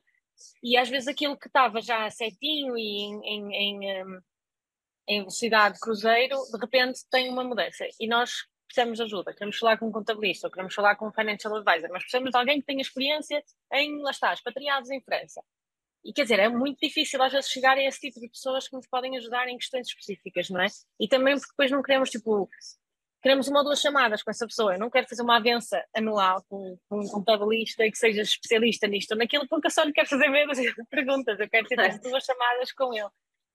e 0.62 0.76
às 0.76 0.88
vezes 0.88 1.08
aquilo 1.08 1.36
que 1.36 1.48
estava 1.48 1.80
já 1.80 2.08
certinho 2.10 2.76
e 2.78 3.02
em, 3.02 3.20
em, 3.24 3.54
em, 3.54 4.20
em 5.08 5.20
velocidade 5.20 5.80
cruzeiro, 5.80 6.36
de 6.52 6.58
repente 6.58 7.00
tem 7.10 7.30
uma 7.30 7.42
mudança 7.42 7.86
e 7.98 8.06
nós 8.06 8.46
precisamos 8.66 8.98
de 8.98 9.04
ajuda, 9.04 9.32
queremos 9.32 9.56
falar 9.56 9.78
com 9.78 9.88
um 9.88 9.92
contabilista 9.92 10.46
ou 10.46 10.50
queremos 10.50 10.74
falar 10.74 10.94
com 10.96 11.08
um 11.08 11.12
financial 11.12 11.56
advisor, 11.56 11.88
mas 11.90 12.02
precisamos 12.02 12.30
de 12.30 12.36
alguém 12.36 12.60
que 12.60 12.66
tenha 12.66 12.82
experiência 12.82 13.42
em, 13.72 14.02
lá 14.02 14.10
está, 14.10 14.32
expatriados 14.32 14.90
em 14.90 15.00
França. 15.00 15.42
E 16.04 16.12
quer 16.12 16.22
dizer, 16.22 16.38
é 16.38 16.48
muito 16.48 16.78
difícil 16.80 17.20
às 17.22 17.32
vezes 17.32 17.50
chegar 17.50 17.76
a 17.76 17.82
esse 17.82 17.98
tipo 17.98 18.20
de 18.20 18.28
pessoas 18.28 18.68
que 18.68 18.76
nos 18.76 18.86
podem 18.86 19.16
ajudar 19.16 19.48
em 19.48 19.56
questões 19.56 19.88
específicas, 19.88 20.48
não 20.50 20.60
é? 20.60 20.66
E 21.00 21.08
também 21.08 21.34
porque 21.34 21.50
depois 21.50 21.70
não 21.70 21.82
queremos, 21.82 22.10
tipo, 22.10 22.48
queremos 23.22 23.48
uma 23.48 23.60
ou 23.60 23.64
duas 23.64 23.80
chamadas 23.80 24.22
com 24.22 24.30
essa 24.30 24.46
pessoa. 24.46 24.74
Eu 24.74 24.78
não 24.78 24.90
quero 24.90 25.08
fazer 25.08 25.22
uma 25.22 25.36
avença 25.36 25.84
anual 25.94 26.44
com, 26.48 26.78
com 26.88 27.00
um 27.00 27.08
contabilista 27.08 27.84
que 27.90 27.96
seja 27.96 28.22
especialista 28.22 28.86
nisto 28.86 29.12
ou 29.12 29.18
naquilo, 29.18 29.48
porque 29.48 29.66
eu 29.66 29.70
só 29.70 29.82
lhe 29.82 29.92
quero 29.92 30.08
fazer 30.08 30.28
menos 30.28 30.58
perguntas. 30.88 31.38
Eu 31.40 31.48
quero 31.48 31.66
ter 31.66 31.78
as 31.80 32.00
duas 32.00 32.24
chamadas 32.24 32.72
com 32.72 32.94
ele. 32.94 33.10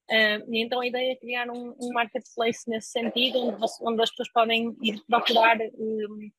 Uh, 0.10 0.54
e 0.54 0.62
então 0.62 0.82
a 0.82 0.88
ideia 0.88 1.14
é 1.14 1.16
criar 1.16 1.49
um, 1.49 1.76
um 1.80 1.93
marketplace 1.93 2.70
nesse 2.70 2.89
sentido, 2.89 3.39
onde, 3.39 3.66
onde, 3.82 4.01
as 4.01 4.10
pessoas 4.10 4.32
podem 4.32 4.76
ir 4.82 5.01
procurar 5.08 5.58
um, 5.76 6.30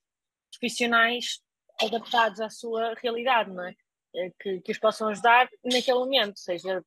profissionais 0.53 1.41
adaptados 1.81 2.41
à 2.41 2.51
sua 2.51 2.95
realidade, 2.95 3.51
não 3.51 3.67
é? 3.67 3.75
Eh, 4.17 4.31
que, 4.39 4.61
que 4.61 4.73
os 4.73 4.79
possam 4.79 5.09
ajudar 5.09 5.49
naquele 5.65 5.99
momento, 5.99 6.39
seja 6.39 6.85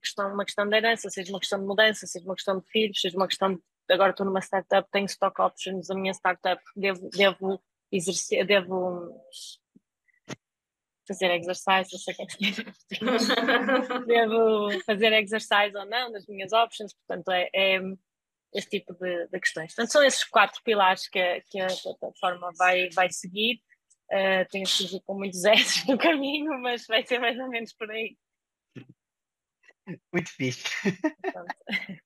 questão, 0.00 0.32
uma 0.32 0.44
questão 0.44 0.66
de 0.66 0.76
herança, 0.76 1.10
seja 1.10 1.30
uma 1.30 1.40
questão 1.40 1.58
de 1.58 1.66
mudança, 1.66 2.06
seja 2.06 2.24
uma 2.24 2.34
questão 2.34 2.58
de 2.58 2.66
filhos, 2.70 3.00
seja 3.00 3.16
uma 3.16 3.28
questão 3.28 3.54
de 3.54 3.60
agora 3.90 4.10
estou 4.10 4.24
numa 4.24 4.40
startup, 4.40 4.88
tenho 4.90 5.06
stock 5.06 5.40
options, 5.40 5.90
a 5.90 5.94
minha 5.94 6.14
startup 6.14 6.62
devo, 6.74 7.10
devo 7.10 7.62
exercer, 7.90 8.46
devo 8.46 9.14
fazer 11.06 11.30
exercise, 11.32 11.90
não 11.92 11.98
sei 11.98 12.14
o 12.14 12.16
que 12.16 12.22
é 12.22 12.26
que 12.26 12.64
devo 14.06 14.84
fazer 14.84 15.12
exercise 15.12 15.76
ou 15.76 15.86
não 15.86 16.12
nas 16.12 16.26
minhas 16.26 16.52
options, 16.52 16.94
portanto 16.94 17.30
é, 17.30 17.50
é 17.54 17.80
esse 18.54 18.68
tipo 18.68 18.92
de, 18.94 19.28
de, 19.28 19.40
questões. 19.40 19.74
Portanto, 19.74 19.92
são 19.92 20.02
esses 20.04 20.24
quatro 20.24 20.60
pilares 20.62 21.08
que, 21.08 21.18
a, 21.18 21.40
que 21.42 21.60
a 21.60 21.68
plataforma 21.68 22.50
vai, 22.56 22.88
vai 22.90 23.10
seguir. 23.10 23.60
Uh, 24.10 24.46
tenho 24.50 24.66
sido 24.66 25.00
com 25.02 25.14
muitos 25.14 25.42
S 25.46 25.88
no 25.88 25.96
caminho, 25.96 26.60
mas 26.60 26.86
vai 26.86 27.04
ser 27.06 27.18
mais 27.18 27.38
ou 27.38 27.48
menos 27.48 27.72
por 27.72 27.90
aí. 27.90 28.16
Muito 30.12 30.30
fixe. 30.30 30.64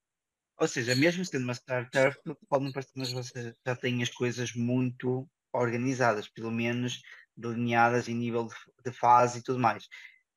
Ou 0.58 0.66
seja, 0.66 0.94
mesmo 0.94 1.22
sendo 1.24 1.44
uma 1.44 1.52
startup, 1.52 2.16
pode 2.48 2.64
não 2.64 2.72
parecer, 2.72 2.92
você 3.12 3.54
já 3.66 3.76
tem 3.76 4.02
as 4.02 4.08
coisas 4.08 4.54
muito 4.54 5.28
organizadas, 5.52 6.28
pelo 6.28 6.50
menos 6.50 7.02
delineadas 7.36 8.08
em 8.08 8.14
nível 8.14 8.46
de, 8.46 8.54
de 8.84 8.92
fase 8.92 9.38
e 9.38 9.42
tudo 9.42 9.58
mais. 9.58 9.84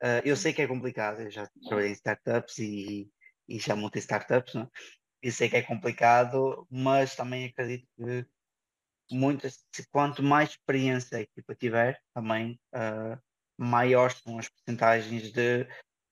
Uh, 0.01 0.21
eu 0.23 0.35
sei 0.35 0.53
que 0.53 0.61
é 0.61 0.67
complicado, 0.67 1.21
eu 1.21 1.31
já 1.31 1.49
trabalhei 1.67 1.91
em 1.91 1.93
startups 1.93 2.57
e, 2.59 3.09
e 3.47 3.59
já 3.59 3.75
montei 3.75 3.99
startups, 3.99 4.53
não? 4.53 4.63
É? 4.63 4.67
eu 5.21 5.31
sei 5.31 5.49
que 5.49 5.57
é 5.57 5.61
complicado, 5.61 6.65
mas 6.69 7.15
também 7.15 7.45
acredito 7.45 7.87
que 7.97 8.25
muitas, 9.11 9.65
quanto 9.91 10.23
mais 10.23 10.51
experiência 10.51 11.17
a 11.17 11.21
equipa 11.21 11.55
tiver, 11.55 12.01
também 12.13 12.59
uh, 12.73 13.19
maiores 13.57 14.17
são 14.23 14.39
as 14.39 14.47
porcentagens 14.47 15.31
de 15.31 15.63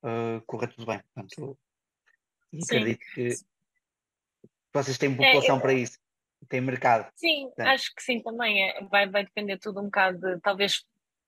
uh, 0.03 0.41
correr 0.45 0.67
tudo 0.67 0.85
bem. 0.85 1.01
Portanto, 1.13 1.57
acredito 2.63 3.05
que 3.13 3.29
vocês 4.73 4.97
têm 4.97 5.15
população 5.15 5.57
é, 5.57 5.61
para 5.61 5.73
isso, 5.73 5.97
têm 6.45 6.61
mercado. 6.61 7.11
Sim, 7.15 7.45
Portanto. 7.47 7.67
acho 7.67 7.95
que 7.95 8.03
sim 8.03 8.21
também. 8.21 8.69
É, 8.69 8.83
vai, 8.83 9.07
vai 9.09 9.23
depender 9.23 9.57
tudo 9.57 9.79
um 9.79 9.85
bocado 9.85 10.19
de, 10.19 10.39
talvez, 10.41 10.85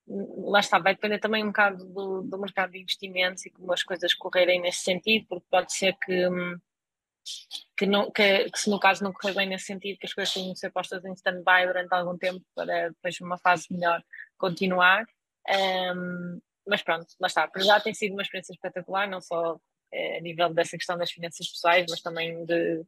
lá 0.08 0.60
está, 0.60 0.80
vai 0.80 0.96
depender 0.96 1.20
também 1.20 1.44
um 1.44 1.48
bocado 1.48 1.86
do, 1.86 2.22
do 2.22 2.40
mercado 2.40 2.72
de 2.72 2.80
investimentos 2.80 3.46
e 3.46 3.50
como 3.50 3.72
as 3.74 3.84
coisas 3.84 4.14
correrem 4.14 4.62
nesse 4.62 4.80
sentido, 4.80 5.26
porque 5.28 5.46
pode 5.50 5.74
ser 5.74 5.96
que. 6.06 6.28
Que, 7.78 7.86
não, 7.86 8.10
que, 8.10 8.50
que, 8.50 8.58
se 8.58 8.70
no 8.70 8.80
caso 8.80 9.04
não 9.04 9.14
correr 9.14 9.36
bem 9.36 9.48
nesse 9.48 9.66
sentido, 9.66 10.00
que 10.00 10.06
as 10.08 10.14
coisas 10.14 10.34
tenham 10.34 10.54
de 10.54 10.60
ser 10.60 10.72
postas 10.72 11.06
em 11.06 11.14
stand-by 11.14 11.68
durante 11.68 11.94
algum 11.94 12.18
tempo 12.18 12.44
para 12.56 12.90
depois 12.90 13.20
uma 13.22 13.38
fase 13.38 13.68
melhor 13.70 14.02
continuar. 14.36 15.06
Um, 15.48 16.42
mas 16.68 16.82
pronto, 16.82 17.06
lá 17.20 17.28
está. 17.28 17.48
Para 17.48 17.62
já 17.62 17.80
tem 17.80 17.94
sido 17.94 18.14
uma 18.14 18.24
experiência 18.24 18.54
espetacular, 18.54 19.08
não 19.08 19.22
só 19.22 19.60
eh, 19.92 20.18
a 20.18 20.22
nível 20.22 20.54
dessa 20.54 20.78
questão 20.78 20.98
das 20.98 21.12
finanças 21.12 21.48
pessoais, 21.48 21.86
mas 21.90 22.02
também 22.02 22.46
de, 22.46 22.84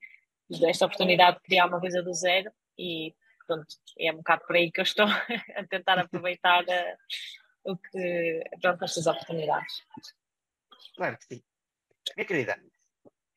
desta 0.59 0.85
oportunidade 0.85 1.37
de 1.37 1.43
criar 1.43 1.67
uma 1.67 1.79
coisa 1.79 2.01
do 2.01 2.13
zero 2.13 2.51
e 2.77 3.15
pronto, 3.47 3.65
é 3.99 4.11
um 4.11 4.17
bocado 4.17 4.45
por 4.45 4.55
aí 4.55 4.71
que 4.71 4.79
eu 4.79 4.83
estou 4.83 5.05
a 5.55 5.67
tentar 5.69 5.99
aproveitar 5.99 6.63
uh, 6.63 7.71
o 7.71 7.77
que, 7.77 8.43
pronto, 8.61 8.83
estas 8.83 9.07
oportunidades. 9.07 9.83
Claro 10.95 11.17
que 11.17 11.35
sim. 11.35 11.43
Minha 12.15 12.27
querida, 12.27 12.63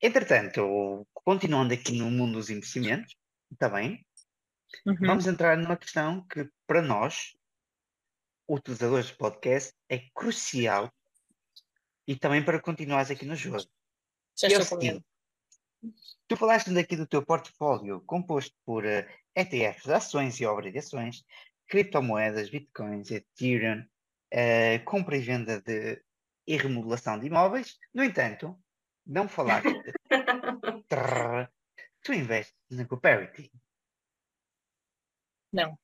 entretanto, 0.01 1.07
continuando 1.13 1.73
aqui 1.73 1.97
no 1.97 2.09
mundo 2.09 2.33
dos 2.33 2.49
investimentos, 2.49 3.15
também, 3.57 4.05
uhum. 4.85 4.95
vamos 5.01 5.27
entrar 5.27 5.57
numa 5.57 5.77
questão 5.77 6.25
que 6.27 6.49
para 6.65 6.81
nós, 6.81 7.35
utilizadores 8.47 9.07
de 9.07 9.15
podcast, 9.15 9.73
é 9.89 9.99
crucial 10.13 10.91
e 12.07 12.15
também 12.15 12.43
para 12.43 12.61
continuares 12.61 13.11
aqui 13.11 13.25
no 13.25 13.35
jogo. 13.35 13.63
Já 14.37 14.49
é 14.49 14.57
o 14.57 14.63
seguinte, 14.63 15.05
Tu 16.27 16.35
falaste 16.35 16.73
daqui 16.73 16.95
do 16.95 17.07
teu 17.07 17.23
portfólio 17.23 18.01
composto 18.01 18.55
por 18.65 18.83
uh, 18.83 18.87
eh, 18.87 19.07
ETFs, 19.35 19.89
ações 19.89 20.39
e 20.39 20.45
obrigações, 20.45 21.23
criptomoedas, 21.67 22.49
bitcoins, 22.49 23.11
Ethereum, 23.11 23.81
uh, 24.33 24.83
compra 24.85 25.17
e 25.17 25.21
venda 25.21 25.61
de 25.61 26.01
e 26.47 26.57
remodelação 26.57 27.19
de 27.19 27.27
imóveis. 27.27 27.77
No 27.93 28.03
entanto, 28.03 28.57
não 29.05 29.27
falaste. 29.27 29.67
Trrr, 30.87 31.49
tu 32.03 32.13
investes 32.13 32.55
na 32.69 32.85
Cooperity. 32.85 33.51
Não. 35.51 35.77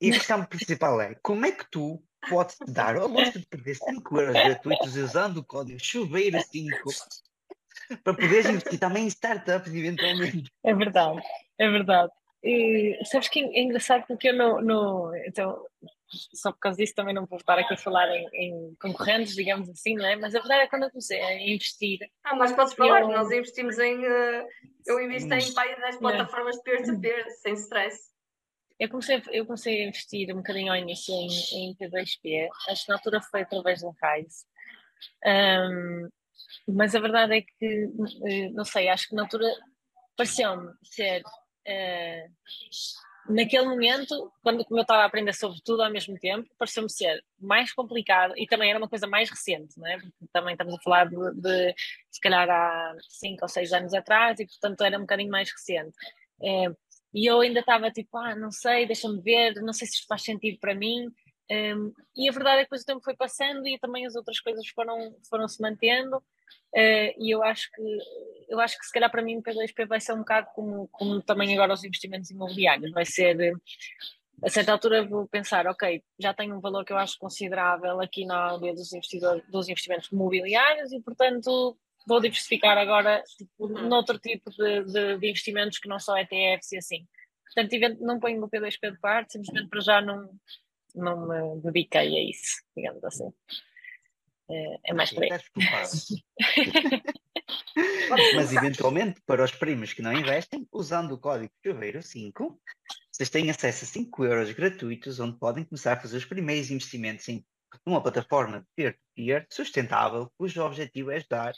E 0.00 0.10
a 0.10 0.12
questão 0.12 0.44
principal 0.44 1.00
é: 1.00 1.14
como 1.16 1.44
é 1.44 1.52
que 1.52 1.68
tu 1.70 2.02
podes 2.28 2.56
dar 2.66 2.96
ao 2.96 3.08
gosto 3.08 3.38
de 3.38 3.46
perder 3.46 3.76
5 3.76 4.20
euros 4.20 4.34
gratuitos 4.34 4.96
usando 4.96 5.38
o 5.38 5.44
código 5.44 5.78
chuveiro5 5.78 6.70
para 8.02 8.14
poderes 8.14 8.46
investir 8.46 8.78
também 8.78 9.04
em 9.04 9.08
startups 9.08 9.72
eventualmente. 9.72 10.50
É 10.64 10.74
verdade, 10.74 11.20
é 11.58 11.68
verdade. 11.68 12.12
E, 12.42 12.98
sabes 13.04 13.28
que 13.28 13.40
é 13.40 13.60
engraçado 13.60 14.04
porque 14.06 14.28
eu 14.28 14.36
no, 14.36 14.60
no, 14.60 15.16
então, 15.26 15.64
só 16.08 16.52
por 16.52 16.60
causa 16.60 16.78
disso 16.78 16.94
também 16.94 17.14
não 17.14 17.26
vou 17.26 17.38
estar 17.38 17.58
aqui 17.58 17.74
a 17.74 17.76
falar 17.76 18.08
em, 18.14 18.28
em, 18.34 18.76
concorrentes, 18.80 19.34
digamos 19.34 19.68
assim, 19.68 19.94
não 19.94 20.06
é? 20.06 20.16
Mas 20.16 20.34
a 20.34 20.38
verdade 20.38 20.60
é 20.60 20.64
que 20.64 20.70
quando 20.70 20.84
eu 20.84 20.90
comecei 20.90 21.20
a 21.20 21.42
investir. 21.42 21.98
Ah, 22.22 22.36
mas 22.36 22.52
podes 22.52 22.74
falar, 22.74 23.00
eu... 23.00 23.08
nós 23.08 23.30
investimos 23.30 23.78
em. 23.78 23.98
Uh, 23.98 24.46
eu 24.86 25.00
invisto 25.00 25.32
em 25.32 25.54
mais 25.54 25.76
10 25.76 25.96
plataformas 25.96 26.56
de 26.56 26.62
peer-to-peer, 26.62 27.24
-peer, 27.24 27.30
sem 27.30 27.54
stress. 27.54 27.98
Eu 28.78 28.90
comecei, 28.90 29.22
eu 29.32 29.46
comecei 29.46 29.82
a 29.82 29.88
investir 29.88 30.32
um 30.32 30.36
bocadinho 30.36 30.70
ao 30.70 30.78
início 30.78 31.12
em, 31.14 31.70
em 31.70 31.74
P2P, 31.74 32.48
acho 32.68 32.84
que 32.84 32.88
na 32.90 32.96
altura 32.96 33.20
foi 33.22 33.40
através 33.40 33.80
da 33.80 33.88
Rise. 33.88 34.44
Um, 35.24 36.08
mas 36.68 36.94
a 36.94 37.00
verdade 37.00 37.38
é 37.38 37.42
que, 37.42 37.90
eh, 38.26 38.50
não 38.50 38.64
sei, 38.64 38.88
acho 38.88 39.08
que 39.08 39.14
na 39.14 39.22
altura 39.22 39.46
pareceu-me 40.16 40.72
ser, 40.82 41.22
uh, 41.22 42.32
naquele 43.28 43.66
momento, 43.66 44.32
quando 44.42 44.64
eu 44.70 44.80
estava 44.80 45.02
a 45.02 45.06
aprender 45.06 45.34
sobre 45.34 45.58
tudo 45.64 45.82
ao 45.82 45.90
mesmo 45.90 46.18
tempo, 46.18 46.48
pareceu-me 46.58 46.90
ser 46.90 47.22
mais 47.38 47.72
complicado 47.72 48.34
e 48.36 48.46
também 48.46 48.70
era 48.70 48.78
uma 48.78 48.88
coisa 48.88 49.06
mais 49.06 49.28
recente, 49.28 49.78
não 49.78 49.86
é? 49.86 49.98
Porque 49.98 50.12
também 50.32 50.52
estamos 50.52 50.74
a 50.74 50.78
falar 50.78 51.08
de, 51.08 51.16
de 51.34 51.74
se 52.10 52.20
calhar 52.20 52.48
há 52.48 52.94
5 53.08 53.38
ou 53.42 53.48
6 53.48 53.72
anos 53.72 53.94
atrás 53.94 54.38
e 54.40 54.46
portanto 54.46 54.82
era 54.82 54.96
um 54.96 55.02
bocadinho 55.02 55.30
mais 55.30 55.50
recente. 55.50 55.96
Uh, 56.40 56.76
e 57.14 57.26
eu 57.26 57.40
ainda 57.40 57.60
estava 57.60 57.90
tipo, 57.90 58.16
ah, 58.18 58.34
não 58.34 58.50
sei, 58.50 58.86
deixa-me 58.86 59.20
ver, 59.22 59.54
não 59.62 59.72
sei 59.72 59.86
se 59.86 59.94
isto 59.94 60.06
faz 60.06 60.22
sentido 60.22 60.58
para 60.60 60.74
mim. 60.74 61.08
Um, 61.50 61.92
e 62.16 62.28
a 62.28 62.32
verdade 62.32 62.56
é 62.56 62.58
que 62.60 62.64
depois 62.64 62.82
o 62.82 62.86
tempo 62.86 63.04
foi 63.04 63.14
passando 63.14 63.66
e 63.66 63.78
também 63.78 64.04
as 64.04 64.16
outras 64.16 64.40
coisas 64.40 64.66
foram, 64.68 65.16
foram 65.28 65.46
se 65.46 65.60
mantendo. 65.60 66.16
Uh, 66.16 67.12
e 67.18 67.34
eu 67.34 67.42
acho 67.42 67.70
que 67.72 67.82
eu 68.48 68.60
acho 68.60 68.78
que 68.78 68.86
se 68.86 68.92
calhar 68.92 69.10
para 69.10 69.22
mim 69.22 69.38
o 69.38 69.42
P2P 69.42 69.86
vai 69.86 70.00
ser 70.00 70.12
um 70.12 70.18
bocado 70.18 70.48
como, 70.54 70.88
como 70.88 71.20
também 71.22 71.52
agora 71.54 71.72
os 71.72 71.82
investimentos 71.82 72.30
imobiliários, 72.30 72.92
vai 72.92 73.04
ser 73.04 73.56
a 74.42 74.50
certa 74.50 74.72
altura 74.72 75.06
vou 75.06 75.26
pensar, 75.26 75.66
ok, 75.66 76.02
já 76.18 76.34
tenho 76.34 76.56
um 76.56 76.60
valor 76.60 76.84
que 76.84 76.92
eu 76.92 76.98
acho 76.98 77.18
considerável 77.18 78.00
aqui 78.00 78.24
na 78.26 78.52
área 78.52 78.74
dos, 78.74 78.92
investidores, 78.92 79.42
dos 79.48 79.68
investimentos 79.68 80.12
imobiliários 80.12 80.92
e, 80.92 81.00
portanto, 81.00 81.76
vou 82.06 82.20
diversificar 82.20 82.76
agora 82.76 83.22
tipo, 83.36 83.66
Uhum. 83.66 83.88
noutro 83.88 84.18
tipo 84.18 84.50
de, 84.50 84.84
de, 84.84 85.18
de 85.18 85.30
investimentos 85.30 85.78
que 85.78 85.88
não 85.88 85.98
são 85.98 86.16
ETFs 86.16 86.72
e 86.72 86.78
assim. 86.78 87.06
Portanto, 87.54 87.98
não 88.00 88.20
ponho 88.20 88.44
o 88.44 88.50
P2P 88.50 88.92
de 88.92 88.98
parte, 88.98 89.32
simplesmente 89.32 89.68
para 89.70 89.80
já 89.80 90.00
não, 90.02 90.28
não 90.96 91.28
me 91.28 91.60
dediquei 91.60 92.16
a 92.16 92.30
isso, 92.30 92.62
digamos 92.76 93.04
assim. 93.04 93.32
É, 94.48 94.90
é 94.90 94.94
mais 94.94 95.12
por 95.12 95.22
aí. 95.22 95.30
Estás 95.30 95.48
culpado. 95.48 95.90
Mas 98.34 98.52
eventualmente, 98.52 99.20
para 99.26 99.44
os 99.44 99.52
primos 99.52 99.92
que 99.92 100.02
não 100.02 100.12
investem, 100.12 100.66
usando 100.72 101.12
o 101.12 101.18
código 101.18 101.52
chuveiro 101.64 102.02
5, 102.02 102.60
vocês 103.12 103.30
têm 103.30 103.50
acesso 103.50 103.84
a 103.84 103.88
5 103.88 104.24
euros 104.24 104.52
gratuitos, 104.52 105.20
onde 105.20 105.38
podem 105.38 105.64
começar 105.64 105.92
a 105.92 106.00
fazer 106.00 106.16
os 106.16 106.24
primeiros 106.24 106.70
investimentos 106.70 107.28
em 107.28 107.44
uma 107.84 108.02
plataforma 108.02 108.60
de 108.60 108.66
peer-to-peer 108.74 109.46
sustentável, 109.50 110.32
cujo 110.36 110.62
objetivo 110.62 111.10
é 111.10 111.16
ajudar 111.16 111.52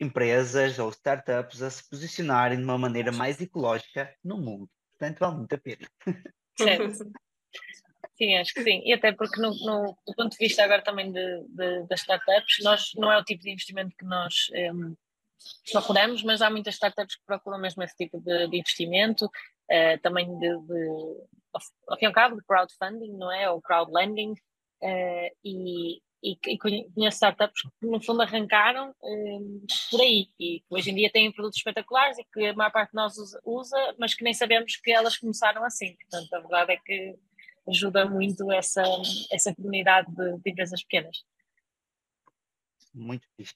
empresas 0.00 0.78
ou 0.78 0.90
startups 0.90 1.62
a 1.62 1.70
se 1.70 1.88
posicionarem 1.88 2.58
de 2.58 2.64
uma 2.64 2.78
maneira 2.78 3.12
mais 3.12 3.40
ecológica 3.40 4.14
no 4.24 4.38
mundo. 4.38 4.70
Portanto, 4.92 5.18
vale 5.18 5.36
muito 5.36 5.54
a 5.54 5.58
pena. 5.58 5.88
Certo. 6.56 7.12
Sim, 8.22 8.36
acho 8.36 8.54
que 8.54 8.62
sim. 8.62 8.82
E 8.84 8.92
até 8.92 9.10
porque, 9.12 9.40
no, 9.40 9.50
no- 9.66 9.96
do 10.06 10.14
ponto 10.14 10.30
de 10.30 10.38
vista 10.38 10.62
agora 10.62 10.80
também 10.82 11.10
de, 11.10 11.44
de- 11.48 11.86
das 11.88 12.00
startups, 12.00 12.58
nós, 12.62 12.92
não 12.94 13.10
é 13.10 13.18
o 13.18 13.24
tipo 13.24 13.42
de 13.42 13.50
investimento 13.50 13.96
que 13.96 14.04
nós 14.04 14.48
em, 14.54 14.96
procuramos, 15.72 16.22
mas 16.22 16.40
há 16.40 16.48
muitas 16.48 16.74
startups 16.74 17.16
que 17.16 17.24
procuram 17.26 17.58
mesmo 17.58 17.82
esse 17.82 17.96
tipo 17.96 18.20
de, 18.20 18.46
de 18.48 18.58
investimento, 18.58 19.28
eh, 19.68 19.96
também 19.98 20.26
de, 20.38 20.48
de, 20.66 21.16
ao, 21.88 21.96
fim 21.98 22.04
e 22.04 22.06
ao 22.06 22.12
cabo, 22.12 22.36
de 22.36 22.44
crowdfunding, 22.46 23.12
não 23.16 23.32
é? 23.32 23.50
Ou 23.50 23.60
crowdlending. 23.60 24.34
eh, 24.82 25.32
e, 25.44 26.00
e, 26.24 26.38
e 26.46 26.56
conheço 26.58 27.16
startups 27.16 27.62
que, 27.80 27.86
no 27.88 28.00
fundo, 28.00 28.22
arrancaram 28.22 28.94
em, 29.02 29.62
por 29.90 30.00
aí 30.00 30.28
e 30.38 30.60
que 30.60 30.66
hoje 30.70 30.90
em 30.90 30.94
dia 30.94 31.10
têm 31.10 31.32
produtos 31.32 31.58
espetaculares 31.58 32.16
e 32.18 32.24
que 32.32 32.46
a 32.46 32.54
maior 32.54 32.70
parte 32.70 32.90
de 32.90 32.96
nós 32.96 33.18
usa, 33.18 33.40
usa, 33.44 33.94
mas 33.98 34.14
que 34.14 34.22
nem 34.22 34.32
sabemos 34.32 34.76
que 34.76 34.92
elas 34.92 35.16
começaram 35.16 35.64
assim. 35.64 35.96
Portanto, 35.96 36.32
a 36.34 36.38
verdade 36.38 36.72
é 36.74 36.76
que 36.76 37.16
ajuda 37.68 38.06
muito 38.08 38.50
essa, 38.52 38.82
essa 39.30 39.54
comunidade 39.54 40.10
de, 40.14 40.38
de 40.38 40.50
empresas 40.50 40.82
pequenas. 40.82 41.24
Muito 42.94 43.26
fixe. 43.36 43.54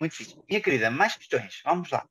Muito 0.00 0.14
fixe. 0.14 0.36
Minha 0.48 0.60
querida, 0.60 0.90
mais 0.90 1.16
questões? 1.16 1.60
Vamos 1.64 1.90
lá. 1.90 2.08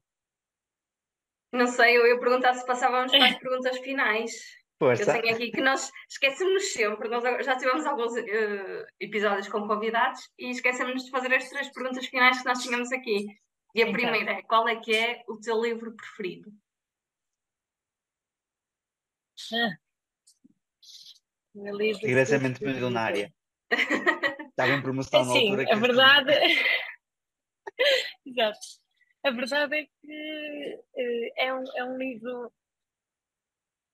Não 1.52 1.68
sei, 1.68 1.98
eu 1.98 2.08
ia 2.08 2.20
perguntar 2.20 2.54
se 2.54 2.66
passávamos 2.66 3.12
para 3.12 3.26
as 3.28 3.36
perguntas 3.40 3.78
finais. 3.80 4.32
Eu 4.80 4.88
Força. 4.88 5.14
tenho 5.22 5.36
aqui 5.36 5.52
que 5.52 5.62
nós 5.62 5.92
esquecemos 6.10 6.74
sempre, 6.74 7.08
nós 7.08 7.24
já 7.46 7.56
tivemos 7.56 7.86
alguns 7.86 8.16
eh, 8.18 8.86
episódios 9.00 9.48
com 9.48 9.68
convidados 9.68 10.28
e 10.40 10.50
esquecemos 10.50 11.04
de 11.06 11.12
fazer 11.12 11.32
as 11.36 11.48
três 11.50 11.70
perguntas 11.72 12.06
finais 12.08 12.40
que 12.40 12.46
nós 12.46 12.64
tínhamos 12.64 12.92
aqui. 12.92 13.28
E 13.76 13.82
a 13.84 13.88
Então. 13.88 13.94
primeira 13.94 14.32
é: 14.32 14.42
qual 14.42 14.68
é 14.68 14.80
que 14.80 14.96
é 14.96 15.24
o 15.28 15.38
teu 15.40 15.62
livro 15.62 15.96
preferido? 15.96 16.52
Ah. 19.54 19.81
Regressamente 21.56 22.64
milionária. 22.64 23.34
Estava 24.50 24.72
em 24.72 24.82
promoção 24.82 25.26
na 25.26 25.32
Assim, 25.32 25.44
altura 25.50 25.66
que 25.66 25.72
a 25.72 25.76
verdade. 25.76 26.32
Exato. 28.26 28.60
A 29.24 29.32
verdade 29.32 29.76
é 29.76 29.86
que 29.86 30.80
eh, 30.98 31.34
é, 31.38 31.54
um, 31.54 31.64
é 31.76 31.84
um 31.84 31.98
livro. 31.98 32.52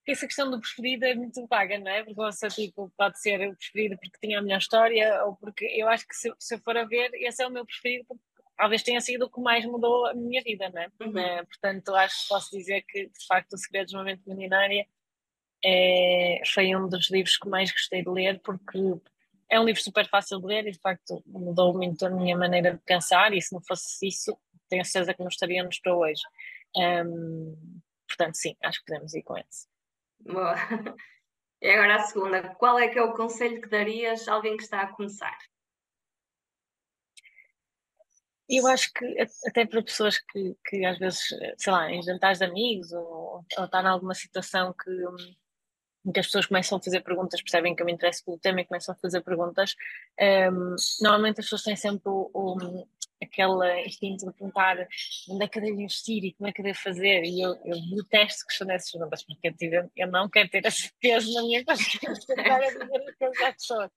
que 0.06 0.12
Essa 0.12 0.26
questão 0.26 0.50
do 0.50 0.60
preferido 0.60 1.06
é 1.06 1.16
muito 1.16 1.46
vaga, 1.48 1.78
não 1.78 1.92
é? 1.92 2.04
Porque 2.04 2.16
você, 2.16 2.48
tipo, 2.48 2.92
pode 2.98 3.20
ser 3.20 3.48
o 3.48 3.56
preferido 3.56 3.98
porque 3.98 4.20
tinha 4.22 4.40
a 4.40 4.42
melhor 4.42 4.60
história, 4.60 5.24
ou 5.26 5.36
porque 5.36 5.66
eu 5.66 5.88
acho 5.88 6.08
que 6.08 6.16
se, 6.16 6.34
se 6.40 6.56
eu 6.56 6.60
for 6.60 6.78
a 6.78 6.86
ver, 6.86 7.12
esse 7.16 7.44
é 7.44 7.48
o 7.48 7.52
meu 7.52 7.66
preferido, 7.66 8.06
porque 8.06 8.24
talvez 8.56 8.84
tenha 8.84 9.02
sido 9.02 9.26
o 9.26 9.30
que 9.30 9.42
mais 9.42 9.66
mudou 9.66 10.08
a 10.08 10.14
minha 10.14 10.42
vida, 10.42 10.70
não 10.70 10.82
é? 10.82 10.90
Uhum. 11.02 11.18
Eh, 11.18 11.44
portanto, 11.44 11.96
acho 11.96 12.24
que 12.24 12.30
posso 12.30 12.58
dizer 12.58 12.82
que, 12.84 13.08
de 13.08 13.26
facto, 13.28 13.54
O 13.54 13.58
Segredo 13.58 13.88
de 13.88 13.96
uma 13.96 14.04
Mente 14.04 14.28
Milionária 14.28 14.88
é, 15.64 16.42
foi 16.54 16.76
um 16.76 16.88
dos 16.88 17.10
livros 17.10 17.38
que 17.38 17.50
mais 17.50 17.72
gostei 17.72 18.04
de 18.04 18.10
ler, 18.10 18.40
porque 18.42 18.78
é 19.50 19.60
um 19.60 19.64
livro 19.64 19.82
super 19.82 20.08
fácil 20.08 20.40
de 20.40 20.46
ler 20.46 20.68
e, 20.68 20.72
de 20.72 20.80
facto, 20.80 21.22
mudou 21.26 21.74
muito 21.74 22.06
a 22.06 22.10
minha 22.10 22.38
maneira 22.38 22.74
de 22.74 22.80
pensar. 22.84 23.34
E 23.34 23.42
se 23.42 23.54
não 23.54 23.62
fosse 23.62 24.08
isso, 24.08 24.38
tenho 24.70 24.84
certeza 24.86 25.14
que 25.14 25.22
não 25.22 25.30
estaríamos 25.30 25.80
para 25.80 25.96
hoje. 25.96 26.22
Ahm, 26.76 27.56
portanto, 28.08 28.36
sim, 28.36 28.56
acho 28.64 28.80
que 28.80 28.86
podemos 28.86 29.14
ir 29.14 29.24
com 29.24 29.38
esse. 29.38 29.68
Boa. 30.20 30.56
E 31.60 31.72
agora 31.72 31.96
a 31.96 32.00
segunda: 32.02 32.56
qual 32.56 32.78
é 32.78 32.88
que 32.88 33.00
é 33.00 33.02
o 33.02 33.16
conselho 33.16 33.60
que 33.60 33.68
darias 33.68 34.28
a 34.28 34.34
alguém 34.34 34.56
que 34.56 34.62
está 34.62 34.82
a 34.82 34.94
começar? 34.94 35.36
Eu 38.48 38.66
acho 38.68 38.94
que 38.94 39.06
até 39.46 39.66
para 39.66 39.84
pessoas 39.84 40.20
que, 40.20 40.56
que 40.66 40.86
às 40.86 40.98
vezes, 40.98 41.28
sei 41.58 41.74
lá, 41.74 41.92
em 41.92 42.02
jantares 42.02 42.38
de 42.38 42.46
amigos 42.46 42.94
ou, 42.94 43.44
ou 43.58 43.66
estar 43.66 43.84
em 43.84 43.88
alguma 43.88 44.14
situação 44.14 44.72
que, 44.72 44.90
que 46.12 46.20
as 46.20 46.26
pessoas 46.28 46.46
começam 46.46 46.78
a 46.78 46.82
fazer 46.82 47.02
perguntas, 47.02 47.42
percebem 47.42 47.76
que 47.76 47.82
eu 47.82 47.86
me 47.86 47.92
interesso 47.94 48.24
pelo 48.26 48.38
tema 48.40 48.62
e 48.62 48.66
começam 48.66 48.94
a 48.94 48.98
fazer 48.98 49.22
perguntas, 49.22 49.76
hum, 50.52 50.76
normalmente 51.02 51.40
as 51.40 51.46
pessoas 51.46 51.64
têm 51.64 51.76
sempre 51.76 52.10
o, 52.10 52.30
o- 52.34 52.88
aquele 53.22 53.84
instinto 53.86 54.28
de 54.28 54.32
perguntar 54.34 54.78
onde 55.30 55.44
é 55.44 55.48
que 55.48 55.58
eu 55.58 55.64
devo 55.64 55.82
investir 55.82 56.24
e 56.24 56.34
como 56.34 56.48
é 56.48 56.54
que 56.54 56.62
eu 56.62 56.66
devo 56.66 56.78
fazer 56.78 57.24
e 57.24 57.42
eu, 57.42 57.56
eu 57.66 57.76
detesto 57.96 58.46
questões 58.46 58.68
dessas 58.68 58.92
perguntas 58.92 59.24
porque 59.24 59.48
eu, 59.48 59.54
tive- 59.58 59.90
eu 59.96 60.08
não 60.08 60.30
quero 60.30 60.48
ter 60.50 60.64
esse 60.66 60.92
peso 61.02 61.34
na 61.34 61.42
minha 61.42 61.66
consciência 61.66 62.00
as 63.48 63.56
pessoas 63.56 63.92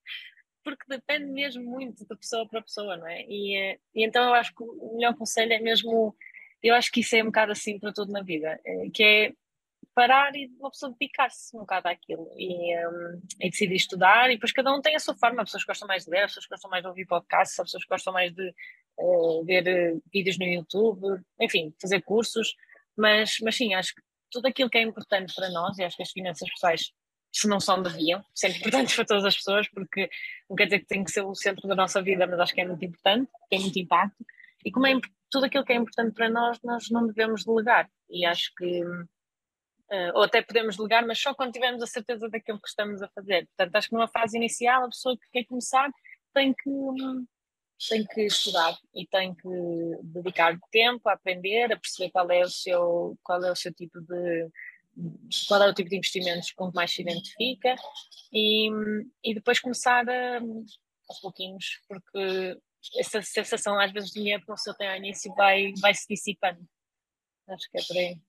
porque 0.64 0.84
depende 0.88 1.26
mesmo 1.26 1.62
muito 1.64 2.06
de 2.06 2.16
pessoa 2.16 2.46
para 2.48 2.60
pessoa, 2.62 2.96
não 2.96 3.06
é? 3.08 3.22
E, 3.26 3.56
eh, 3.56 3.78
e 3.94 4.04
então 4.06 4.22
eu 4.24 4.34
acho 4.34 4.54
que 4.54 4.62
o 4.62 4.94
melhor 4.96 5.14
conselho 5.16 5.52
é 5.54 5.58
mesmo, 5.58 6.14
eu 6.62 6.74
acho 6.74 6.90
que 6.92 7.00
isso 7.00 7.16
é 7.16 7.22
um 7.22 7.26
bocado 7.26 7.52
assim 7.52 7.78
para 7.78 7.92
tudo 7.94 8.12
na 8.12 8.22
vida, 8.22 8.60
eh, 8.64 8.90
que 8.92 9.02
é 9.02 9.32
parar 9.94 10.34
e 10.34 10.46
uma 10.58 10.70
pessoa 10.70 10.94
dedicar-se 10.98 11.56
um 11.56 11.60
bocado 11.60 11.88
àquilo 11.88 12.30
e, 12.36 12.76
um, 12.86 13.20
e 13.40 13.50
decidir 13.50 13.74
estudar 13.74 14.30
e 14.30 14.34
depois 14.34 14.52
cada 14.52 14.72
um 14.72 14.80
tem 14.80 14.94
a 14.94 15.00
sua 15.00 15.14
forma, 15.16 15.42
há 15.42 15.44
pessoas 15.44 15.64
que 15.64 15.68
gostam 15.68 15.88
mais 15.88 16.04
de 16.04 16.10
ler, 16.10 16.22
há 16.22 16.26
pessoas 16.26 16.46
que 16.46 16.54
gostam 16.54 16.70
mais 16.70 16.82
de 16.82 16.88
ouvir 16.88 17.06
podcasts, 17.06 17.58
há 17.58 17.64
pessoas 17.64 17.82
que 17.82 17.90
gostam 17.90 18.12
mais 18.12 18.32
de 18.32 18.48
eh, 18.48 19.44
ver 19.44 19.66
eh, 19.66 19.96
vídeos 20.12 20.38
no 20.38 20.46
YouTube, 20.46 21.20
enfim, 21.40 21.74
fazer 21.80 22.02
cursos, 22.02 22.54
mas, 22.96 23.38
mas 23.42 23.56
sim, 23.56 23.74
acho 23.74 23.94
que 23.94 24.02
tudo 24.30 24.46
aquilo 24.46 24.70
que 24.70 24.78
é 24.78 24.82
importante 24.82 25.34
para 25.34 25.50
nós, 25.50 25.76
e 25.78 25.84
acho 25.84 25.96
que 25.96 26.02
as 26.02 26.12
finanças 26.12 26.48
pessoais 26.50 26.92
se 27.32 27.46
não 27.46 27.60
são, 27.60 27.82
deviam, 27.82 28.24
ser 28.34 28.48
importantes 28.56 28.94
para 28.96 29.04
todas 29.04 29.24
as 29.24 29.36
pessoas, 29.36 29.68
porque 29.68 30.10
não 30.48 30.56
quer 30.56 30.64
dizer 30.64 30.80
que 30.80 30.86
tem 30.86 31.04
que 31.04 31.10
ser 31.10 31.22
o 31.22 31.34
centro 31.34 31.66
da 31.68 31.74
nossa 31.74 32.02
vida, 32.02 32.26
mas 32.26 32.40
acho 32.40 32.54
que 32.54 32.60
é 32.60 32.66
muito 32.66 32.84
importante, 32.84 33.30
tem 33.48 33.60
muito 33.60 33.78
impacto. 33.78 34.24
E 34.64 34.70
como 34.70 34.86
é 34.86 34.98
tudo 35.30 35.46
aquilo 35.46 35.64
que 35.64 35.72
é 35.72 35.76
importante 35.76 36.12
para 36.12 36.28
nós, 36.28 36.58
nós 36.62 36.90
não 36.90 37.06
devemos 37.06 37.44
delegar. 37.44 37.88
E 38.10 38.26
acho 38.26 38.52
que, 38.56 38.82
eh, 39.90 40.12
ou 40.14 40.22
até 40.22 40.40
podemos 40.40 40.76
delegar, 40.76 41.04
mas 41.06 41.20
só 41.20 41.34
quando 41.34 41.52
tivermos 41.52 41.82
a 41.82 41.86
certeza 41.86 42.28
daquilo 42.28 42.60
que 42.60 42.68
estamos 42.68 43.02
a 43.02 43.08
fazer. 43.08 43.46
Portanto, 43.48 43.76
acho 43.76 43.88
que 43.88 43.94
numa 43.94 44.08
fase 44.08 44.36
inicial, 44.36 44.84
a 44.84 44.88
pessoa 44.88 45.16
que 45.16 45.30
quer 45.32 45.44
começar 45.46 45.90
tem 46.32 46.54
que, 46.54 46.70
hum, 46.70 47.26
tem 47.88 48.06
que 48.06 48.22
estudar 48.22 48.78
e 48.94 49.06
tem 49.06 49.34
que 49.34 49.48
dedicar 50.04 50.56
tempo 50.70 51.08
a 51.08 51.14
aprender, 51.14 51.72
a 51.72 51.76
perceber 51.76 52.10
qual 52.12 52.30
é 52.30 52.42
o 52.42 52.48
seu, 52.48 53.18
qual 53.22 53.42
é 53.44 53.50
o 53.50 53.56
seu 53.56 53.72
tipo 53.74 54.00
de 54.00 54.48
qual 55.48 55.62
é 55.62 55.68
o 55.68 55.74
tipo 55.74 55.88
de 55.88 55.96
investimentos 55.96 56.52
com 56.52 56.68
que 56.68 56.74
mais 56.74 56.92
se 56.92 57.02
identifica 57.02 57.74
e, 58.32 58.68
e 59.24 59.34
depois 59.34 59.60
começar 59.60 60.08
a, 60.08 60.38
aos 61.08 61.20
pouquinhos, 61.20 61.80
porque 61.88 62.58
essa 62.96 63.22
sensação 63.22 63.78
às 63.78 63.92
vezes 63.92 64.10
de 64.10 64.20
medo 64.22 64.44
que 64.44 64.50
você 64.50 64.74
tem 64.74 64.88
ao 64.88 64.96
início 64.96 65.32
vai, 65.34 65.72
vai 65.80 65.94
se 65.94 66.06
dissipando. 66.08 66.60
Acho 67.48 67.70
que 67.70 67.78
é 67.78 67.82
por 67.82 67.96
aí. 67.96 68.20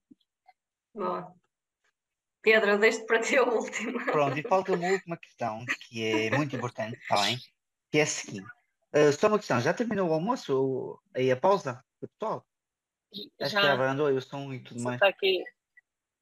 Pedro, 2.42 2.78
deixo 2.80 3.06
para 3.06 3.22
ti 3.22 3.38
a 3.38 3.44
última. 3.44 4.06
Pronto, 4.06 4.38
e 4.38 4.44
falta 4.44 4.74
uma 4.74 4.88
última 4.88 5.18
questão 5.18 5.64
que 5.88 6.04
é 6.04 6.32
muito 6.32 6.56
importante, 6.56 6.98
está 6.98 7.22
bem? 7.22 7.38
Que 7.92 8.00
é 8.00 8.02
a 8.02 8.06
seguinte: 8.08 8.48
Uh, 8.94 9.14
só 9.14 9.28
uma 9.30 9.38
questão, 9.39 9.62
já 9.62 9.74
terminou 9.74 10.10
o 10.10 10.14
almoço? 10.14 10.54
Ou 10.54 11.00
aí 11.16 11.32
a 11.32 11.38
pausa? 11.38 11.82
O 12.02 12.08
pessoal? 12.08 12.46
Acho 13.14 13.56
que 13.56 13.62
já 13.62 13.76
Já, 13.78 13.92
andou 13.92 14.08
aí 14.08 14.16
o 14.16 14.22
som 14.22 14.54
e 14.54 14.60
tudo 14.60 14.80
só 14.80 14.89
mais. 14.89 14.96
está 14.96 15.08
aqui, 15.08 15.44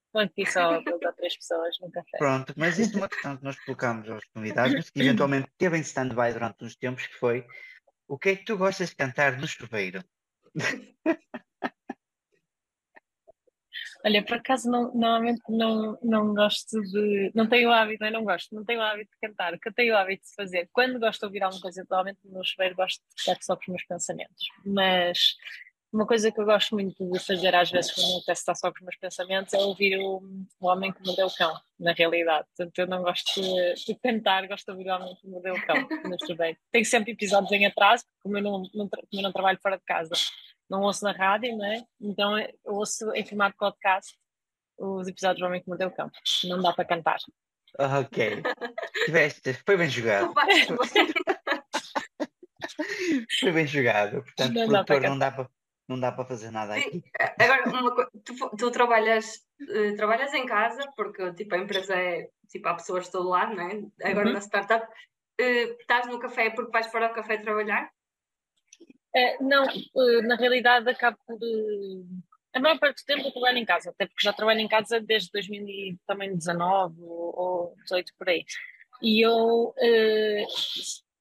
estão 0.05 0.22
aqui 0.22 0.45
só 0.45 0.80
duas 0.82 1.01
ou 1.01 1.13
três 1.13 1.36
pessoas 1.36 1.80
no 1.82 1.91
café. 1.91 2.17
Pronto, 2.17 2.53
mas 2.55 2.78
isso 2.78 2.95
é 2.95 2.97
uma 2.97 3.09
questão 3.09 3.38
que 3.38 3.43
nós 3.43 3.59
colocamos 3.59 4.07
aos 4.07 4.24
convidados, 4.26 4.89
que 4.91 5.01
eventualmente 5.01 5.49
teve 5.57 5.78
em 5.78 5.82
stand-by 5.82 6.32
durante 6.32 6.63
uns 6.63 6.76
tempos, 6.76 7.07
que 7.07 7.15
foi 7.15 7.45
o 8.07 8.20
que 8.20 8.30
é 8.30 8.36
que 8.36 8.45
tu 8.45 8.55
gostas 8.55 8.89
de 8.89 8.95
cantar 8.95 9.38
no 9.38 9.47
chuveiro? 9.47 10.03
Olha, 14.06 14.24
por 14.24 14.38
acaso 14.38 14.70
não, 14.70 14.93
normalmente 14.93 15.41
não, 15.50 15.97
não 16.02 16.34
gosto 16.34 16.80
de. 16.82 17.32
Não 17.36 17.47
tenho 17.47 17.70
o 17.70 17.74
hábito, 17.74 18.06
eu 18.06 18.12
não 18.12 18.24
gosto, 18.24 18.56
não 18.56 18.64
tenho 18.64 18.80
o 18.80 18.84
hábito 18.84 19.12
de 19.12 19.28
cantar. 19.28 19.54
O 19.54 19.60
que 19.60 19.68
eu 19.68 19.74
tenho 19.74 19.93
o 19.93 19.97
hábito 19.97 20.24
de 20.24 20.34
fazer, 20.36 20.70
quando 20.72 21.00
gosto 21.00 21.20
de 21.20 21.26
ouvir 21.26 21.43
alguma 21.43 21.62
coisa, 21.62 21.82
atualmente 21.82 22.20
no 22.24 22.43
chuveiro 22.45 22.76
gosto 22.76 23.00
de 23.00 23.22
ficar 23.24 23.38
só 23.41 23.56
com 23.56 23.64
os 23.64 23.68
meus 23.68 23.84
pensamentos. 23.84 24.47
Mas 24.66 25.36
uma 25.91 26.06
coisa 26.06 26.32
que 26.32 26.39
eu 26.39 26.45
gosto 26.45 26.76
muito 26.76 27.12
de 27.12 27.20
fazer 27.20 27.54
às 27.56 27.72
vezes 27.72 27.91
quando 27.91 28.24
eu 28.28 28.34
estar 28.34 28.56
só 28.56 28.72
com 28.72 28.78
os 28.78 28.84
meus 28.84 28.95
pensamentos 28.97 29.54
é 29.54 29.58
ouvir 29.58 29.97
o, 29.97 30.22
o 30.60 30.68
Homem 30.68 30.93
que 30.93 31.04
Mordeu 31.04 31.28
o 31.28 31.36
Cão, 31.36 31.54
na 31.80 31.93
realidade. 31.93 32.47
Portanto, 32.56 32.80
eu 32.80 32.88
não 32.88 33.02
gosto 33.02 33.41
de, 33.41 33.74
de 33.86 33.95
cantar, 33.95 34.47
gosto 34.47 34.66
de 34.66 34.72
ouvir 34.72 34.89
o 34.89 34.95
Homem 34.95 35.16
que 35.16 35.28
Mordeu 35.28 35.56
o 35.56 35.66
Cão 35.66 35.88
no 36.06 36.28
chuveiro. 36.28 36.58
Tenho 36.72 36.86
sempre 36.86 37.14
episódios 37.14 37.52
em 37.52 37.66
atraso, 37.66 38.06
como 38.22 38.38
eu 38.38 38.43
não, 38.43 38.64
não, 38.74 38.88
como 38.88 39.08
eu 39.14 39.22
não 39.24 39.32
trabalho 39.32 39.60
fora 39.62 39.78
de 39.78 39.84
casa, 39.84 40.16
não 40.70 40.82
ouço 40.82 41.03
na 41.03 41.11
rádio, 41.11 41.57
não 41.57 41.65
é? 41.65 41.84
Então 41.99 42.38
eu 42.39 42.53
ouço 42.65 43.11
em 43.13 43.26
formato 43.26 43.55
podcast 43.57 44.15
os 44.78 45.07
episódios 45.07 45.39
do 45.39 45.45
Homem 45.47 45.61
que 45.61 45.67
Mordeu 45.67 45.89
o 45.89 45.91
Cão. 45.95 46.09
Não 46.45 46.61
dá 46.61 46.72
para 46.74 46.86
cantar. 46.86 47.17
Ok. 47.78 48.41
Tiveste, 49.05 49.53
foi 49.65 49.78
bem 49.78 49.89
jogado. 49.89 50.34
foi 53.39 53.51
bem 53.51 53.67
jogado. 53.67 54.24
Portanto, 54.24 54.53
Não 54.53 54.65
não 54.65 54.72
dá 54.74 54.84
para 54.84 54.86
produtor, 54.86 55.09
não 55.09 55.20
dá 55.20 55.32
para 55.32 55.49
não 55.88 55.99
dá 55.99 56.11
para 56.11 56.26
fazer 56.26 56.51
nada 56.51 56.76
Sim, 56.76 56.82
aqui. 56.88 57.03
Agora, 57.39 57.67
uma 57.70 57.95
co- 57.95 58.11
tu, 58.24 58.36
tu 58.55 58.70
trabalhas, 58.70 59.39
eh, 59.74 59.93
trabalhas 59.93 60.32
em 60.36 60.45
casa, 60.45 60.84
porque 60.95 61.34
tipo, 61.34 61.55
a 61.55 61.57
empresa 61.57 61.95
é 61.95 62.30
tipo, 62.47 62.67
há 62.70 62.76
pessoas 62.76 63.05
de 63.05 63.11
todo 63.11 63.28
lado, 63.28 63.55
não 63.55 63.67
é? 63.67 63.82
Agora 64.07 64.28
Uhum. 64.28 64.34
na 64.34 64.39
startup, 64.39 64.86
eh, 65.39 65.63
estás 65.82 66.05
no 66.05 66.20
café 66.20 66.51
porque 66.51 66.72
vais 66.72 66.86
para 66.88 67.07
o 67.11 67.13
café 67.15 67.38
trabalhar? 67.38 67.89
Eh, 69.16 69.38
não, 69.43 69.66
eh, 69.66 70.22
na 70.24 70.36
realidade 70.36 70.89
acabo 70.89 71.18
por. 71.26 71.38
eh, 71.41 72.03
a 72.53 72.60
maior 72.60 72.80
parte 72.80 73.03
do 73.03 73.05
tempo 73.05 73.28
eu 73.28 73.32
trabalho 73.32 73.57
em 73.57 73.66
casa, 73.66 73.89
até 73.91 74.05
porque 74.07 74.24
já 74.24 74.34
trabalho 74.34 74.60
em 74.60 74.68
casa 74.68 74.99
desde 74.99 75.30
2019 75.32 76.95
ou, 77.01 77.39
ou 77.39 77.76
18 77.84 78.12
por 78.18 78.28
aí. 78.30 78.43
E 79.01 79.24
eu, 79.26 79.74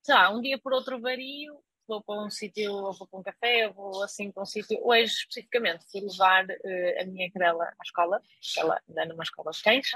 sei 0.03 0.15
lá, 0.15 0.31
um 0.31 0.41
dia 0.41 0.59
por 0.59 0.73
outro 0.73 1.01
vario, 1.01 1.59
vou 1.89 2.03
para 2.03 2.23
um 2.23 2.31
sítio, 2.31 2.71
ou 2.71 2.93
vou 2.93 3.07
para 3.09 3.19
um 3.19 3.23
café, 3.23 3.67
ou 3.69 3.73
vou 3.75 4.03
assim 4.05 4.31
para 4.31 4.43
um 4.43 4.47
sítio. 4.47 4.79
Hoje, 4.85 5.05
especificamente, 5.13 5.85
fui 5.91 6.03
levar 6.03 6.47
eh, 6.51 7.03
a 7.03 7.07
minha 7.07 7.31
cadela 7.33 7.65
à 7.65 7.83
escola, 7.83 8.21
porque 8.21 8.61
ela 8.61 8.81
anda 8.91 9.07
numa 9.07 9.23
escola 9.23 9.51
de 9.51 9.63
cães, 9.63 9.91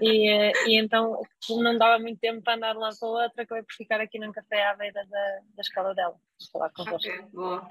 e, 0.00 0.30
eh, 0.30 0.52
e 0.68 0.80
então, 0.80 1.20
como 1.46 1.62
não 1.62 1.76
dava 1.76 1.98
muito 2.00 2.20
tempo 2.20 2.40
para 2.42 2.54
andar 2.54 2.72
de 2.72 2.78
um 2.78 2.80
lado 2.82 2.96
para 2.98 3.08
o 3.08 3.12
outro, 3.12 3.42
acabei 3.42 3.62
por 3.64 3.74
ficar 3.74 4.00
aqui 4.00 4.18
num 4.18 4.32
café 4.32 4.64
à 4.64 4.74
beira 4.76 5.04
da, 5.06 5.40
da 5.56 5.60
escola 5.60 5.94
dela, 5.94 6.14
a 6.14 6.52
falar 6.52 6.70
convosco. 6.70 7.10
Ok, 7.10 7.30
boa. 7.32 7.68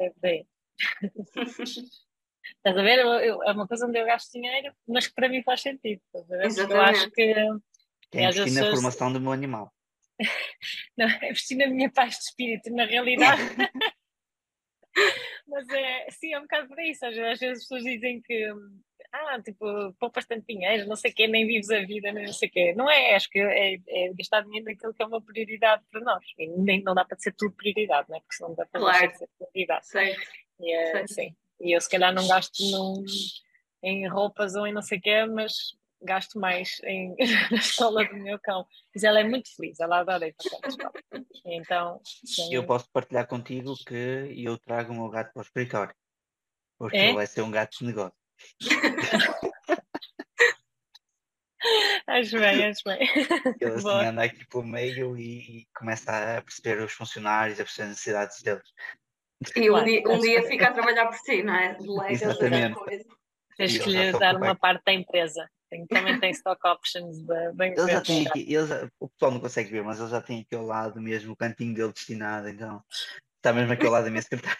É 0.00 0.12
aí. 0.24 0.46
Estás 2.56 2.76
a 2.76 2.82
ver? 2.82 2.98
Eu- 2.98 3.20
eu- 3.20 3.42
é 3.42 3.52
uma 3.52 3.66
coisa 3.66 3.86
onde 3.86 3.98
eu 3.98 4.04
gasto 4.04 4.32
dinheiro, 4.32 4.74
mas 4.86 5.06
que 5.06 5.14
para 5.14 5.28
mim 5.28 5.42
faz 5.42 5.62
sentido. 5.62 6.02
Estás 6.14 6.30
a 6.30 6.36
ver? 6.66 6.74
Eu 6.74 6.80
acho 6.82 7.10
que 7.10 7.34
Que 8.10 8.18
é 8.18 8.22
E 8.22 8.24
às 8.26 8.36
investir 8.36 8.62
na 8.62 8.70
formação 8.70 9.12
do 9.12 9.20
meu 9.20 9.32
animal. 9.32 9.72
não, 10.96 11.08
é 11.08 11.30
investir 11.30 11.56
na 11.56 11.66
minha 11.66 11.90
paz 11.90 12.18
de 12.18 12.24
espírito, 12.24 12.70
na 12.70 12.84
realidade. 12.84 13.42
mas 15.46 15.68
é, 15.70 16.10
sim, 16.10 16.32
é 16.32 16.38
um 16.38 16.42
bocado 16.42 16.68
por 16.68 16.80
isso. 16.80 17.04
Às 17.04 17.14
vezes, 17.14 17.42
as 17.42 17.58
pessoas 17.60 17.82
dizem 17.82 18.20
que 18.22 18.52
ah, 19.14 19.40
tipo, 19.40 19.92
poupas 20.00 20.26
tanto 20.26 20.44
dinheiro, 20.44 20.88
não 20.88 20.96
sei 20.96 21.12
o 21.12 21.14
quê, 21.14 21.28
nem 21.28 21.46
vives 21.46 21.70
a 21.70 21.80
vida, 21.84 22.12
não 22.12 22.32
sei 22.32 22.48
o 22.48 22.50
quê. 22.50 22.74
Não 22.74 22.90
é, 22.90 23.14
acho 23.14 23.30
que 23.30 23.38
é, 23.38 23.74
é 23.86 24.12
gastar 24.12 24.42
dinheiro 24.42 24.66
naquilo 24.66 24.92
que 24.92 25.02
é 25.02 25.06
uma 25.06 25.22
prioridade 25.22 25.84
para 25.90 26.00
nós. 26.00 26.24
E 26.36 26.48
nem, 26.48 26.82
não 26.82 26.94
dá 26.94 27.04
para 27.04 27.16
ser 27.18 27.32
tudo 27.32 27.54
prioridade, 27.54 28.08
não 28.08 28.16
é? 28.16 28.20
Porque 28.20 28.34
senão 28.34 28.54
dá 28.54 28.66
para 28.66 28.80
Claro. 28.80 29.16
ser 29.16 29.28
prioridade. 29.38 29.86
Certo. 29.86 30.20
E, 30.58 30.72
é, 30.72 30.90
Certo. 30.90 31.14
sim. 31.14 31.36
e 31.60 31.76
eu 31.76 31.80
se 31.80 31.88
calhar 31.88 32.12
não 32.12 32.26
gasto 32.26 32.60
num, 32.70 33.04
em 33.84 34.08
roupas 34.08 34.56
ou 34.56 34.66
em 34.66 34.72
não 34.72 34.82
sei 34.82 34.98
o 34.98 35.00
quê, 35.00 35.24
mas 35.26 35.76
gasto 36.04 36.38
mais 36.38 36.80
em, 36.84 37.14
na 37.50 37.58
escola 37.58 38.04
do 38.04 38.14
meu 38.14 38.38
cão. 38.38 38.66
Mas 38.94 39.04
ela 39.04 39.20
é 39.20 39.24
muito 39.24 39.54
feliz, 39.54 39.80
ela 39.80 40.00
adora 40.00 40.28
ir 40.28 40.34
para 40.34 40.46
aquela 40.46 40.68
escola. 40.68 40.92
Então, 41.46 42.00
sim, 42.04 42.54
Eu 42.54 42.64
posso 42.64 42.90
partilhar 42.92 43.26
contigo 43.26 43.74
que 43.86 44.32
eu 44.36 44.58
trago 44.58 44.92
o 44.92 44.96
meu 44.96 45.08
gato 45.08 45.32
para 45.32 45.40
o 45.40 45.44
escritório. 45.44 45.94
Porque 46.78 46.96
É? 46.96 47.06
ele 47.06 47.14
vai 47.14 47.26
ser 47.26 47.42
um 47.42 47.50
gato 47.50 47.78
de 47.78 47.86
negócio. 47.86 48.18
acho 52.06 52.38
bem, 52.38 52.66
acho 52.66 52.82
bem. 52.84 52.98
Ele 53.60 53.72
assim 53.72 53.82
Boa. 53.82 54.08
anda 54.08 54.24
aqui 54.24 54.44
pelo 54.48 54.64
meio 54.64 55.16
e, 55.16 55.60
e 55.60 55.66
começa 55.74 56.36
a 56.36 56.42
perceber 56.42 56.82
os 56.82 56.92
funcionários, 56.92 57.60
a 57.60 57.64
perceber 57.64 57.84
as 57.84 57.90
necessidades 57.90 58.42
deles. 58.42 58.72
E 59.56 59.70
um 59.70 59.74
Claro. 59.74 59.84
dia, 59.86 60.02
um 60.08 60.18
dia 60.18 60.42
fica 60.42 60.68
a 60.68 60.72
trabalhar 60.72 61.06
por 61.06 61.16
si, 61.18 61.42
não 61.42 61.54
é? 61.54 61.74
Delega 61.74 62.12
Exatamente. 62.12 62.74
coisa. 62.74 63.04
Tens 63.56 63.78
que 63.78 63.90
lhe 63.90 64.12
dar 64.12 64.36
uma 64.36 64.56
parte 64.56 64.82
da 64.84 64.92
empresa. 64.92 65.48
Tem, 65.74 65.86
também 65.86 66.20
tem 66.20 66.30
stock 66.30 66.64
options 66.68 67.20
da, 67.22 67.50
da 67.50 67.66
Ele 67.66 67.74
já 67.76 67.82
empresa. 67.82 68.02
tem 68.04 68.26
aqui, 68.28 68.40
ele 68.54 68.66
já- 68.66 68.88
o 69.00 69.08
pessoal 69.08 69.32
não 69.32 69.40
consegue 69.40 69.70
ver, 69.70 69.82
mas 69.82 69.98
ele 69.98 70.08
já 70.08 70.20
tem 70.20 70.40
aqui 70.42 70.54
ao 70.54 70.64
lado 70.64 71.00
mesmo 71.00 71.32
o 71.32 71.36
cantinho 71.36 71.74
dele 71.74 71.92
destinado, 71.92 72.48
então 72.48 72.80
está 73.36 73.52
mesmo 73.52 73.72
aqui 73.72 73.84
ao 73.84 73.90
lado 73.92 74.04
da 74.04 74.10
minha 74.10 74.22
secretária. 74.22 74.58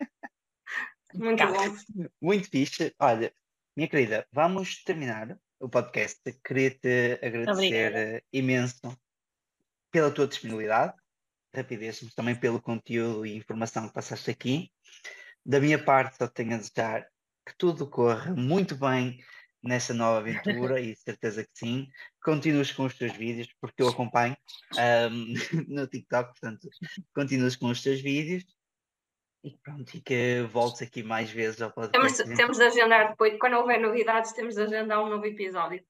Muito 1.12 1.38
Cá. 1.38 1.46
bom. 1.52 2.08
Muito 2.20 2.48
fixe. 2.48 2.94
Olha, 2.98 3.30
minha 3.76 3.88
querida, 3.88 4.26
vamos 4.32 4.82
terminar 4.82 5.38
o 5.60 5.68
podcast. 5.68 6.18
Queria-te 6.42 7.18
agradecer 7.22 7.50
Obrigada. 7.52 8.22
imenso 8.32 8.80
pela 9.92 10.10
tua 10.10 10.26
disponibilidade, 10.26 10.94
rapidez, 11.54 12.00
mas 12.02 12.14
também 12.14 12.34
pelo 12.34 12.60
conteúdo 12.60 13.24
e 13.26 13.36
informação 13.36 13.86
que 13.86 13.94
passaste 13.94 14.30
aqui. 14.30 14.72
Da 15.46 15.60
minha 15.60 15.82
parte, 15.82 16.16
só 16.16 16.26
tenho 16.26 16.54
a 16.54 16.56
desejar 16.56 17.06
que 17.46 17.54
tudo 17.58 17.88
corra 17.88 18.34
muito 18.34 18.74
bem 18.74 19.22
nessa 19.64 19.94
nova 19.94 20.18
aventura 20.18 20.80
e 20.80 20.94
certeza 20.94 21.42
que 21.42 21.50
sim. 21.54 21.88
Continues 22.22 22.70
com 22.72 22.84
os 22.84 22.94
teus 22.96 23.12
vídeos, 23.16 23.48
porque 23.60 23.82
eu 23.82 23.88
acompanho 23.88 24.36
ahm, 24.76 25.34
no 25.68 25.86
TikTok, 25.86 26.30
portanto, 26.30 26.68
continues 27.14 27.56
com 27.56 27.66
os 27.66 27.82
teus 27.82 28.00
vídeos. 28.00 28.44
E 29.42 29.58
pronto, 29.62 29.94
e 29.94 30.00
que 30.00 30.42
voltes 30.52 30.80
aqui 30.82 31.02
mais 31.02 31.30
vezes 31.30 31.60
ao 31.60 31.70
Temos, 31.70 32.16
podcast. 32.16 32.34
temos 32.34 32.56
de 32.56 32.64
agendar 32.64 33.10
depois, 33.10 33.38
quando 33.38 33.56
houver 33.56 33.78
novidades, 33.78 34.32
temos 34.32 34.54
de 34.54 34.62
agendar 34.62 35.02
um 35.02 35.08
novo 35.08 35.26
episódio. 35.26 35.84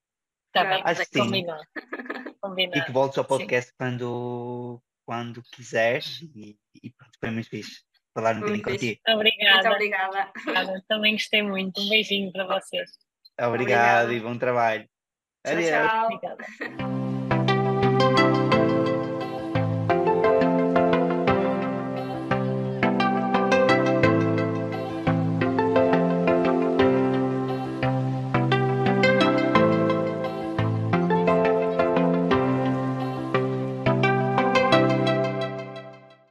Está 0.49 0.64
bem, 0.64 0.83
Acho 0.85 1.03
que 1.09 1.18
combinado. 2.41 2.79
E 2.79 2.85
que 2.85 2.93
voltes 2.93 3.18
ao 3.18 3.25
Sim. 3.25 3.29
podcast 3.29 3.72
quando, 3.79 4.83
quando 5.07 5.43
quiseres. 5.53 6.20
E, 6.35 6.59
e 6.83 6.91
pronto, 6.91 7.12
foi 7.20 7.31
muito 7.31 7.49
fixe 7.49 7.83
falar 8.12 8.37
um 8.37 8.41
bocadinho 8.41 8.64
muito 8.64 8.64
contigo. 8.64 9.01
Muito 9.07 9.18
Obrigada. 9.18 9.70
obrigada. 9.72 10.33
obrigada. 10.37 10.85
Também 10.89 11.12
gostei 11.14 11.43
muito. 11.43 11.81
Um 11.81 11.89
beijinho 11.89 12.33
para 12.33 12.47
vocês. 12.47 12.91
Obrigado 13.41 14.11
Obrigada. 14.11 14.12
e 14.12 14.20
bom 14.20 14.39
trabalho. 14.39 14.89
Tchau, 15.45 15.53
Adeus. 15.53 15.68
tchau. 15.68 16.05
Obrigada. 16.05 17.14